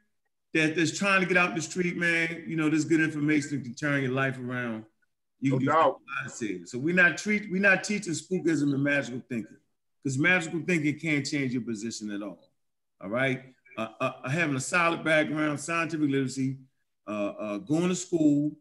[0.52, 2.42] That that's trying to get out the street, man.
[2.46, 4.84] You know, this good information can turn your life around.
[5.40, 6.00] You no can do doubt.
[6.24, 6.64] I say.
[6.64, 9.56] So we're not treat we're not teaching spookism and magical thinking
[10.04, 12.50] because magical thinking can't change your position at all.
[13.00, 13.42] All right,
[13.78, 16.58] uh, uh, having a solid background, scientific literacy,
[17.08, 18.52] uh, uh, going to school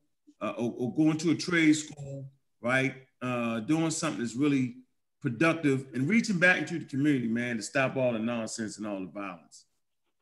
[0.42, 2.26] uh, or, or going to a trade school,
[2.62, 2.96] right?
[3.22, 4.78] Uh, doing something that's really
[5.22, 9.00] productive and reaching back into the community, man, to stop all the nonsense and all
[9.00, 9.66] the violence.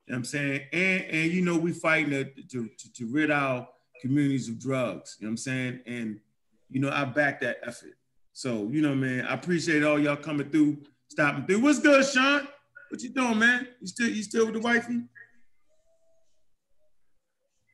[0.06, 0.62] You know what I'm saying?
[0.74, 3.68] And and you know, we fighting to, to, to, to rid our
[4.02, 5.18] communities of drugs.
[5.20, 5.80] You know what I'm saying?
[5.86, 6.20] And
[6.70, 7.98] you know, I back that effort.
[8.34, 10.78] So, you know, man, I appreciate all y'all coming through,
[11.12, 11.60] stopping through.
[11.60, 12.48] What's good, Sean?
[12.90, 13.68] What you doing, man?
[13.82, 15.02] You still you still with the wifey?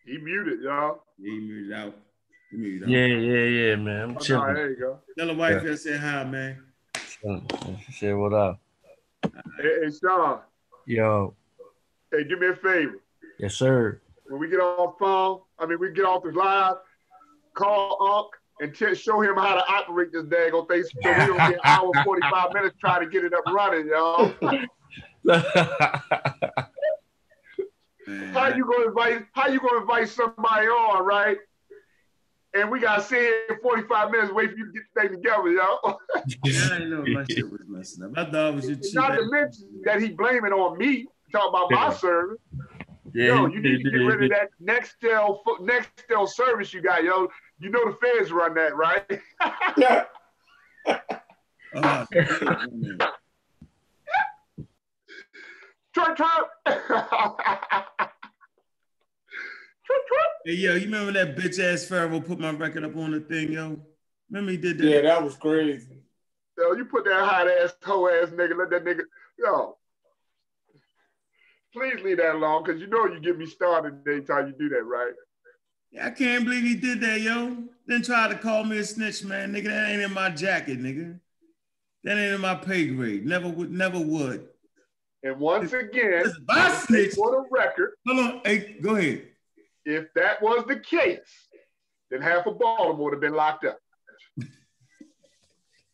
[0.06, 1.04] He muted, y'all.
[1.20, 1.96] Yeah, you muted out.
[2.52, 2.90] You muted out.
[2.90, 4.02] Yeah, yeah, yeah, man.
[4.02, 4.54] I'm Oh, no, chilling.
[4.54, 5.00] there you go.
[5.18, 6.64] Tell the wifey I said hi, man.
[7.86, 8.60] She said, what up?
[9.24, 9.32] Hey,
[9.84, 10.40] hey, Sean,
[10.86, 11.36] Yo,
[12.12, 13.00] hey, do me a favor.
[13.40, 14.00] yes, sir.
[14.28, 16.76] When we get off phone, I mean, we get off this live,
[17.54, 18.28] call Unc
[18.60, 21.60] and t- show him how to operate this daggone thing so we don't get an
[21.66, 24.34] hour, 45 minutes trying to get it up running, y'all.
[28.34, 29.26] How you gonna invite?
[29.34, 31.38] How you gonna invite somebody on, right?
[32.54, 35.52] And we gotta sit here 45 minutes wait for you to get the thing together,
[35.52, 36.00] y'all.
[36.44, 38.12] Yeah, I didn't know my shit was messing up.
[38.16, 38.78] I thought it was your.
[38.94, 42.38] Not to mention that he blaming on me, talking about my service.
[43.14, 47.04] yeah, Yo, you need to get rid of that Nextel fo- Nextel service you got,
[47.04, 47.28] yo.
[47.60, 49.04] You know the feds run that, right?
[49.78, 50.04] Yeah.
[51.76, 52.06] Uh,
[55.96, 56.46] Twerk, twerk.
[56.68, 57.26] Twerk,
[59.88, 60.32] twerk.
[60.46, 63.52] hey, yo, you remember that bitch ass Pharaoh put my record up on the thing,
[63.52, 63.80] yo?
[64.30, 64.86] Remember he did that?
[64.88, 66.04] Yeah, that was crazy.
[66.58, 69.04] Yo, you put that hot ass, hoe ass nigga, let that nigga,
[69.40, 69.78] yo.
[71.74, 74.84] Please leave that alone, because you know you get me started anytime you do that,
[74.84, 75.14] right?
[75.92, 77.58] Yeah, I can't believe he did that, yo.
[77.86, 79.54] Then try to call me a snitch, man.
[79.54, 81.20] Nigga, that ain't in my jacket, nigga.
[82.04, 83.26] That ain't in my pay grade.
[83.26, 84.48] Never would, never would.
[85.24, 88.42] And once again, I snitch, for the record, hold on.
[88.46, 89.24] Hey, go ahead.
[89.86, 91.48] if that was the case,
[92.12, 93.80] then half of Baltimore would have been locked up.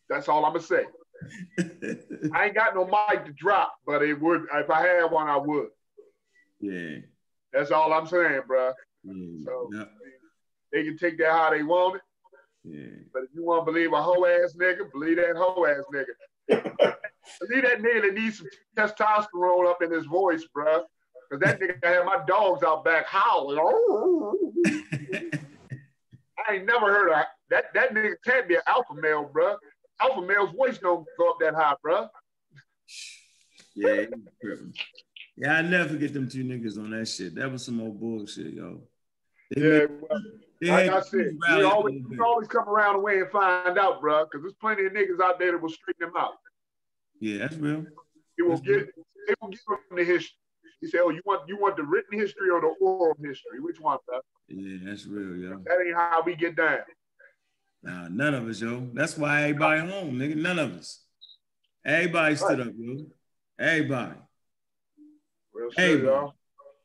[0.09, 0.83] That's all I'm gonna say.
[2.33, 5.37] I ain't got no mic to drop, but it would if I had one, I
[5.37, 5.69] would.
[6.59, 6.97] yeah.
[7.53, 8.73] That's all I'm saying, bruh.
[9.03, 9.45] Yeah.
[9.45, 9.85] So- yeah,
[10.71, 12.01] They can take that how they want it,
[12.63, 13.03] yeah.
[13.13, 16.13] but if you want to believe a hoe ass nigga, believe that hoe ass nigga.
[17.39, 18.47] believe that nigga that needs some
[18.77, 20.83] testosterone up in his voice, bruh.
[21.31, 23.57] Cause that nigga had my dogs out back howling.
[23.59, 24.37] Oh.
[26.47, 27.73] I ain't never heard of that.
[27.73, 29.57] That nigga can't be an alpha male, bruh.
[30.01, 32.09] Alpha male's voice don't go up that high, bruh.
[33.75, 34.73] yeah, he was tripping.
[35.37, 37.35] yeah, I never forget them two niggas on that shit.
[37.35, 38.81] That was some old bullshit, yo.
[39.55, 40.21] Yeah, well,
[40.61, 44.25] like I said, we always, we always come around the way and find out, bruh,
[44.25, 46.33] because there's plenty of niggas out there that will straighten them out.
[47.19, 47.85] Yeah, that's real.
[48.37, 48.87] They will That's get,
[49.27, 50.35] they will give them the history.
[50.81, 53.59] He said, "Oh, you want you want the written history or the oral history?
[53.59, 54.19] Which one, bruh?
[54.49, 55.57] Yeah, that's real, yo.
[55.65, 56.79] That ain't how we get down."
[57.83, 58.89] Nah, none of us, yo.
[58.93, 60.35] That's why everybody home, nigga.
[60.35, 61.03] None of us.
[61.85, 63.05] Everybody stood up, yo.
[63.59, 64.15] Everybody.
[65.53, 66.33] Real Hey, shit, y'all.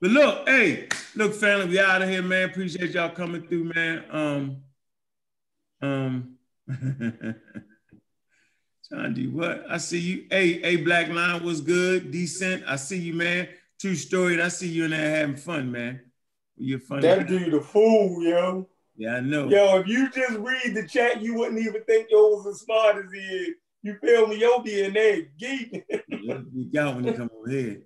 [0.01, 2.49] But look, hey, look, family, we out of here, man.
[2.49, 4.05] Appreciate y'all coming through, man.
[4.11, 4.57] Um,
[5.83, 6.37] um,
[8.91, 9.65] to do what?
[9.69, 10.27] I see you.
[10.31, 12.63] Hey, hey, Black Line was good, decent.
[12.67, 13.49] I see you, man.
[13.81, 14.41] True story.
[14.41, 16.01] I see you in there having fun, man.
[16.57, 17.03] You're funny.
[17.03, 18.69] That dude a fool, yo.
[18.97, 19.49] Yeah, I know.
[19.49, 23.05] Yo, if you just read the chat, you wouldn't even think yo was as smart
[23.05, 23.55] as he is.
[23.83, 24.41] You feel me?
[24.41, 25.85] Yo DNA geek.
[26.25, 27.83] Let's geek out when you come over here.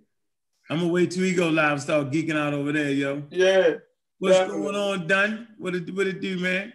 [0.73, 3.25] I'm gonna wait till he go live and start geeking out over there, yo.
[3.29, 3.75] yeah.
[4.19, 4.63] What's Definitely.
[4.63, 5.49] going on, Dunn?
[5.59, 6.73] What it what it do, man?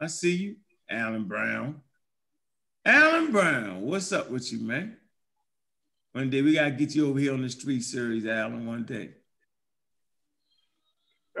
[0.00, 0.56] I see you,
[0.90, 1.80] Alan Brown.
[2.84, 4.96] Alan Brown, what's up with you, man?
[6.10, 8.66] One day we gotta get you over here on the street series, Alan.
[8.66, 9.10] One day.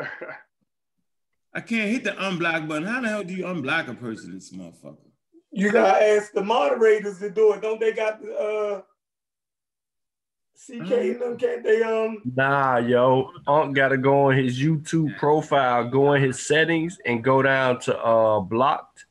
[1.52, 2.84] I can't hit the unblock button.
[2.86, 4.98] How the hell do you unblock a person, this motherfucker?
[5.50, 7.62] You gotta ask the moderators to do it.
[7.62, 8.82] Don't they got the uh
[10.56, 11.36] CK and them?
[11.38, 16.22] Can't they um Nah, yo, Unc got to go on his YouTube profile, go in
[16.22, 19.04] his settings, and go down to uh blocked,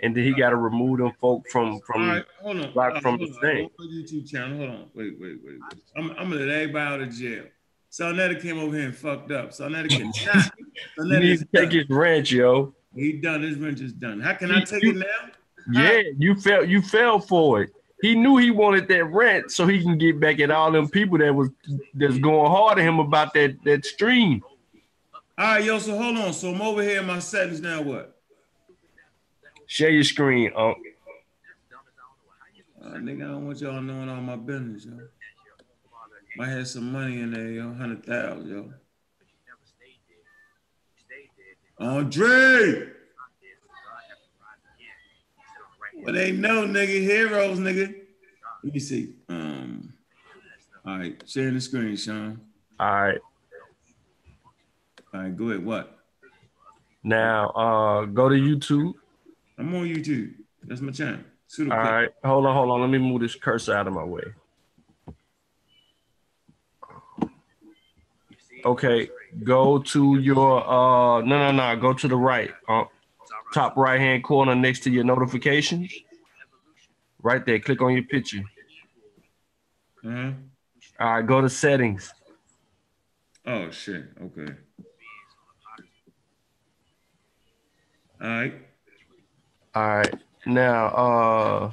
[0.00, 2.02] and then he got to remove them folk from from.
[2.02, 2.72] All right, hold on.
[2.72, 3.40] block Uh, from hold the on.
[3.40, 3.68] thing.
[3.80, 4.56] YouTube channel.
[4.58, 4.84] Hold on.
[4.94, 5.54] Wait, wait, wait.
[5.60, 5.80] wait.
[5.96, 7.44] I'm, I'm gonna let everybody out of jail.
[7.92, 9.50] Sonetta came over here and fucked up.
[9.50, 10.52] Sonetta can not.
[10.56, 10.64] He
[10.98, 12.74] Sonetta needs to take his ranch, yo.
[12.94, 13.42] He done.
[13.42, 14.20] His wrench is done.
[14.20, 15.06] How can You- I take you- it now?
[15.72, 17.70] Yeah, you fell you fell for it.
[18.02, 21.18] He knew he wanted that rent so he can get back at all them people
[21.18, 21.48] that was
[21.94, 24.42] that's going hard at him about that that stream.
[25.38, 25.78] All right, yo.
[25.78, 26.32] So hold on.
[26.32, 27.82] So I'm over here in my settings now.
[27.82, 28.20] What?
[29.66, 30.76] Share your screen, Unc.
[32.82, 34.98] Uh, nigga, I don't want y'all knowing all my business, yo.
[36.36, 37.72] Might have some money in there, yo.
[37.74, 38.72] Hundred thousand, yo.
[41.78, 42.95] Andre.
[46.06, 47.00] Well, they know, nigga.
[47.00, 47.92] Heroes, nigga.
[48.62, 49.14] Let me see.
[49.28, 49.92] Um.
[50.86, 52.40] All right, sharing the screen, Sean.
[52.78, 53.18] All right.
[55.12, 55.64] All right, go ahead.
[55.64, 55.98] What?
[57.02, 58.94] Now uh go to YouTube.
[59.58, 60.34] I'm on YouTube.
[60.62, 61.20] That's my channel.
[61.58, 62.10] All right.
[62.24, 62.80] Hold on, hold on.
[62.82, 64.22] Let me move this cursor out of my way.
[68.64, 69.08] Okay,
[69.42, 72.52] go to your uh no no no go to the right.
[72.68, 72.84] Uh,
[73.52, 75.92] top right hand corner next to your notifications.
[77.22, 77.58] Right there.
[77.58, 78.42] Click on your picture.
[80.04, 80.32] Uh-huh.
[81.00, 82.12] All right, go to settings.
[83.44, 84.04] Oh shit.
[84.22, 84.52] Okay.
[88.20, 88.54] All right.
[89.74, 90.14] All right.
[90.46, 91.70] Now uh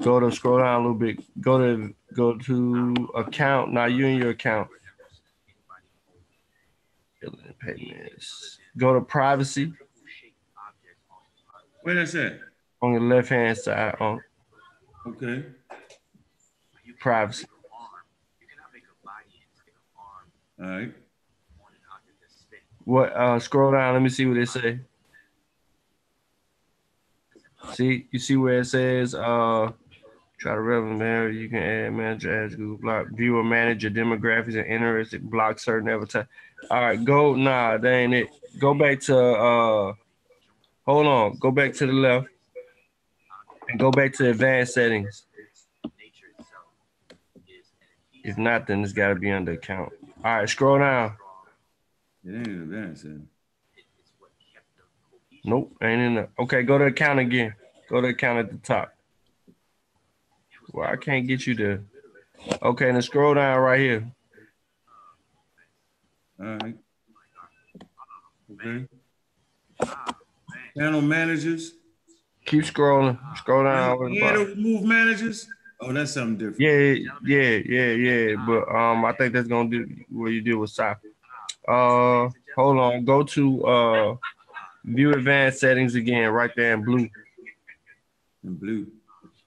[0.00, 1.18] go to scroll down a little bit.
[1.40, 3.72] Go to go to account.
[3.72, 4.68] Now you in your account.
[7.20, 8.58] Billing payments.
[8.76, 9.72] Go to privacy
[11.86, 12.40] Where that's at?
[12.82, 14.20] on your left hand side on
[15.06, 15.44] Okay.
[16.98, 17.46] privacy.
[20.60, 20.92] All right.
[22.82, 24.80] What uh scroll down, let me see what it say.
[27.74, 29.70] See, you see where it says uh
[30.40, 34.66] try to relevant man, you can add manager as Google block, viewer manager demographics and
[34.66, 36.26] interested block certain avatar.
[36.68, 38.26] All right, go nah, that ain't it.
[38.58, 39.94] Go back to uh
[40.86, 42.28] hold on, go back to the left
[43.68, 45.26] and go back to advanced settings.
[48.24, 49.92] If not, then it's gotta be under account.
[50.24, 51.16] All right, scroll down.
[52.24, 53.06] It ain't advanced.
[55.44, 56.28] Nope, ain't in there.
[56.38, 57.54] Okay, go to account again.
[57.88, 58.92] Go to account at the top.
[60.72, 61.84] Well, I can't get you to.
[62.62, 64.12] Okay, then scroll down right here.
[66.40, 66.76] All right.
[68.52, 68.86] Okay.
[70.76, 71.72] Channel managers.
[72.44, 73.18] Keep scrolling.
[73.38, 74.12] Scroll down.
[74.12, 75.48] Yeah, move managers.
[75.80, 76.60] Oh, that's something different.
[76.60, 78.36] Yeah, yeah, yeah, yeah.
[78.46, 81.00] But um, I think that's gonna do what you do with SOC.
[81.66, 83.04] Uh, hold on.
[83.04, 84.16] Go to uh,
[84.84, 87.08] view advanced settings again, right there in blue.
[88.44, 88.86] In blue.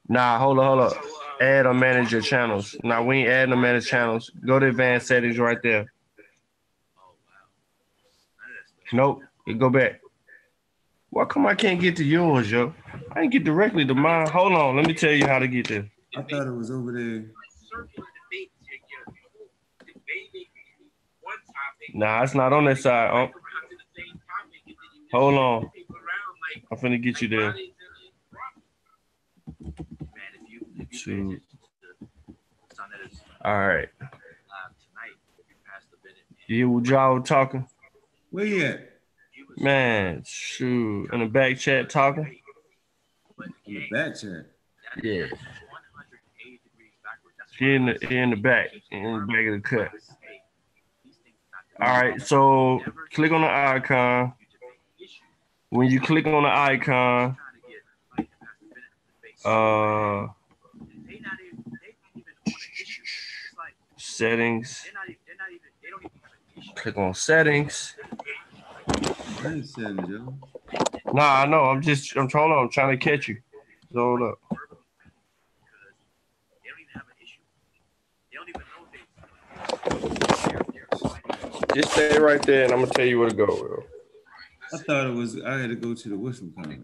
[0.08, 1.04] Nah, hold on, hold on.
[1.42, 2.76] Add or manage your channels.
[2.84, 4.32] Nah, we ain't adding or manage channels.
[4.46, 5.92] Go to advanced settings right there.
[6.98, 7.14] Oh
[8.94, 9.18] wow.
[9.48, 9.58] Nope.
[9.58, 9.99] Go back.
[11.11, 12.73] Why come I can't get to yours, yo?
[13.11, 14.27] I can get directly to mine.
[14.30, 15.90] Hold on, let me tell you how to get there.
[16.15, 17.31] I thought it was over there.
[21.94, 23.10] Nah, it's not on that side.
[23.11, 23.31] Um,
[25.11, 25.72] hold on.
[26.72, 27.56] I'm finna get you there.
[31.03, 31.40] Two.
[33.44, 33.90] All right.
[36.48, 37.68] You hear what y'all talking?
[38.31, 38.89] Where you at?
[39.60, 41.10] Man, shoot.
[41.11, 42.40] In the back chat talking?
[43.65, 44.45] In the back chat.
[45.03, 45.26] Yeah.
[47.60, 49.91] In the in the back, in the back of the cut.
[51.81, 52.80] All right, so
[53.14, 54.34] click on the icon.
[55.69, 57.38] When you click on the icon,
[59.44, 60.27] uh,
[63.98, 64.86] settings.
[66.76, 67.95] Click on settings.
[69.41, 70.38] I ain't said it, yo.
[71.14, 71.64] Nah, I know.
[71.66, 72.52] I'm just I'm trying.
[72.52, 73.38] I'm trying to catch you.
[73.95, 74.40] Hold up.
[81.74, 83.45] Just stay right there, and I'm gonna tell you where to go.
[83.45, 83.84] Bro.
[84.74, 85.41] I thought it was.
[85.41, 86.84] I had to go to the whistle comment.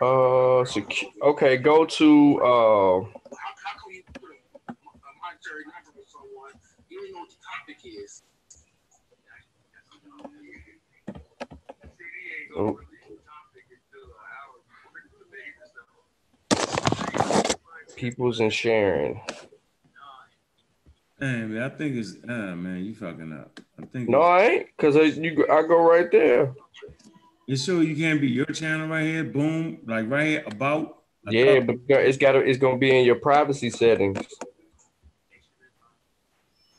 [0.00, 3.18] Uh, secu- okay, go to uh.
[12.56, 12.78] Oh.
[17.96, 19.20] Peoples and sharing.
[21.18, 22.16] Hey man, I think it's.
[22.28, 23.60] Ah man, you fucking up.
[23.80, 24.08] I think.
[24.08, 26.52] No, I ain't, cause I, you go- I go right there.
[27.46, 29.24] It's sure you can't be your channel right here.
[29.24, 30.98] Boom, like right here about.
[31.28, 34.18] Yeah, but it's got to it's gonna be in your privacy settings.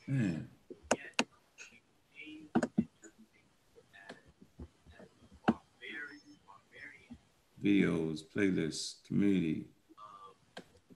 [0.08, 0.50] Man.
[7.64, 9.68] Videos, playlists, community.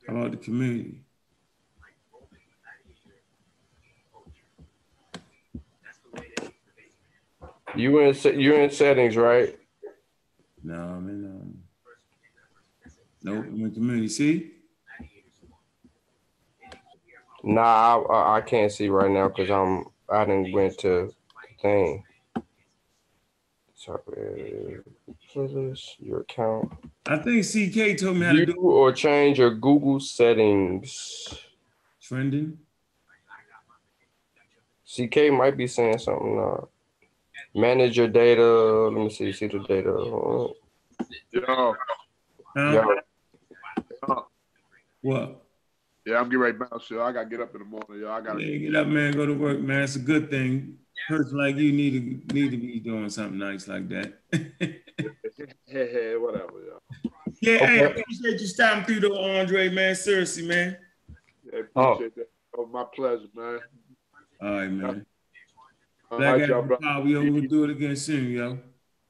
[0.07, 1.01] How about the community?
[7.75, 9.57] You in you in settings, right?
[10.63, 11.25] No, I'm in.
[11.25, 11.57] Um,
[13.23, 14.07] nope, I'm in community.
[14.09, 14.51] See?
[17.43, 21.13] Nah, I, I- can't see right now because I'm I didn't went to
[21.61, 22.06] the
[23.77, 23.95] thing.
[23.95, 24.77] Sorry,
[25.33, 26.71] playlist, your account.
[27.07, 31.33] I think CK told me how to View do or change your Google settings.
[32.01, 32.57] trending.
[34.85, 36.39] CK might be saying something.
[36.39, 36.65] Uh,
[37.53, 38.43] manage your data.
[38.89, 39.31] Let me see.
[39.33, 39.91] See the data.
[39.93, 40.47] Uh,
[41.31, 41.75] Yo,
[42.55, 42.71] Huh?
[44.07, 44.15] yeah.
[45.01, 45.45] What?
[46.05, 47.03] yeah, I'm getting ready to bounce, yo.
[47.03, 48.09] I gotta get up in the morning, yo.
[48.11, 48.41] I gotta.
[48.43, 49.13] Yeah, get up, man.
[49.13, 49.83] Go to work, man.
[49.83, 50.77] It's a good thing.
[51.07, 54.19] Person like you need to need to be doing something nice like that.
[54.31, 54.81] Hey,
[55.67, 56.79] hey, whatever, yo.
[57.41, 59.95] yeah, hey, I appreciate you stopping through, though, Andre, man.
[59.95, 60.77] Seriously, man.
[61.51, 61.93] Yeah, Oh.
[61.93, 62.29] appreciate that.
[62.57, 63.59] Oh, my pleasure, man.
[64.41, 65.05] All right, man.
[66.11, 66.77] All Black right, y'all, Adam bro.
[66.77, 68.59] Power, we over do it again soon, yo.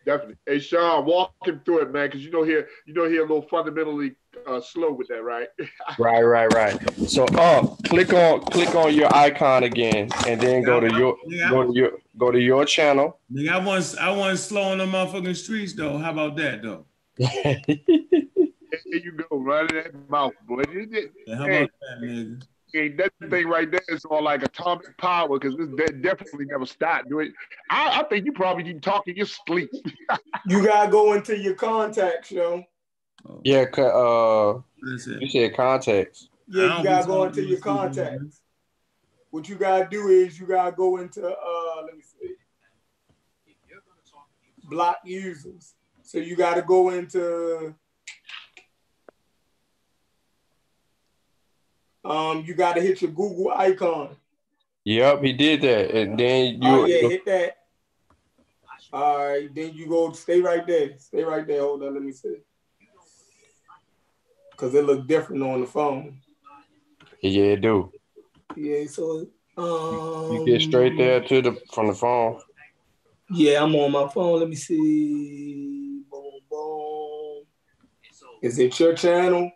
[0.06, 0.36] Definitely.
[0.46, 3.28] Hey, Sean, walk him through it, man, because you know here, you know here a
[3.28, 4.16] little fundamentally
[4.46, 5.48] uh, slow with that, right?
[6.00, 7.00] Right, right, right.
[7.10, 11.18] So up, click on click on your icon again, and then go to your
[11.50, 13.20] go to your go to your channel.
[13.34, 15.98] Nigga, I want I wasn't slow on the motherfucking streets though.
[15.98, 16.86] How about that though?
[17.18, 20.62] There you go, right in that mouth, boy.
[20.72, 21.58] You did- Yeah, how Hey.
[21.64, 22.44] about that, nigga?
[22.76, 26.66] Ain't that thing right there is all like atomic power because this de- definitely never
[26.66, 27.08] stopped.
[27.10, 27.32] Do it.
[27.70, 29.70] I, I think you probably can talk in your sleep.
[30.48, 32.64] You gotta go into your contacts, yo.
[33.26, 35.22] Oh, Yeah, uh, what is it?
[35.22, 36.30] you said contacts.
[36.32, 38.42] I Yeah, don't you gotta go into your to people, contacts.
[39.32, 42.36] What you gotta do is you gotta go into uh let me see.
[44.64, 45.74] Block users.
[46.04, 47.76] So you gotta go into
[52.06, 54.16] um you gotta hit your Google icon.
[54.86, 56.70] Yep, he did that, and then you.
[56.72, 57.58] oh yeah, hit that.
[58.94, 60.98] All right, then you go stay right there.
[60.98, 61.60] Stay right there.
[61.60, 62.38] Hold on, let me see.
[64.58, 66.20] Cause it look different on the phone.
[67.22, 67.94] Yeah, it do.
[68.56, 72.42] Yeah, so um You get straight there to the from the phone.
[73.30, 74.40] Yeah, I'm on my phone.
[74.40, 76.02] Let me see.
[76.10, 77.44] Boom, boom.
[78.42, 79.52] Is it your channel?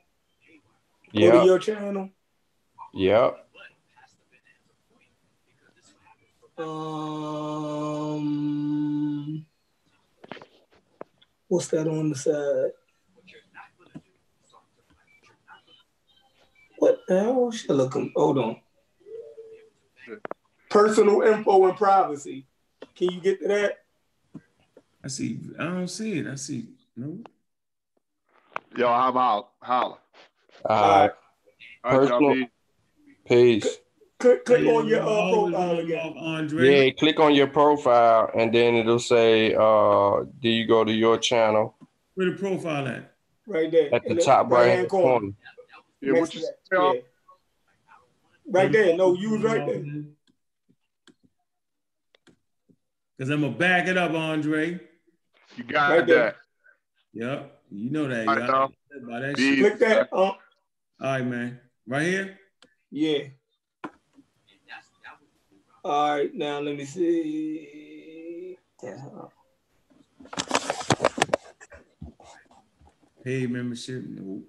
[1.14, 2.10] Go to your channel.
[2.94, 3.48] yep.
[6.58, 7.86] Um,
[11.48, 12.72] what's that on the side?
[16.82, 17.52] What the hell?
[17.52, 18.56] Shit, look, hold on.
[20.72, 22.48] Personal info and privacy.
[22.96, 23.84] Can you get to that?
[25.04, 25.40] I see.
[25.60, 26.26] I don't see it.
[26.26, 26.70] I see.
[26.98, 27.20] No.
[28.76, 29.50] Yo, I'm out.
[29.62, 30.00] Holla.
[30.66, 31.12] All right,
[31.84, 32.50] All right, y'all Personal- be-
[33.28, 33.78] peace.
[34.18, 36.16] Click, click on your uh, profile again.
[36.18, 36.86] Andre.
[36.88, 41.20] Yeah, click on your profile, and then it'll say, uh, do you go to your
[41.20, 41.76] channel
[42.16, 43.14] Where the profile at?
[43.46, 43.94] Right there.
[43.94, 45.30] at in the top right hand corner?
[46.02, 46.46] Yeah, Next what you that.
[46.48, 46.61] say, y'all?
[46.72, 46.94] Yeah.
[48.48, 48.96] Right there.
[48.96, 49.84] No, you was right there.
[53.20, 54.80] Cause I'm gonna back it up, Andre.
[55.56, 56.24] You got Right there.
[56.26, 56.36] that.
[57.14, 57.62] Yep.
[57.72, 58.28] You know that.
[58.28, 58.72] All right, y'all.
[59.08, 59.22] dog.
[59.22, 59.60] That shit.
[59.60, 60.10] Click that.
[60.12, 60.38] Uh, All
[61.02, 61.60] right, man.
[61.88, 62.40] Right here.
[62.90, 63.20] yeah.
[65.84, 68.56] All right, now let me see.
[68.84, 68.98] Yeah.
[73.24, 74.04] Paid membership.
[74.08, 74.42] No.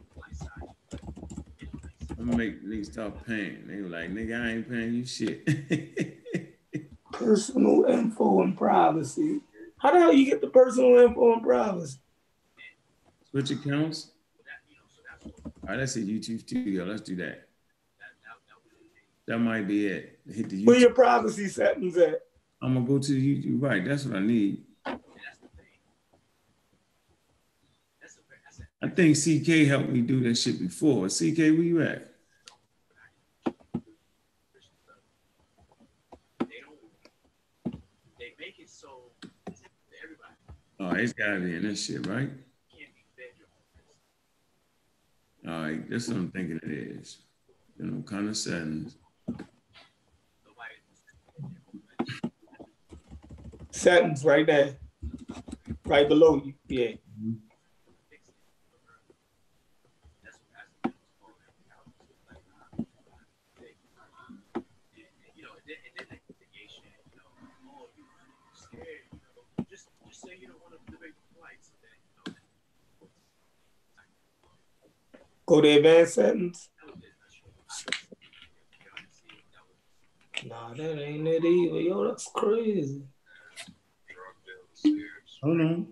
[2.23, 3.67] I'm make niggas stop paying.
[3.67, 5.45] They were like, nigga, I ain't paying you shit.
[7.13, 9.41] Personal info and privacy.
[9.77, 11.99] How the hell you get the personal info and privacy?
[13.29, 14.13] Switch accounts.
[15.25, 15.33] All
[15.69, 16.85] right, let's see YouTube Studio.
[16.85, 17.49] Let's do that.
[19.27, 20.21] That might be it.
[20.33, 22.21] Hit the Where your privacy settings at?
[22.63, 23.61] I'm gonna go to the YouTube.
[23.61, 24.63] Right, that's what I need.
[28.81, 31.09] I think CK helped me do that shit before.
[31.09, 32.12] CK, where you at?
[40.85, 42.29] Oh, it's gotta be in this shit, right?
[45.47, 47.19] All right, that's what I'm thinking it is.
[47.79, 48.97] You know, kind of settings.
[53.71, 54.75] Settings right there.
[55.87, 56.55] Right below you.
[56.67, 56.97] Yeah.
[57.25, 57.52] Go
[75.61, 76.69] to advanced settings.
[80.45, 81.81] Nah, that ain't it either.
[81.81, 83.03] Yo, that's crazy.
[85.43, 85.87] Hold on.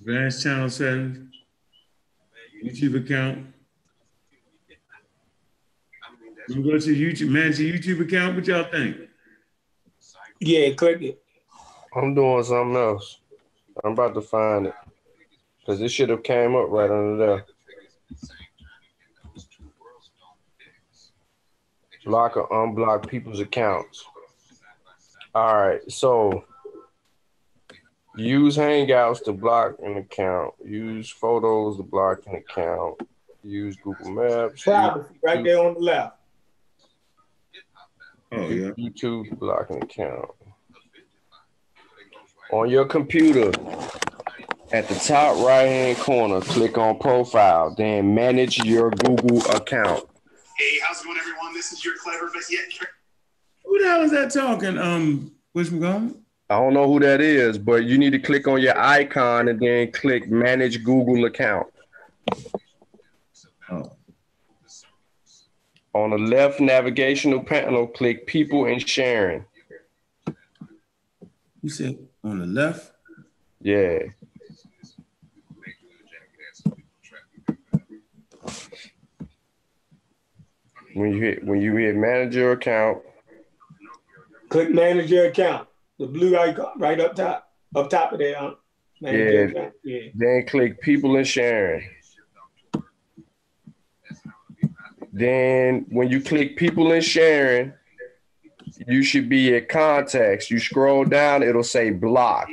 [0.00, 1.34] Advanced channel settings.
[2.64, 3.38] YouTube account.
[6.02, 6.54] I mean that.
[6.54, 8.36] You go to YouTube, manage your YouTube account.
[8.36, 8.96] What y'all think?
[10.40, 11.22] Yeah, click it.
[11.94, 13.20] I'm doing something else.
[13.84, 14.74] I'm about to find it.
[15.66, 17.44] Cause this should have came up right under there.
[22.04, 24.04] Block or unblock people's accounts.
[25.34, 26.44] All right, so
[28.16, 30.54] use Hangouts to block an account.
[30.64, 33.00] Use photos to block an account.
[33.42, 34.62] Use Google Maps.
[34.62, 36.16] Privacy right there on the left.
[38.32, 38.70] Oh yeah.
[38.70, 40.30] YouTube to block an account.
[42.52, 43.48] On your computer,
[44.72, 50.04] at the top right hand corner, click on profile, then manage your Google account.
[50.56, 51.54] Hey, how's it going, everyone?
[51.54, 52.64] This is your clever but yet
[53.64, 54.78] Who the hell is that talking?
[54.78, 56.18] Um, Bush McGowan?
[56.48, 59.58] I don't know who that is, but you need to click on your icon and
[59.58, 61.66] then click manage Google account.
[63.68, 63.90] Oh,
[65.94, 69.44] On the left navigational panel, click people and sharing.
[71.60, 72.92] you said on the left?
[73.60, 73.98] Yeah.
[80.94, 83.02] When you hit when you hit manage your account,
[84.48, 85.68] Click manage your account.
[85.98, 88.36] The blue icon right up top, up top of there.
[88.36, 88.54] Huh?
[89.00, 89.70] Yeah.
[89.84, 90.00] Yeah.
[90.14, 91.88] Then click people and sharing.
[95.12, 97.72] Then when you click people and sharing,
[98.86, 100.50] you should be at contacts.
[100.50, 102.50] You scroll down, it'll say blocked.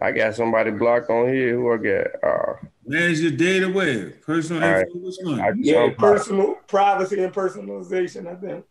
[0.00, 1.54] I got somebody blocked on here.
[1.56, 2.06] Who I got?
[2.22, 2.52] Uh,
[2.86, 4.10] Manage your data where?
[4.24, 4.86] Personal All right.
[4.86, 5.40] info, which one?
[5.40, 8.64] I, Yeah, somebody- personal privacy and personalization, I think.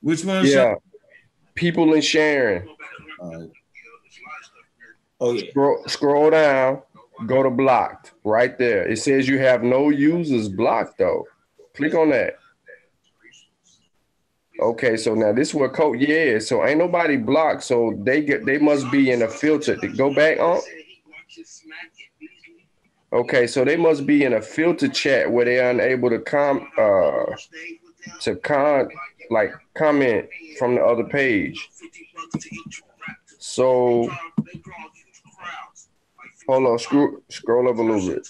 [0.00, 0.46] which one?
[0.46, 0.74] yeah.
[1.54, 2.66] People and sharing.
[3.18, 3.50] All right.
[5.22, 5.50] Oh yeah.
[5.50, 6.80] Scroll, scroll down,
[7.26, 8.86] go to blocked right there.
[8.88, 11.26] It says you have no users blocked though.
[11.74, 12.36] Click on that.
[14.60, 16.38] Okay, so now this is what code yeah.
[16.38, 19.76] So ain't nobody blocked, so they get they must be in a filter.
[19.76, 20.60] To Go back on.
[23.12, 27.24] Okay, so they must be in a filter chat where they're unable to com uh
[28.20, 28.88] to con
[29.30, 30.28] like comment
[30.58, 31.68] from the other page.
[33.38, 34.10] So
[36.46, 38.28] hold on, scroll scroll up a little bit.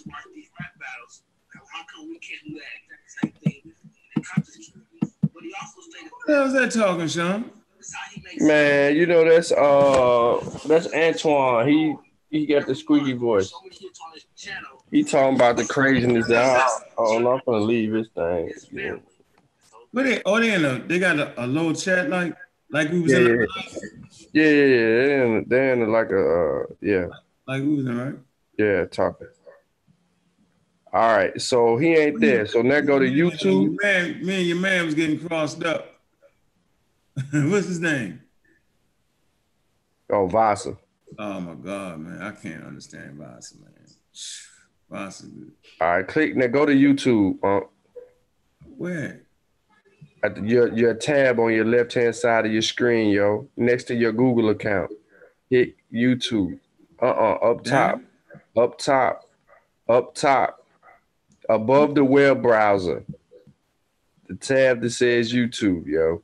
[6.27, 7.51] The hell is that talking, Sean?
[8.39, 11.69] Man, you know that's uh that's Antoine.
[11.69, 11.97] He
[12.31, 13.53] he got the squeaky voice.
[14.91, 18.53] He talking about the craziness that I, oh, I'm not gonna leave this thing.
[18.73, 18.97] Yeah.
[19.93, 20.23] What they?
[20.25, 20.79] Oh, they in a.
[20.79, 22.37] They got a, a low chat like
[22.71, 23.27] like we was Yeah, in.
[23.27, 23.47] yeah,
[24.33, 24.87] yeah, yeah, yeah.
[24.87, 27.07] They're in, they're in like a uh, yeah,
[27.47, 28.15] Like we was in, right?
[28.59, 29.27] yeah, talking.
[30.93, 32.47] All right, so he ain't there.
[32.47, 33.77] So now go to YouTube.
[33.81, 35.90] Man, me and your man was getting crossed up.
[37.33, 38.21] What's his name?
[40.11, 40.77] Oh, Vasa.
[41.19, 43.71] Oh my God, man, I can't understand Vasa, man.
[44.89, 45.27] Vasa,
[45.81, 46.49] All right, click now.
[46.49, 47.39] Go to YouTube.
[47.43, 47.67] Uh,
[48.77, 49.23] where?
[50.23, 53.85] at the, your your tab on your left hand side of your screen, yo, next
[53.85, 54.91] to your Google account.
[55.49, 56.59] Hit YouTube.
[57.01, 58.01] Uh uh up top,
[58.57, 59.29] up top,
[59.89, 60.67] up top,
[61.49, 63.05] above the web browser.
[64.29, 66.23] The tab that says YouTube, yo.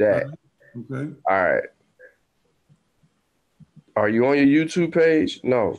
[0.00, 0.26] That.
[0.90, 1.12] Okay.
[1.28, 1.64] All right.
[3.96, 5.40] Are you on your YouTube page?
[5.44, 5.78] No.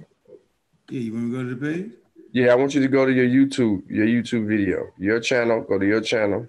[0.90, 1.92] Yeah, you want to go to the page?
[2.34, 5.62] Yeah, I want you to go to your YouTube, your YouTube video, your channel.
[5.62, 6.48] Go to your channel.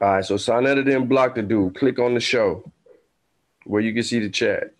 [0.00, 1.76] All right, so Sonetta didn't block the dude.
[1.76, 2.70] Click on the show
[3.66, 4.72] where you can see the chat.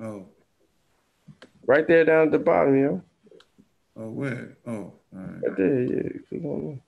[0.00, 0.26] Oh,
[1.66, 3.02] Right there down at the bottom, yo.
[3.96, 4.56] oh, where?
[4.66, 5.42] Oh, all right.
[5.48, 6.08] Right there, yeah.
[6.28, 6.80] Click on.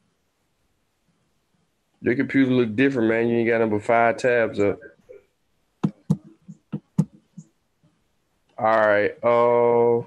[2.01, 3.29] Your computer look different, man.
[3.29, 4.79] You ain't got number five tabs up.
[8.57, 9.13] All right.
[9.23, 10.03] Uh,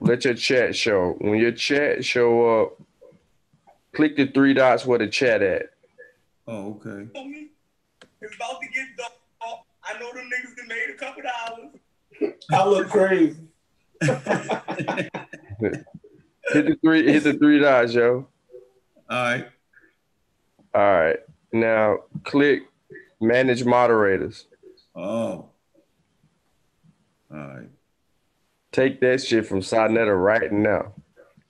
[0.00, 1.16] let your chat show.
[1.18, 2.80] When your chat show up,
[3.94, 5.70] click the three dots where the chat at.
[6.48, 7.08] Oh, okay.
[8.20, 9.12] It's about to get dark.
[9.88, 12.34] I know them niggas that made a couple dollars.
[12.52, 13.36] I look crazy.
[16.52, 17.12] Hit the three.
[17.12, 18.28] Hit the three dots, yo.
[19.08, 19.46] All right.
[20.74, 21.18] All right.
[21.52, 22.62] Now click
[23.20, 24.46] manage moderators.
[24.94, 25.00] Oh.
[25.00, 25.50] All
[27.30, 27.68] right.
[28.72, 30.92] Take that shit from Sonetta right now.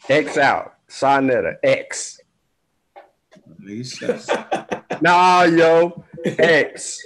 [0.09, 0.75] X out.
[0.89, 1.57] Sonetta.
[1.63, 2.21] X.
[3.61, 4.83] Nigga.
[5.03, 6.05] Nah, yo.
[6.25, 7.03] X.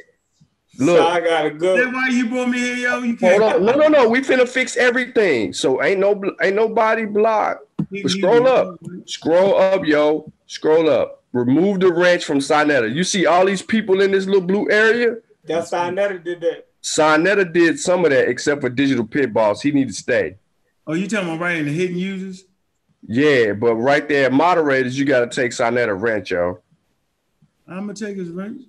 [0.76, 1.00] So Look.
[1.00, 1.76] I gotta go.
[1.76, 3.02] That's why you brought me here, yo.
[3.02, 3.42] You can't.
[3.42, 3.64] on.
[3.64, 4.08] No, no, no.
[4.08, 5.52] We finna fix everything.
[5.52, 7.64] So ain't no ain't nobody blocked.
[8.06, 8.78] Scroll up.
[9.06, 10.32] Scroll up, yo.
[10.50, 11.22] Scroll up.
[11.32, 12.92] Remove the ranch from Sonetta.
[12.92, 15.18] You see all these people in this little blue area?
[15.44, 16.66] That's how I never did that.
[16.82, 19.62] Sonetta did some of that except for digital pit boss.
[19.62, 20.38] He need to stay.
[20.88, 22.46] Oh, you talking about right in the hidden users?
[23.06, 26.58] Yeah, but right there, moderators, you gotta take Sonetta wrench, yo.
[27.68, 28.62] I'm gonna take his ranch.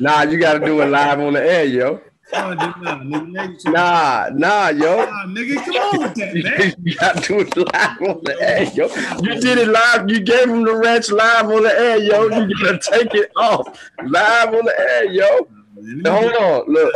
[0.00, 2.00] Nah, you gotta do it live on the air, yo.
[2.34, 3.28] Oh, I did not, nigga.
[3.28, 5.04] Now you talking- Nah, nah, yo.
[5.04, 6.74] Nah, nigga, come on with that, man.
[6.82, 8.86] you gotta do it live on the air, yo.
[9.22, 10.08] You did it live.
[10.10, 12.24] You gave him the wrench live on the air, yo.
[12.24, 13.66] You gotta take it off
[14.04, 15.48] live on the air, yo.
[15.84, 16.94] Now, hold on, look,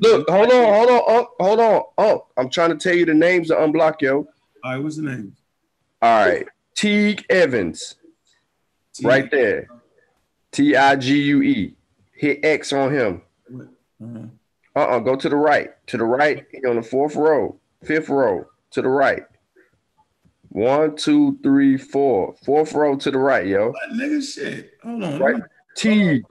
[0.00, 2.26] look, hold on, hold on, oh, hold on, oh.
[2.36, 4.26] I'm trying to tell you the names to unblock, yo.
[4.64, 5.36] All right, what's the name?
[6.00, 7.96] All right, Tigue Evans,
[9.02, 9.68] right there.
[10.50, 11.74] T I G U E.
[12.12, 13.22] Hit X on him.
[14.02, 14.26] Uh-huh.
[14.76, 15.70] Uh-uh, go to the right.
[15.88, 19.24] To the right, on the fourth row, fifth row, to the right.
[20.50, 22.34] One, two, three, four.
[22.44, 23.70] Fourth row to the right, yo.
[23.70, 24.22] What, nigga?
[24.22, 24.72] Shit.
[24.82, 25.18] Hold on.
[25.18, 25.42] Right.
[25.76, 26.22] T.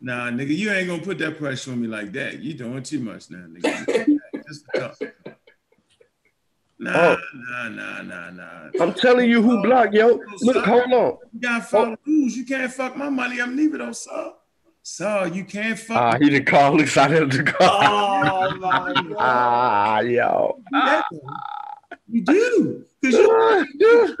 [0.00, 2.38] Nah, nigga, you ain't gonna put that pressure on me like that.
[2.40, 4.18] You doing too much now, nigga.
[4.46, 5.02] Just.
[6.78, 7.16] Nah, Oh.
[7.34, 8.70] nah, nah, nah, nah.
[8.78, 10.20] I'm telling you who blocked, yo.
[10.42, 11.16] Look, hold on.
[11.32, 12.36] You gotta follow rules.
[12.36, 14.32] You can't fuck my money up neither though, sir.
[14.88, 17.68] Sir, you can't fuck Ah, he didn't call excited of the call.
[17.68, 19.16] Oh my god.
[19.18, 20.62] Ah, yo.
[22.08, 22.84] You do.
[23.02, 24.16] Cause you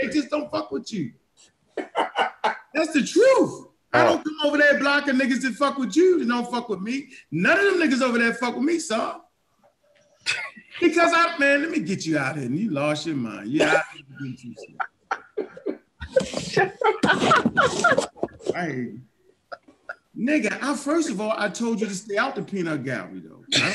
[0.00, 1.12] they just don't fuck with you.
[1.76, 3.66] That's the truth.
[3.92, 6.80] I don't come over there blocking niggas that fuck with you that don't fuck with
[6.80, 7.08] me.
[7.30, 9.14] None of them niggas over there fuck with me, sir.
[10.80, 12.46] Because I man, let me get you out of here.
[12.46, 13.48] And you lost your mind.
[13.48, 13.82] Yeah,
[18.54, 18.92] Hey,
[20.18, 23.44] nigga, I first of all, I told you to stay out the peanut gallery though.
[23.54, 23.72] I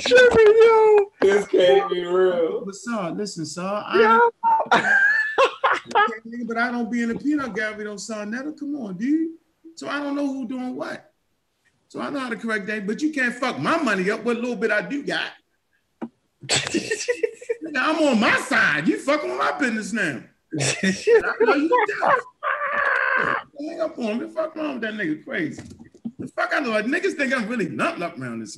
[0.00, 1.12] Tripping, yo.
[1.20, 2.64] This can't be real.
[2.64, 4.30] But sir, listen, sir, I, Yo.
[6.46, 8.30] but I don't be in the peanut gallery though, son.
[8.30, 9.32] Never come on, dude.
[9.74, 11.12] So I don't know who doing what.
[11.88, 14.36] So I know how to correct that, but you can't fuck my money up with
[14.36, 15.32] a little bit I do got.
[16.46, 18.86] Nigga, I'm on my side.
[18.86, 20.22] You fucking with my business now.
[20.58, 21.86] I know you.
[23.60, 24.30] Hang up on me.
[24.30, 25.62] Fuck with that nigga crazy.
[26.18, 26.70] The fuck I know.
[26.82, 28.56] Niggas think I'm really nut up around this.